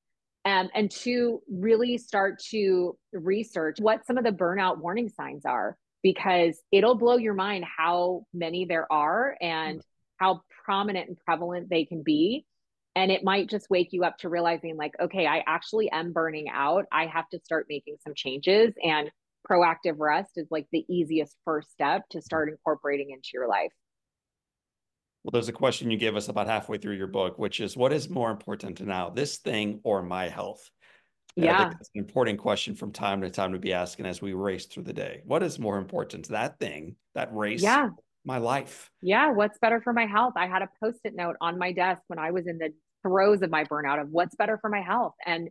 Um, 0.45 0.71
and 0.75 0.91
to 1.03 1.41
really 1.49 1.99
start 1.99 2.41
to 2.51 2.99
research 3.13 3.77
what 3.81 4.05
some 4.07 4.19
of 4.19 4.25
the 4.25 4.33
burnout 4.33 4.79
warning 4.79 5.09
signs 5.09 5.45
are, 5.47 5.77
because 6.03 6.61
it'll 6.73 6.97
blow 6.97 7.17
your 7.17 7.35
mind 7.35 7.65
how 7.65 8.27
many 8.35 8.65
there 8.65 8.93
are 8.93 9.37
and 9.41 9.81
how 10.17 10.43
prominent 10.65 11.09
and 11.09 11.17
prevalent 11.25 11.71
they 11.71 11.85
can 11.85 12.03
be. 12.03 12.45
And 12.95 13.11
it 13.11 13.25
might 13.25 13.49
just 13.49 13.71
wake 13.71 13.93
you 13.93 14.05
up 14.05 14.19
to 14.19 14.29
realizing, 14.29 14.77
like, 14.77 14.93
okay, 15.01 15.27
I 15.27 15.43
actually 15.47 15.91
am 15.91 16.13
burning 16.13 16.49
out. 16.53 16.85
I 16.93 17.07
have 17.07 17.29
to 17.31 17.39
start 17.39 17.67
making 17.69 17.97
some 18.05 18.13
changes. 18.15 18.75
And 18.85 19.11
proactive 19.49 19.97
rest 19.99 20.33
is 20.37 20.49
like 20.51 20.67
the 20.73 20.85
easiest 20.89 21.37
first 21.45 21.71
step 21.71 22.09
to 22.11 22.19
mm-hmm. 22.19 22.25
start 22.25 22.49
incorporating 22.49 23.11
into 23.11 23.31
your 23.35 23.49
life. 23.49 23.73
Well, 25.25 25.31
there's 25.33 25.49
a 25.49 25.53
question 25.53 25.91
you 25.91 25.99
gave 25.99 26.17
us 26.17 26.29
about 26.29 26.49
halfway 26.49 26.79
through 26.79 26.97
your 26.97 27.07
book, 27.07 27.39
which 27.39 27.61
is 27.61 27.77
what 27.77 27.93
is 27.93 28.09
more 28.11 28.31
important 28.31 28.81
now, 28.81 29.11
this 29.11 29.39
thing 29.39 29.81
or 29.85 30.03
my 30.03 30.29
health? 30.29 30.69
And 31.37 31.47
yeah. 31.47 31.69
that's 31.71 31.91
an 31.95 32.01
important 32.01 32.41
question 32.41 32.75
from 32.75 32.93
time 32.93 33.23
to 33.23 33.31
time 33.31 33.53
to 33.53 33.59
be 33.59 33.73
asking 33.73 34.07
as 34.07 34.21
we 34.21 34.33
race 34.33 34.67
through 34.67 34.83
the 34.83 34.93
day. 34.93 35.23
What 35.25 35.43
is 35.43 35.59
more 35.59 35.79
important, 35.79 36.29
that 36.29 36.59
thing, 36.59 36.97
that 37.15 37.33
race, 37.33 37.63
yeah 37.63 37.91
my 38.25 38.39
life. 38.39 38.91
Yeah, 39.01 39.33
what's 39.33 39.59
better 39.59 39.81
for 39.81 39.93
my 39.93 40.07
health? 40.07 40.35
I 40.37 40.47
had 40.47 40.63
a 40.63 40.69
post-it 40.83 41.15
note 41.15 41.37
on 41.41 41.59
my 41.59 41.73
desk 41.73 42.03
when 42.07 42.19
I 42.19 42.31
was 42.31 42.47
in 42.47 42.59
the 42.59 42.73
throes 43.03 43.43
of 43.43 43.51
my 43.51 43.65
burnout 43.65 44.01
of 44.01 44.11
what's 44.11 44.35
better 44.37 44.59
for 44.59 44.71
my 44.71 44.81
health. 44.81 45.15
And 45.27 45.49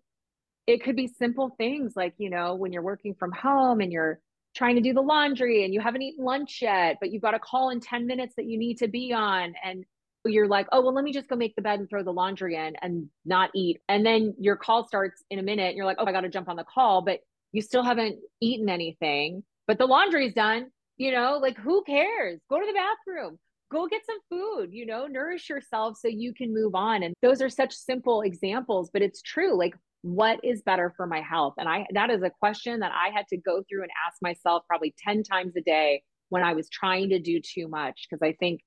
it 0.67 0.83
could 0.83 0.95
be 0.95 1.07
simple 1.07 1.53
things 1.57 1.93
like, 1.95 2.13
you 2.17 2.29
know, 2.29 2.55
when 2.55 2.71
you're 2.71 2.81
working 2.81 3.15
from 3.15 3.31
home 3.31 3.81
and 3.81 3.91
you're 3.91 4.19
trying 4.55 4.75
to 4.75 4.81
do 4.81 4.93
the 4.93 5.01
laundry 5.01 5.63
and 5.63 5.73
you 5.73 5.79
haven't 5.79 6.01
eaten 6.01 6.23
lunch 6.23 6.59
yet, 6.61 6.97
but 6.99 7.11
you've 7.11 7.21
got 7.21 7.33
a 7.33 7.39
call 7.39 7.69
in 7.69 7.79
10 7.79 8.05
minutes 8.05 8.35
that 8.35 8.45
you 8.45 8.57
need 8.57 8.77
to 8.77 8.87
be 8.87 9.13
on 9.13 9.53
and 9.63 9.85
you're 10.25 10.47
like, 10.47 10.67
oh, 10.71 10.81
well, 10.81 10.93
let 10.93 11.03
me 11.03 11.11
just 11.11 11.27
go 11.27 11.35
make 11.35 11.55
the 11.55 11.61
bed 11.61 11.79
and 11.79 11.89
throw 11.89 12.03
the 12.03 12.13
laundry 12.13 12.55
in 12.55 12.75
and 12.81 13.09
not 13.25 13.49
eat. 13.55 13.79
And 13.89 14.05
then 14.05 14.35
your 14.39 14.55
call 14.55 14.87
starts 14.87 15.23
in 15.31 15.39
a 15.39 15.43
minute 15.43 15.69
and 15.69 15.77
you're 15.77 15.85
like, 15.85 15.97
oh, 15.99 16.05
I 16.05 16.11
got 16.11 16.21
to 16.21 16.29
jump 16.29 16.47
on 16.47 16.57
the 16.57 16.63
call, 16.63 17.01
but 17.01 17.21
you 17.53 17.61
still 17.61 17.83
haven't 17.83 18.19
eaten 18.39 18.69
anything, 18.69 19.43
but 19.67 19.77
the 19.77 19.85
laundry's 19.85 20.33
done 20.33 20.67
you 21.01 21.11
know 21.11 21.39
like 21.41 21.57
who 21.57 21.83
cares? 21.83 22.39
Go 22.47 22.59
to 22.59 22.65
the 22.65 22.73
bathroom. 22.73 23.39
Go 23.71 23.87
get 23.87 24.05
some 24.05 24.19
food 24.29 24.69
you 24.71 24.85
know 24.85 25.07
nourish 25.07 25.49
yourself 25.49 25.97
so 25.97 26.07
you 26.07 26.33
can 26.33 26.53
move 26.53 26.75
on. 26.75 27.01
And 27.03 27.15
those 27.21 27.41
are 27.41 27.49
such 27.49 27.73
simple 27.73 28.21
examples 28.21 28.91
but 28.93 29.01
it's 29.01 29.21
true 29.21 29.57
like 29.57 29.73
what 30.01 30.39
is 30.43 30.61
better 30.63 30.93
for 30.97 31.05
my 31.05 31.21
health? 31.21 31.55
And 31.57 31.69
i 31.69 31.85
that 31.93 32.09
is 32.09 32.23
a 32.23 32.29
question 32.29 32.79
that 32.79 32.91
i 32.91 33.09
had 33.13 33.27
to 33.29 33.37
go 33.37 33.63
through 33.67 33.83
and 33.83 33.91
ask 34.07 34.17
myself 34.21 34.63
probably 34.67 34.93
10 34.97 35.23
times 35.23 35.53
a 35.55 35.61
day 35.61 36.03
when 36.29 36.43
i 36.43 36.53
was 36.53 36.69
trying 36.69 37.09
to 37.09 37.19
do 37.19 37.39
too 37.39 37.67
much 37.67 38.07
because 38.09 38.21
i 38.21 38.33
think 38.39 38.61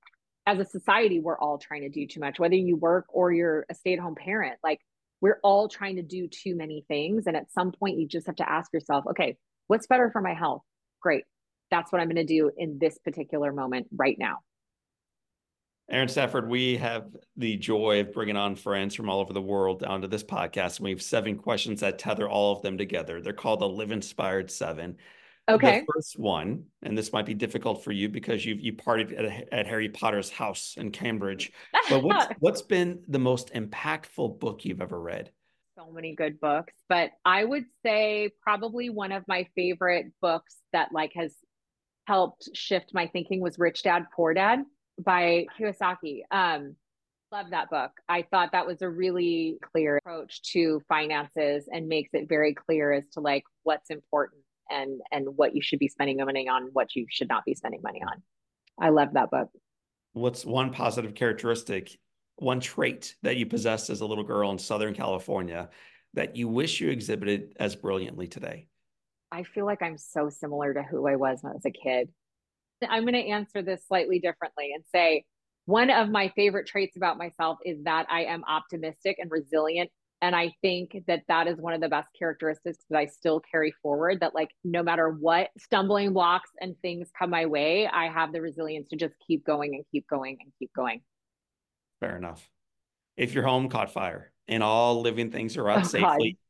as 0.47 0.59
a 0.59 0.64
society 0.64 1.20
we're 1.20 1.39
all 1.39 1.59
trying 1.59 1.82
to 1.82 1.89
do 1.89 2.07
too 2.07 2.20
much 2.20 2.39
whether 2.39 2.55
you 2.55 2.76
work 2.76 3.07
or 3.09 3.32
you're 3.32 3.66
a 3.70 3.74
stay-at-home 3.74 4.14
parent 4.14 4.59
like 4.62 4.80
we're 5.24 5.41
all 5.43 5.68
trying 5.68 5.97
to 5.97 6.03
do 6.03 6.28
too 6.28 6.55
many 6.55 6.85
things. 6.87 7.26
And 7.26 7.35
at 7.35 7.51
some 7.51 7.72
point 7.72 7.97
you 7.97 8.07
just 8.07 8.26
have 8.26 8.37
to 8.37 8.49
ask 8.49 8.70
yourself 8.74 9.07
okay 9.12 9.39
what's 9.68 9.87
better 9.87 10.11
for 10.12 10.20
my 10.20 10.35
health? 10.35 10.61
Great. 11.01 11.24
That's 11.70 11.91
what 11.91 12.03
I'm 12.03 12.09
going 12.09 12.16
to 12.16 12.24
do 12.24 12.51
in 12.59 12.78
this 12.78 12.99
particular 12.99 13.51
moment 13.51 13.87
right 13.97 14.16
now. 14.18 14.41
Erin 15.91 16.09
Stafford, 16.09 16.49
we 16.49 16.78
have 16.78 17.14
the 17.37 17.57
joy 17.57 18.01
of 18.01 18.12
bringing 18.12 18.37
on 18.37 18.57
friends 18.57 18.95
from 18.95 19.11
all 19.11 19.20
over 19.20 19.35
the 19.35 19.43
world 19.43 19.82
onto 19.82 20.09
this 20.09 20.24
podcast. 20.24 20.78
And 20.78 20.85
we 20.85 20.91
have 20.91 21.03
seven 21.03 21.37
questions 21.37 21.80
that 21.80 21.99
tether 21.99 22.28
all 22.28 22.57
of 22.57 22.62
them 22.62 22.78
together. 22.78 23.20
They're 23.20 23.35
called 23.35 23.61
the 23.61 23.68
Live 23.68 23.93
Inspired 23.93 24.51
Seven. 24.51 24.97
Okay. 25.47 25.80
The 25.80 25.87
first 25.93 26.18
one, 26.18 26.64
and 26.82 26.97
this 26.97 27.12
might 27.12 27.26
be 27.26 27.35
difficult 27.35 27.85
for 27.85 27.93
you 27.93 28.09
because 28.09 28.47
you've 28.47 28.61
you 28.61 28.72
partied 28.72 29.12
at, 29.18 29.53
at 29.53 29.66
Harry 29.66 29.91
Potter's 29.91 30.30
house 30.30 30.74
in 30.78 30.91
Cambridge. 30.91 31.53
But 31.91 32.03
what's 32.03 32.26
what's 32.39 32.62
been 32.62 33.03
the 33.09 33.18
most 33.18 33.53
impactful 33.53 34.39
book 34.41 34.64
you've 34.64 34.80
ever 34.80 34.99
read? 34.99 35.30
so 35.76 35.91
many 35.91 36.14
good 36.14 36.41
books, 36.41 36.72
but 36.89 37.11
I 37.24 37.45
would 37.45 37.64
say 37.85 38.30
probably 38.41 38.91
one 38.91 39.12
of 39.12 39.24
my 39.26 39.49
favorite 39.55 40.07
books 40.22 40.57
that 40.72 40.93
like 40.93 41.12
has 41.14 41.35
helped 42.07 42.49
shift 42.55 42.95
my 42.95 43.09
thinking 43.09 43.41
was 43.41 43.59
Rich 43.59 43.82
Dad 43.82 44.07
Poor 44.14 44.35
Dad 44.35 44.64
by 44.99 45.47
Kiyosaki. 45.59 46.22
Um, 46.30 46.76
love 47.32 47.51
that 47.51 47.70
book. 47.70 47.90
I 48.09 48.22
thought 48.22 48.53
that 48.53 48.66
was 48.66 48.82
a 48.82 48.88
really 48.88 49.59
clear 49.72 49.97
approach 49.97 50.42
to 50.53 50.80
finances 50.88 51.68
and 51.72 51.88
makes 51.88 52.11
it 52.12 52.28
very 52.28 52.55
clear 52.55 52.92
as 52.92 53.09
to 53.14 53.20
like 53.20 53.45
what's 53.64 53.90
important 53.90 54.42
and 54.70 55.01
and 55.12 55.26
what 55.36 55.55
you 55.55 55.62
should 55.62 55.78
be 55.78 55.88
spending 55.88 56.18
money 56.18 56.49
on, 56.49 56.70
what 56.72 56.95
you 56.95 57.07
should 57.11 57.28
not 57.28 57.45
be 57.45 57.55
spending 57.55 57.80
money 57.82 58.03
on. 58.03 58.22
I 58.80 58.90
love 58.90 59.14
that 59.14 59.30
book. 59.30 59.49
What's 60.12 60.45
one 60.45 60.70
positive 60.70 61.14
characteristic, 61.14 61.99
one 62.36 62.61
trait 62.61 63.16
that 63.22 63.36
you 63.36 63.47
possessed 63.47 63.90
as 63.90 64.01
a 64.01 64.07
little 64.07 64.24
girl 64.24 64.51
in 64.51 64.59
Southern 64.59 64.95
California 64.95 65.70
that 66.14 66.36
you 66.36 66.49
wish 66.49 66.80
you 66.80 66.90
exhibited 66.90 67.57
as 67.59 67.74
brilliantly 67.74 68.28
today? 68.28 68.68
I 69.32 69.42
feel 69.42 69.66
like 69.66 69.82
I'm 69.82 69.99
so 69.99 70.30
similar 70.30 70.72
to 70.74 70.82
who 70.82 71.09
I 71.09 71.16
was 71.16 71.38
when 71.42 71.51
I 71.51 71.55
was 71.55 71.66
a 71.66 71.72
kid. 71.72 72.11
I'm 72.88 73.02
going 73.02 73.14
to 73.14 73.28
answer 73.28 73.62
this 73.62 73.86
slightly 73.86 74.18
differently 74.18 74.72
and 74.74 74.84
say 74.92 75.24
one 75.66 75.90
of 75.90 76.10
my 76.10 76.30
favorite 76.36 76.66
traits 76.66 76.96
about 76.96 77.16
myself 77.16 77.58
is 77.64 77.82
that 77.84 78.06
I 78.10 78.24
am 78.24 78.44
optimistic 78.44 79.16
and 79.18 79.30
resilient. 79.30 79.90
And 80.20 80.34
I 80.34 80.52
think 80.62 80.96
that 81.06 81.22
that 81.28 81.48
is 81.48 81.58
one 81.58 81.74
of 81.74 81.80
the 81.80 81.88
best 81.88 82.08
characteristics 82.18 82.78
that 82.88 82.98
I 82.98 83.06
still 83.06 83.40
carry 83.40 83.74
forward. 83.82 84.20
That, 84.20 84.34
like, 84.34 84.50
no 84.62 84.82
matter 84.82 85.10
what 85.10 85.48
stumbling 85.58 86.12
blocks 86.12 86.50
and 86.60 86.74
things 86.80 87.10
come 87.18 87.30
my 87.30 87.46
way, 87.46 87.86
I 87.86 88.08
have 88.08 88.32
the 88.32 88.40
resilience 88.40 88.88
to 88.88 88.96
just 88.96 89.14
keep 89.26 89.44
going 89.44 89.74
and 89.74 89.84
keep 89.90 90.06
going 90.08 90.38
and 90.40 90.52
keep 90.58 90.70
going. 90.74 91.02
Fair 92.00 92.16
enough. 92.16 92.48
If 93.16 93.34
your 93.34 93.44
home 93.44 93.68
caught 93.68 93.90
fire 93.90 94.32
and 94.48 94.62
all 94.62 95.00
living 95.02 95.30
things 95.30 95.56
are 95.56 95.68
out 95.68 95.80
oh, 95.80 95.82
safely, 95.82 96.32
God 96.32 96.43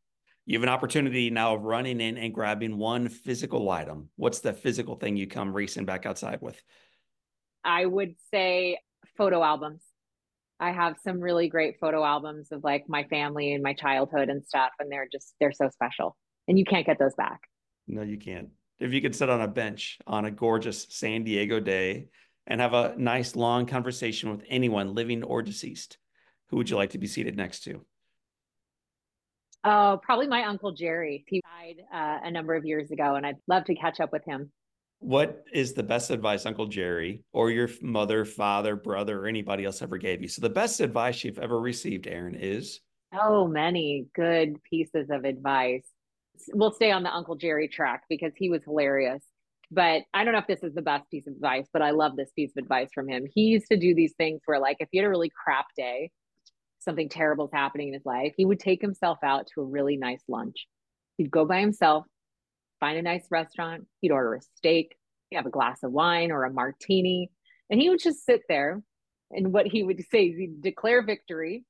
you 0.47 0.59
have 0.59 0.63
an 0.63 0.69
opportunity 0.69 1.31
now 1.31 1.55
of 1.55 1.63
running 1.63 2.01
in 2.01 2.19
and 2.19 2.35
grabbing 2.35 2.77
one 2.77 3.09
physical 3.09 3.71
item. 3.71 4.11
What's 4.17 4.41
the 4.41 4.53
physical 4.53 4.97
thing 4.97 5.17
you 5.17 5.27
come 5.27 5.55
racing 5.55 5.87
back 5.87 6.05
outside 6.05 6.41
with? 6.43 6.61
I 7.65 7.87
would 7.87 8.15
say 8.31 8.79
photo 9.17 9.43
albums. 9.43 9.83
I 10.61 10.73
have 10.73 10.97
some 11.03 11.21
really 11.21 11.49
great 11.49 11.79
photo 11.81 12.05
albums 12.05 12.53
of 12.53 12.63
like 12.63 12.85
my 12.89 13.05
family 13.05 13.55
and 13.55 13.63
my 13.63 13.73
childhood 13.73 14.29
and 14.29 14.45
stuff, 14.45 14.71
and 14.79 14.93
they're 14.93 15.09
just 15.11 15.35
they're 15.41 15.53
so 15.53 15.69
special. 15.71 16.17
And 16.47 16.59
you 16.59 16.65
can't 16.65 16.87
get 16.87 16.99
those 16.99 17.15
back. 17.15 17.41
No, 17.87 18.03
you 18.03 18.19
can't. 18.19 18.51
If 18.79 18.93
you 18.93 19.01
could 19.01 19.17
sit 19.17 19.31
on 19.31 19.41
a 19.41 19.49
bench 19.49 19.99
on 20.07 20.27
a 20.27 20.31
gorgeous 20.31 20.87
San 20.91 21.25
Diego 21.25 21.59
day 21.59 22.09
and 22.47 22.61
have 22.61 22.75
a 22.75 22.95
nice 22.99 23.35
long 23.35 23.65
conversation 23.67 24.31
with 24.31 24.43
anyone 24.49 24.95
living 24.95 25.23
or 25.23 25.43
deceased, 25.43 25.97
who 26.49 26.59
would 26.59 26.69
you 26.69 26.77
like 26.77 26.91
to 26.91 26.99
be 26.99 27.07
seated 27.07 27.37
next 27.37 27.65
to? 27.65 27.85
Oh, 29.65 29.99
probably 30.03 30.27
my 30.27 30.45
uncle 30.45 30.73
Jerry. 30.73 31.25
He 31.27 31.41
died 31.41 31.77
uh, 31.93 32.27
a 32.27 32.31
number 32.31 32.55
of 32.55 32.67
years 32.67 32.91
ago, 32.91 33.15
and 33.15 33.25
I'd 33.25 33.37
love 33.49 33.65
to 33.65 33.75
catch 33.75 33.99
up 33.99 34.13
with 34.13 34.25
him. 34.25 34.53
What 34.99 35.45
is 35.53 35.73
the 35.73 35.83
best 35.83 36.11
advice 36.11 36.47
Uncle 36.47 36.67
Jerry 36.67 37.25
or 37.33 37.51
your 37.51 37.69
mother, 37.83 38.25
father, 38.25 38.77
brother, 38.77 39.23
or 39.23 39.27
anybody 39.27 39.65
else 39.65 39.83
ever 39.83 39.99
gave 39.99 40.23
you? 40.23 40.29
So, 40.29 40.43
the 40.43 40.51
best 40.51 40.81
advice 40.81 41.25
you've 41.25 41.39
ever 41.39 41.59
received, 41.59 42.07
Erin, 42.07 42.35
is? 42.35 42.81
Oh, 43.13 43.47
many 43.47 44.07
good 44.15 44.63
pieces 44.63 45.09
of 45.11 45.25
advice. 45.25 45.87
We'll 46.53 46.73
stay 46.73 46.91
on 46.91 47.03
the 47.03 47.15
Uncle 47.15 47.37
Jerry 47.37 47.69
track 47.69 48.03
because 48.09 48.33
he 48.37 48.51
was 48.51 48.65
hilarious. 48.65 49.23
But 49.71 50.03
I 50.13 50.25
don't 50.25 50.33
know 50.33 50.41
if 50.41 50.47
this 50.47 50.63
is 50.63 50.75
the 50.75 50.83
best 50.83 51.11
piece 51.11 51.27
of 51.27 51.35
advice, 51.35 51.67
but 51.73 51.83
I 51.83 51.91
love 51.91 52.17
this 52.17 52.31
piece 52.33 52.53
of 52.57 52.63
advice 52.63 52.91
from 52.95 53.09
him. 53.09 53.27
He 53.35 53.43
used 53.43 53.67
to 53.69 53.77
do 53.77 53.95
these 53.95 54.15
things 54.17 54.41
where, 54.45 54.59
like, 54.59 54.77
if 54.81 54.89
you 54.93 55.01
had 55.01 55.07
a 55.07 55.11
really 55.11 55.31
crap 55.31 55.67
day, 55.77 56.11
something 56.85 57.09
terrible 57.09 57.47
is 57.47 57.53
happening 57.53 57.89
in 57.89 57.95
his 57.95 58.07
life, 58.07 58.35
he 58.37 58.45
would 58.45 58.61
take 58.61 58.81
himself 58.81 59.19
out 59.23 59.49
to 59.55 59.61
a 59.61 59.65
really 59.65 59.97
nice 59.97 60.23
lunch. 60.29 60.67
He'd 61.17 61.31
go 61.31 61.45
by 61.45 61.61
himself, 61.61 62.07
find 62.81 62.99
a 62.99 63.03
nice 63.03 63.27
restaurant, 63.31 63.87
he'd 64.01 64.11
order 64.13 64.35
a 64.35 64.41
steak, 64.57 64.97
he'd 65.31 65.37
have 65.37 65.47
a 65.47 65.51
glass 65.51 65.83
of 65.83 65.93
wine 65.93 66.31
or 66.31 66.45
a 66.45 66.53
martini, 66.53 67.31
and 67.71 67.81
he 67.81 67.89
would 67.89 68.01
just 68.01 68.25
sit 68.25 68.43
there. 68.49 68.83
And 69.31 69.53
what 69.53 69.67
he 69.67 69.83
would 69.83 70.01
say 70.11 70.27
is 70.27 70.39
he'd 70.39 70.63
declare 70.63 71.03
victory 71.03 71.65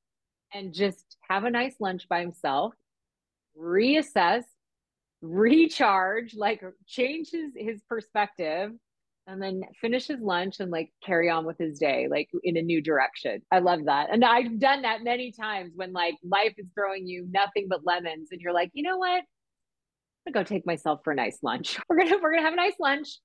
and 0.52 0.74
just 0.74 1.16
have 1.28 1.44
a 1.44 1.50
nice 1.50 1.74
lunch 1.80 2.08
by 2.08 2.20
himself, 2.20 2.74
reassess, 3.58 4.44
recharge, 5.22 6.34
like 6.34 6.62
change 6.86 7.30
his, 7.30 7.52
his 7.56 7.80
perspective, 7.88 8.72
and 9.26 9.40
then 9.40 9.62
finish 9.80 10.06
his 10.06 10.20
lunch 10.20 10.60
and 10.60 10.70
like 10.70 10.92
carry 11.04 11.30
on 11.30 11.44
with 11.46 11.58
his 11.58 11.78
day, 11.78 12.08
like 12.10 12.28
in 12.42 12.56
a 12.56 12.62
new 12.62 12.82
direction. 12.82 13.40
I 13.50 13.60
love 13.60 13.86
that. 13.86 14.08
And 14.12 14.24
I've 14.24 14.58
done 14.58 14.82
that 14.82 15.02
many 15.02 15.32
times 15.32 15.72
when 15.74 15.92
like 15.92 16.16
life 16.22 16.54
is 16.58 16.66
throwing 16.74 17.06
you 17.06 17.26
nothing 17.30 17.66
but 17.68 17.84
lemons 17.84 18.28
and 18.32 18.40
you're 18.40 18.52
like, 18.52 18.70
you 18.74 18.82
know 18.82 18.98
what? 18.98 19.22
I'm 20.26 20.32
gonna 20.32 20.44
go 20.44 20.48
take 20.48 20.66
myself 20.66 21.00
for 21.04 21.12
a 21.12 21.16
nice 21.16 21.38
lunch. 21.42 21.78
We're 21.88 21.98
gonna 21.98 22.16
we're 22.22 22.32
gonna 22.32 22.44
have 22.44 22.54
a 22.54 22.56
nice 22.56 22.76
lunch. 22.80 23.18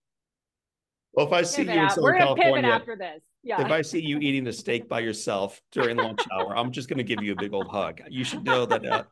Well, 1.13 1.25
if 1.25 1.33
I 1.33 1.41
see 1.41 1.63
you 1.63 1.71
in 1.71 1.89
Southern 1.89 2.17
California, 2.17 2.69
after 2.69 2.95
this. 2.95 3.21
Yeah. 3.43 3.61
If 3.61 3.71
I 3.71 3.81
see 3.81 4.01
you 4.01 4.19
eating 4.19 4.47
a 4.47 4.53
steak 4.53 4.89
by 4.89 4.99
yourself 4.99 5.59
during 5.71 5.97
lunch 5.97 6.19
hour, 6.31 6.55
I'm 6.55 6.71
just 6.71 6.89
going 6.89 6.97
to 6.97 7.03
give 7.03 7.23
you 7.23 7.31
a 7.31 7.35
big 7.35 7.53
old 7.53 7.67
hug. 7.67 8.01
You 8.09 8.23
should 8.23 8.43
know 8.43 8.65
that 8.65 8.85
uh, 8.85 9.03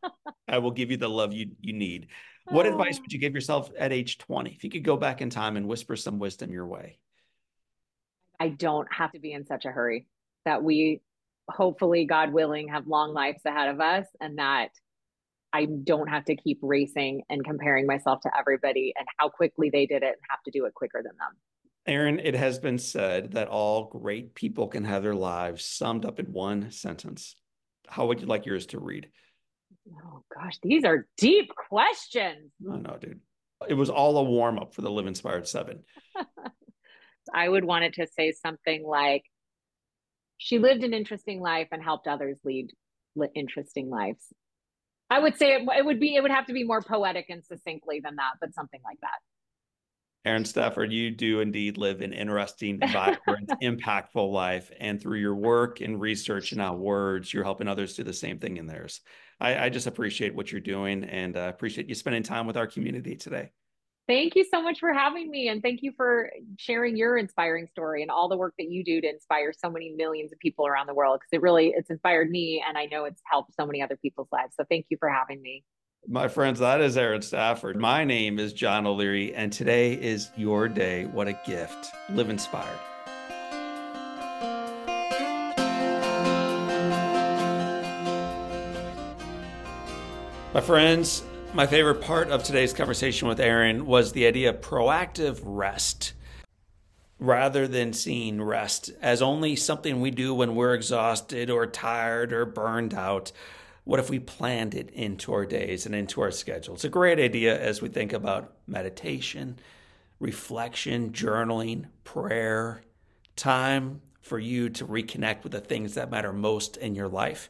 I 0.47 0.59
will 0.59 0.71
give 0.71 0.91
you 0.91 0.97
the 0.97 1.09
love 1.09 1.33
you 1.33 1.51
you 1.61 1.73
need. 1.73 2.07
What 2.49 2.65
oh. 2.65 2.69
advice 2.71 2.99
would 2.99 3.11
you 3.11 3.19
give 3.19 3.35
yourself 3.35 3.69
at 3.77 3.91
age 3.91 4.17
20 4.17 4.51
if 4.51 4.63
you 4.63 4.69
could 4.69 4.83
go 4.83 4.97
back 4.97 5.21
in 5.21 5.29
time 5.29 5.57
and 5.57 5.67
whisper 5.67 5.95
some 5.95 6.19
wisdom 6.19 6.51
your 6.51 6.67
way? 6.67 6.99
I 8.39 8.49
don't 8.49 8.87
have 8.93 9.11
to 9.13 9.19
be 9.19 9.33
in 9.33 9.45
such 9.45 9.65
a 9.65 9.69
hurry. 9.69 10.05
That 10.45 10.63
we 10.63 11.01
hopefully, 11.49 12.05
God 12.05 12.31
willing, 12.31 12.69
have 12.69 12.87
long 12.87 13.13
lives 13.13 13.41
ahead 13.45 13.69
of 13.69 13.81
us, 13.81 14.05
and 14.21 14.37
that 14.37 14.69
I 15.51 15.65
don't 15.65 16.07
have 16.07 16.25
to 16.25 16.35
keep 16.35 16.59
racing 16.61 17.23
and 17.29 17.43
comparing 17.43 17.85
myself 17.85 18.21
to 18.21 18.31
everybody 18.37 18.93
and 18.97 19.07
how 19.17 19.29
quickly 19.29 19.69
they 19.69 19.85
did 19.85 20.03
it 20.03 20.13
and 20.13 20.21
have 20.29 20.43
to 20.45 20.51
do 20.51 20.65
it 20.65 20.73
quicker 20.73 21.01
than 21.03 21.13
them. 21.17 21.35
Erin, 21.85 22.19
it 22.19 22.35
has 22.35 22.59
been 22.59 22.77
said 22.77 23.31
that 23.31 23.47
all 23.47 23.85
great 23.85 24.35
people 24.35 24.67
can 24.67 24.83
have 24.83 25.03
their 25.03 25.15
lives 25.15 25.63
summed 25.63 26.05
up 26.05 26.19
in 26.19 26.27
one 26.27 26.69
sentence. 26.69 27.35
How 27.87 28.07
would 28.07 28.19
you 28.19 28.27
like 28.27 28.45
yours 28.45 28.65
to 28.67 28.79
read? 28.79 29.09
Oh 30.03 30.23
gosh, 30.33 30.57
these 30.61 30.83
are 30.83 31.07
deep 31.17 31.51
questions. 31.69 32.51
I 32.71 32.77
know, 32.77 32.97
dude. 32.99 33.19
It 33.67 33.73
was 33.73 33.89
all 33.89 34.17
a 34.17 34.23
warm 34.23 34.59
up 34.59 34.73
for 34.73 34.81
the 34.81 34.91
Live 34.91 35.07
Inspired 35.07 35.47
Seven. 35.47 35.83
I 37.33 37.49
would 37.49 37.65
want 37.65 37.85
it 37.85 37.93
to 37.95 38.07
say 38.07 38.31
something 38.31 38.85
like, 38.85 39.23
"She 40.37 40.59
lived 40.59 40.83
an 40.83 40.93
interesting 40.93 41.41
life 41.41 41.67
and 41.71 41.83
helped 41.83 42.07
others 42.07 42.37
lead 42.43 42.71
interesting 43.35 43.89
lives." 43.89 44.33
I 45.09 45.19
would 45.19 45.37
say 45.37 45.55
it, 45.55 45.67
it 45.77 45.85
would 45.85 45.99
be 45.99 46.15
it 46.15 46.21
would 46.21 46.31
have 46.31 46.47
to 46.47 46.53
be 46.53 46.63
more 46.63 46.81
poetic 46.81 47.27
and 47.29 47.43
succinctly 47.43 48.01
than 48.03 48.17
that, 48.17 48.33
but 48.41 48.53
something 48.53 48.81
like 48.83 48.99
that. 49.01 49.19
Erin 50.27 50.43
Stafford, 50.43 50.91
you 50.91 51.09
do 51.09 51.39
indeed 51.39 51.77
live 51.77 52.01
an 52.01 52.11
interesting, 52.11 52.79
vibrant, 52.91 53.49
impactful 53.63 54.31
life. 54.31 54.69
And 54.77 55.01
through 55.01 55.19
your 55.19 55.35
work 55.35 55.79
and 55.79 56.01
research 56.01 56.51
and 56.51 56.59
now 56.59 56.75
words, 56.75 57.33
you're 57.33 57.45
helping 57.45 57.69
others 57.69 57.95
do 57.95 58.03
the 58.03 58.11
same 58.11 58.37
thing 58.37 58.57
in 58.57 58.67
theirs. 58.67 58.99
I, 59.39 59.65
I 59.65 59.69
just 59.69 59.87
appreciate 59.87 60.35
what 60.35 60.51
you're 60.51 60.59
doing 60.59 61.05
and 61.05 61.37
uh, 61.37 61.49
appreciate 61.53 61.87
you 61.87 61.95
spending 61.95 62.23
time 62.23 62.45
with 62.45 62.57
our 62.57 62.67
community 62.67 63.15
today. 63.15 63.51
Thank 64.05 64.35
you 64.35 64.43
so 64.43 64.61
much 64.61 64.79
for 64.79 64.93
having 64.93 65.29
me. 65.29 65.47
And 65.47 65.61
thank 65.61 65.81
you 65.81 65.93
for 65.95 66.29
sharing 66.57 66.97
your 66.97 67.17
inspiring 67.17 67.67
story 67.67 68.01
and 68.01 68.11
all 68.11 68.27
the 68.27 68.37
work 68.37 68.53
that 68.59 68.69
you 68.69 68.83
do 68.83 68.99
to 68.99 69.09
inspire 69.09 69.53
so 69.53 69.69
many 69.69 69.93
millions 69.95 70.33
of 70.33 70.39
people 70.39 70.67
around 70.67 70.87
the 70.87 70.93
world. 70.93 71.19
Because 71.19 71.39
it 71.39 71.41
really, 71.41 71.73
it's 71.75 71.89
inspired 71.89 72.29
me 72.29 72.63
and 72.67 72.77
I 72.77 72.85
know 72.85 73.05
it's 73.05 73.21
helped 73.29 73.53
so 73.55 73.65
many 73.65 73.81
other 73.81 73.97
people's 73.97 74.29
lives. 74.31 74.55
So 74.57 74.65
thank 74.69 74.87
you 74.89 74.97
for 74.99 75.09
having 75.09 75.41
me. 75.41 75.63
My 76.09 76.29
friends, 76.29 76.59
that 76.59 76.79
is 76.79 76.95
Erin 76.95 77.21
Stafford. 77.21 77.75
My 77.75 78.05
name 78.05 78.39
is 78.39 78.53
John 78.53 78.87
O'Leary, 78.87 79.35
and 79.35 79.51
today 79.51 79.91
is 79.91 80.29
your 80.37 80.69
day. 80.69 81.03
What 81.03 81.27
a 81.27 81.37
gift. 81.45 81.91
Live 82.09 82.29
inspired. 82.29 82.79
My 90.53 90.61
friends, 90.61 91.23
my 91.53 91.67
favorite 91.67 91.99
part 91.99 92.29
of 92.29 92.41
today's 92.41 92.71
conversation 92.71 93.27
with 93.27 93.41
Erin 93.41 93.85
was 93.85 94.13
the 94.13 94.27
idea 94.27 94.51
of 94.51 94.61
proactive 94.61 95.41
rest 95.43 96.13
rather 97.19 97.67
than 97.67 97.91
seeing 97.91 98.41
rest 98.41 98.91
as 99.01 99.21
only 99.21 99.57
something 99.57 99.99
we 99.99 100.11
do 100.11 100.33
when 100.33 100.55
we're 100.55 100.73
exhausted 100.73 101.49
or 101.49 101.67
tired 101.67 102.31
or 102.31 102.45
burned 102.45 102.93
out. 102.93 103.33
What 103.87 104.01
if 104.01 104.09
we 104.09 104.19
planned 104.19 104.75
it 104.75 104.89
into 104.89 105.31
our 105.31 105.45
days 105.45 105.85
and 105.85 105.95
into 105.95 106.19
our 106.19 106.29
schedule? 106.29 106.73
It's 106.73 106.83
a 106.83 106.89
great 106.89 107.19
idea 107.19 107.57
as 107.57 107.81
we 107.81 107.87
think 107.87 108.11
about 108.11 108.51
meditation, 108.67 109.59
reflection, 110.19 111.13
journaling, 111.13 111.85
prayer, 112.03 112.81
time 113.37 114.01
for 114.19 114.39
you 114.39 114.67
to 114.71 114.85
reconnect 114.85 115.43
with 115.43 115.53
the 115.53 115.61
things 115.61 115.93
that 115.93 116.11
matter 116.11 116.33
most 116.33 116.75
in 116.75 116.95
your 116.95 117.07
life. 117.07 117.49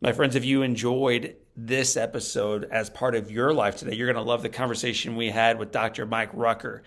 My 0.00 0.12
friends, 0.12 0.36
if 0.36 0.44
you 0.44 0.62
enjoyed 0.62 1.34
this 1.56 1.96
episode 1.96 2.68
as 2.70 2.88
part 2.88 3.16
of 3.16 3.28
your 3.28 3.52
life 3.52 3.74
today, 3.74 3.96
you're 3.96 4.12
going 4.12 4.24
to 4.24 4.30
love 4.30 4.42
the 4.42 4.48
conversation 4.48 5.16
we 5.16 5.30
had 5.30 5.58
with 5.58 5.72
Dr. 5.72 6.06
Mike 6.06 6.30
Rucker. 6.32 6.84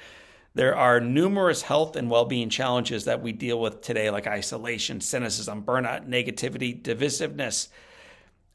There 0.53 0.77
are 0.77 1.01
numerous 1.01 1.61
health 1.61 1.97
and 1.97 2.09
well 2.09 2.23
being 2.23 2.49
challenges 2.49 3.03
that 3.03 3.21
we 3.21 3.33
deal 3.33 3.59
with 3.59 3.81
today, 3.81 4.09
like 4.09 4.27
isolation, 4.27 5.01
cynicism, 5.01 5.63
burnout, 5.63 6.07
negativity, 6.07 6.81
divisiveness 6.81 7.67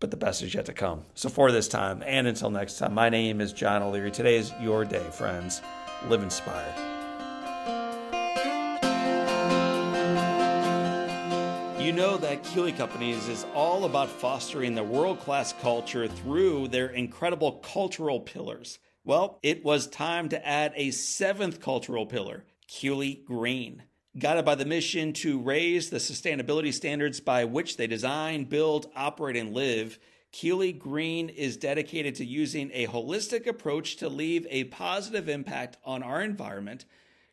but 0.00 0.10
the 0.10 0.16
best 0.16 0.42
is 0.42 0.52
yet 0.54 0.66
to 0.66 0.72
come. 0.72 1.04
So, 1.14 1.28
for 1.28 1.52
this 1.52 1.68
time 1.68 2.02
and 2.04 2.26
until 2.26 2.50
next 2.50 2.78
time, 2.78 2.94
my 2.94 3.10
name 3.10 3.40
is 3.40 3.52
John 3.52 3.80
O'Leary. 3.82 4.10
Today 4.10 4.38
is 4.38 4.52
your 4.60 4.84
day, 4.84 5.04
friends 5.12 5.62
live 6.08 6.22
inspired. 6.22 6.74
You 11.80 11.92
know 11.92 12.16
that 12.18 12.44
Keeley 12.44 12.72
Companies 12.72 13.26
is 13.26 13.44
all 13.54 13.84
about 13.84 14.08
fostering 14.08 14.74
the 14.74 14.84
world 14.84 15.18
class 15.18 15.52
culture 15.60 16.06
through 16.06 16.68
their 16.68 16.88
incredible 16.88 17.52
cultural 17.52 18.20
pillars. 18.20 18.78
Well, 19.02 19.40
it 19.42 19.64
was 19.64 19.88
time 19.88 20.28
to 20.28 20.46
add 20.46 20.72
a 20.76 20.92
seventh 20.92 21.60
cultural 21.60 22.06
pillar, 22.06 22.44
Keeley 22.68 23.22
Green. 23.26 23.82
Guided 24.18 24.44
by 24.44 24.56
the 24.56 24.64
mission 24.64 25.12
to 25.14 25.40
raise 25.40 25.90
the 25.90 25.96
sustainability 25.96 26.72
standards 26.72 27.18
by 27.18 27.44
which 27.44 27.76
they 27.76 27.86
design, 27.86 28.44
build, 28.44 28.90
operate, 28.94 29.36
and 29.36 29.54
live, 29.54 29.98
Keeley 30.32 30.72
Green 30.72 31.28
is 31.28 31.56
dedicated 31.56 32.14
to 32.16 32.24
using 32.24 32.70
a 32.72 32.86
holistic 32.86 33.46
approach 33.46 33.96
to 33.96 34.08
leave 34.08 34.46
a 34.48 34.64
positive 34.64 35.28
impact 35.28 35.76
on 35.84 36.02
our 36.02 36.22
environment, 36.22 36.84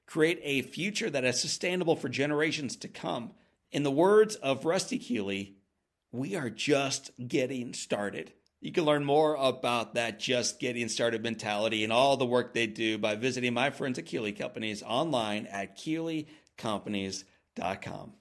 create 0.06 0.40
a 0.44 0.64
future 0.64 1.10
that 1.10 1.24
is 1.24 1.40
sustainable 1.40 1.96
for 1.96 2.10
generations 2.10 2.76
to 2.78 2.88
come. 2.88 3.32
In 3.72 3.84
the 3.84 3.92
words 3.92 4.36
of 4.36 4.66
Rusty 4.66 4.98
Keeley, 4.98 5.56
we 6.12 6.36
are 6.36 6.50
just 6.50 7.12
getting 7.28 7.74
started. 7.74 8.34
You 8.60 8.72
can 8.72 8.86
learn 8.86 9.06
more 9.06 9.36
about 9.36 9.94
that 9.94 10.20
just 10.20 10.60
getting 10.60 10.90
started 10.90 11.22
mentality 11.22 11.84
and 11.84 11.94
all 11.94 12.18
the 12.18 12.26
work 12.26 12.54
they 12.54 12.66
do 12.66 12.98
by 12.98 13.16
visiting 13.16 13.54
my 13.54 13.70
friends 13.70 14.00
at 14.00 14.08
Keeley 14.08 14.32
Companies 14.32 14.82
online 14.82 15.46
at 15.46 15.78
keeleycompanies.com. 15.78 18.17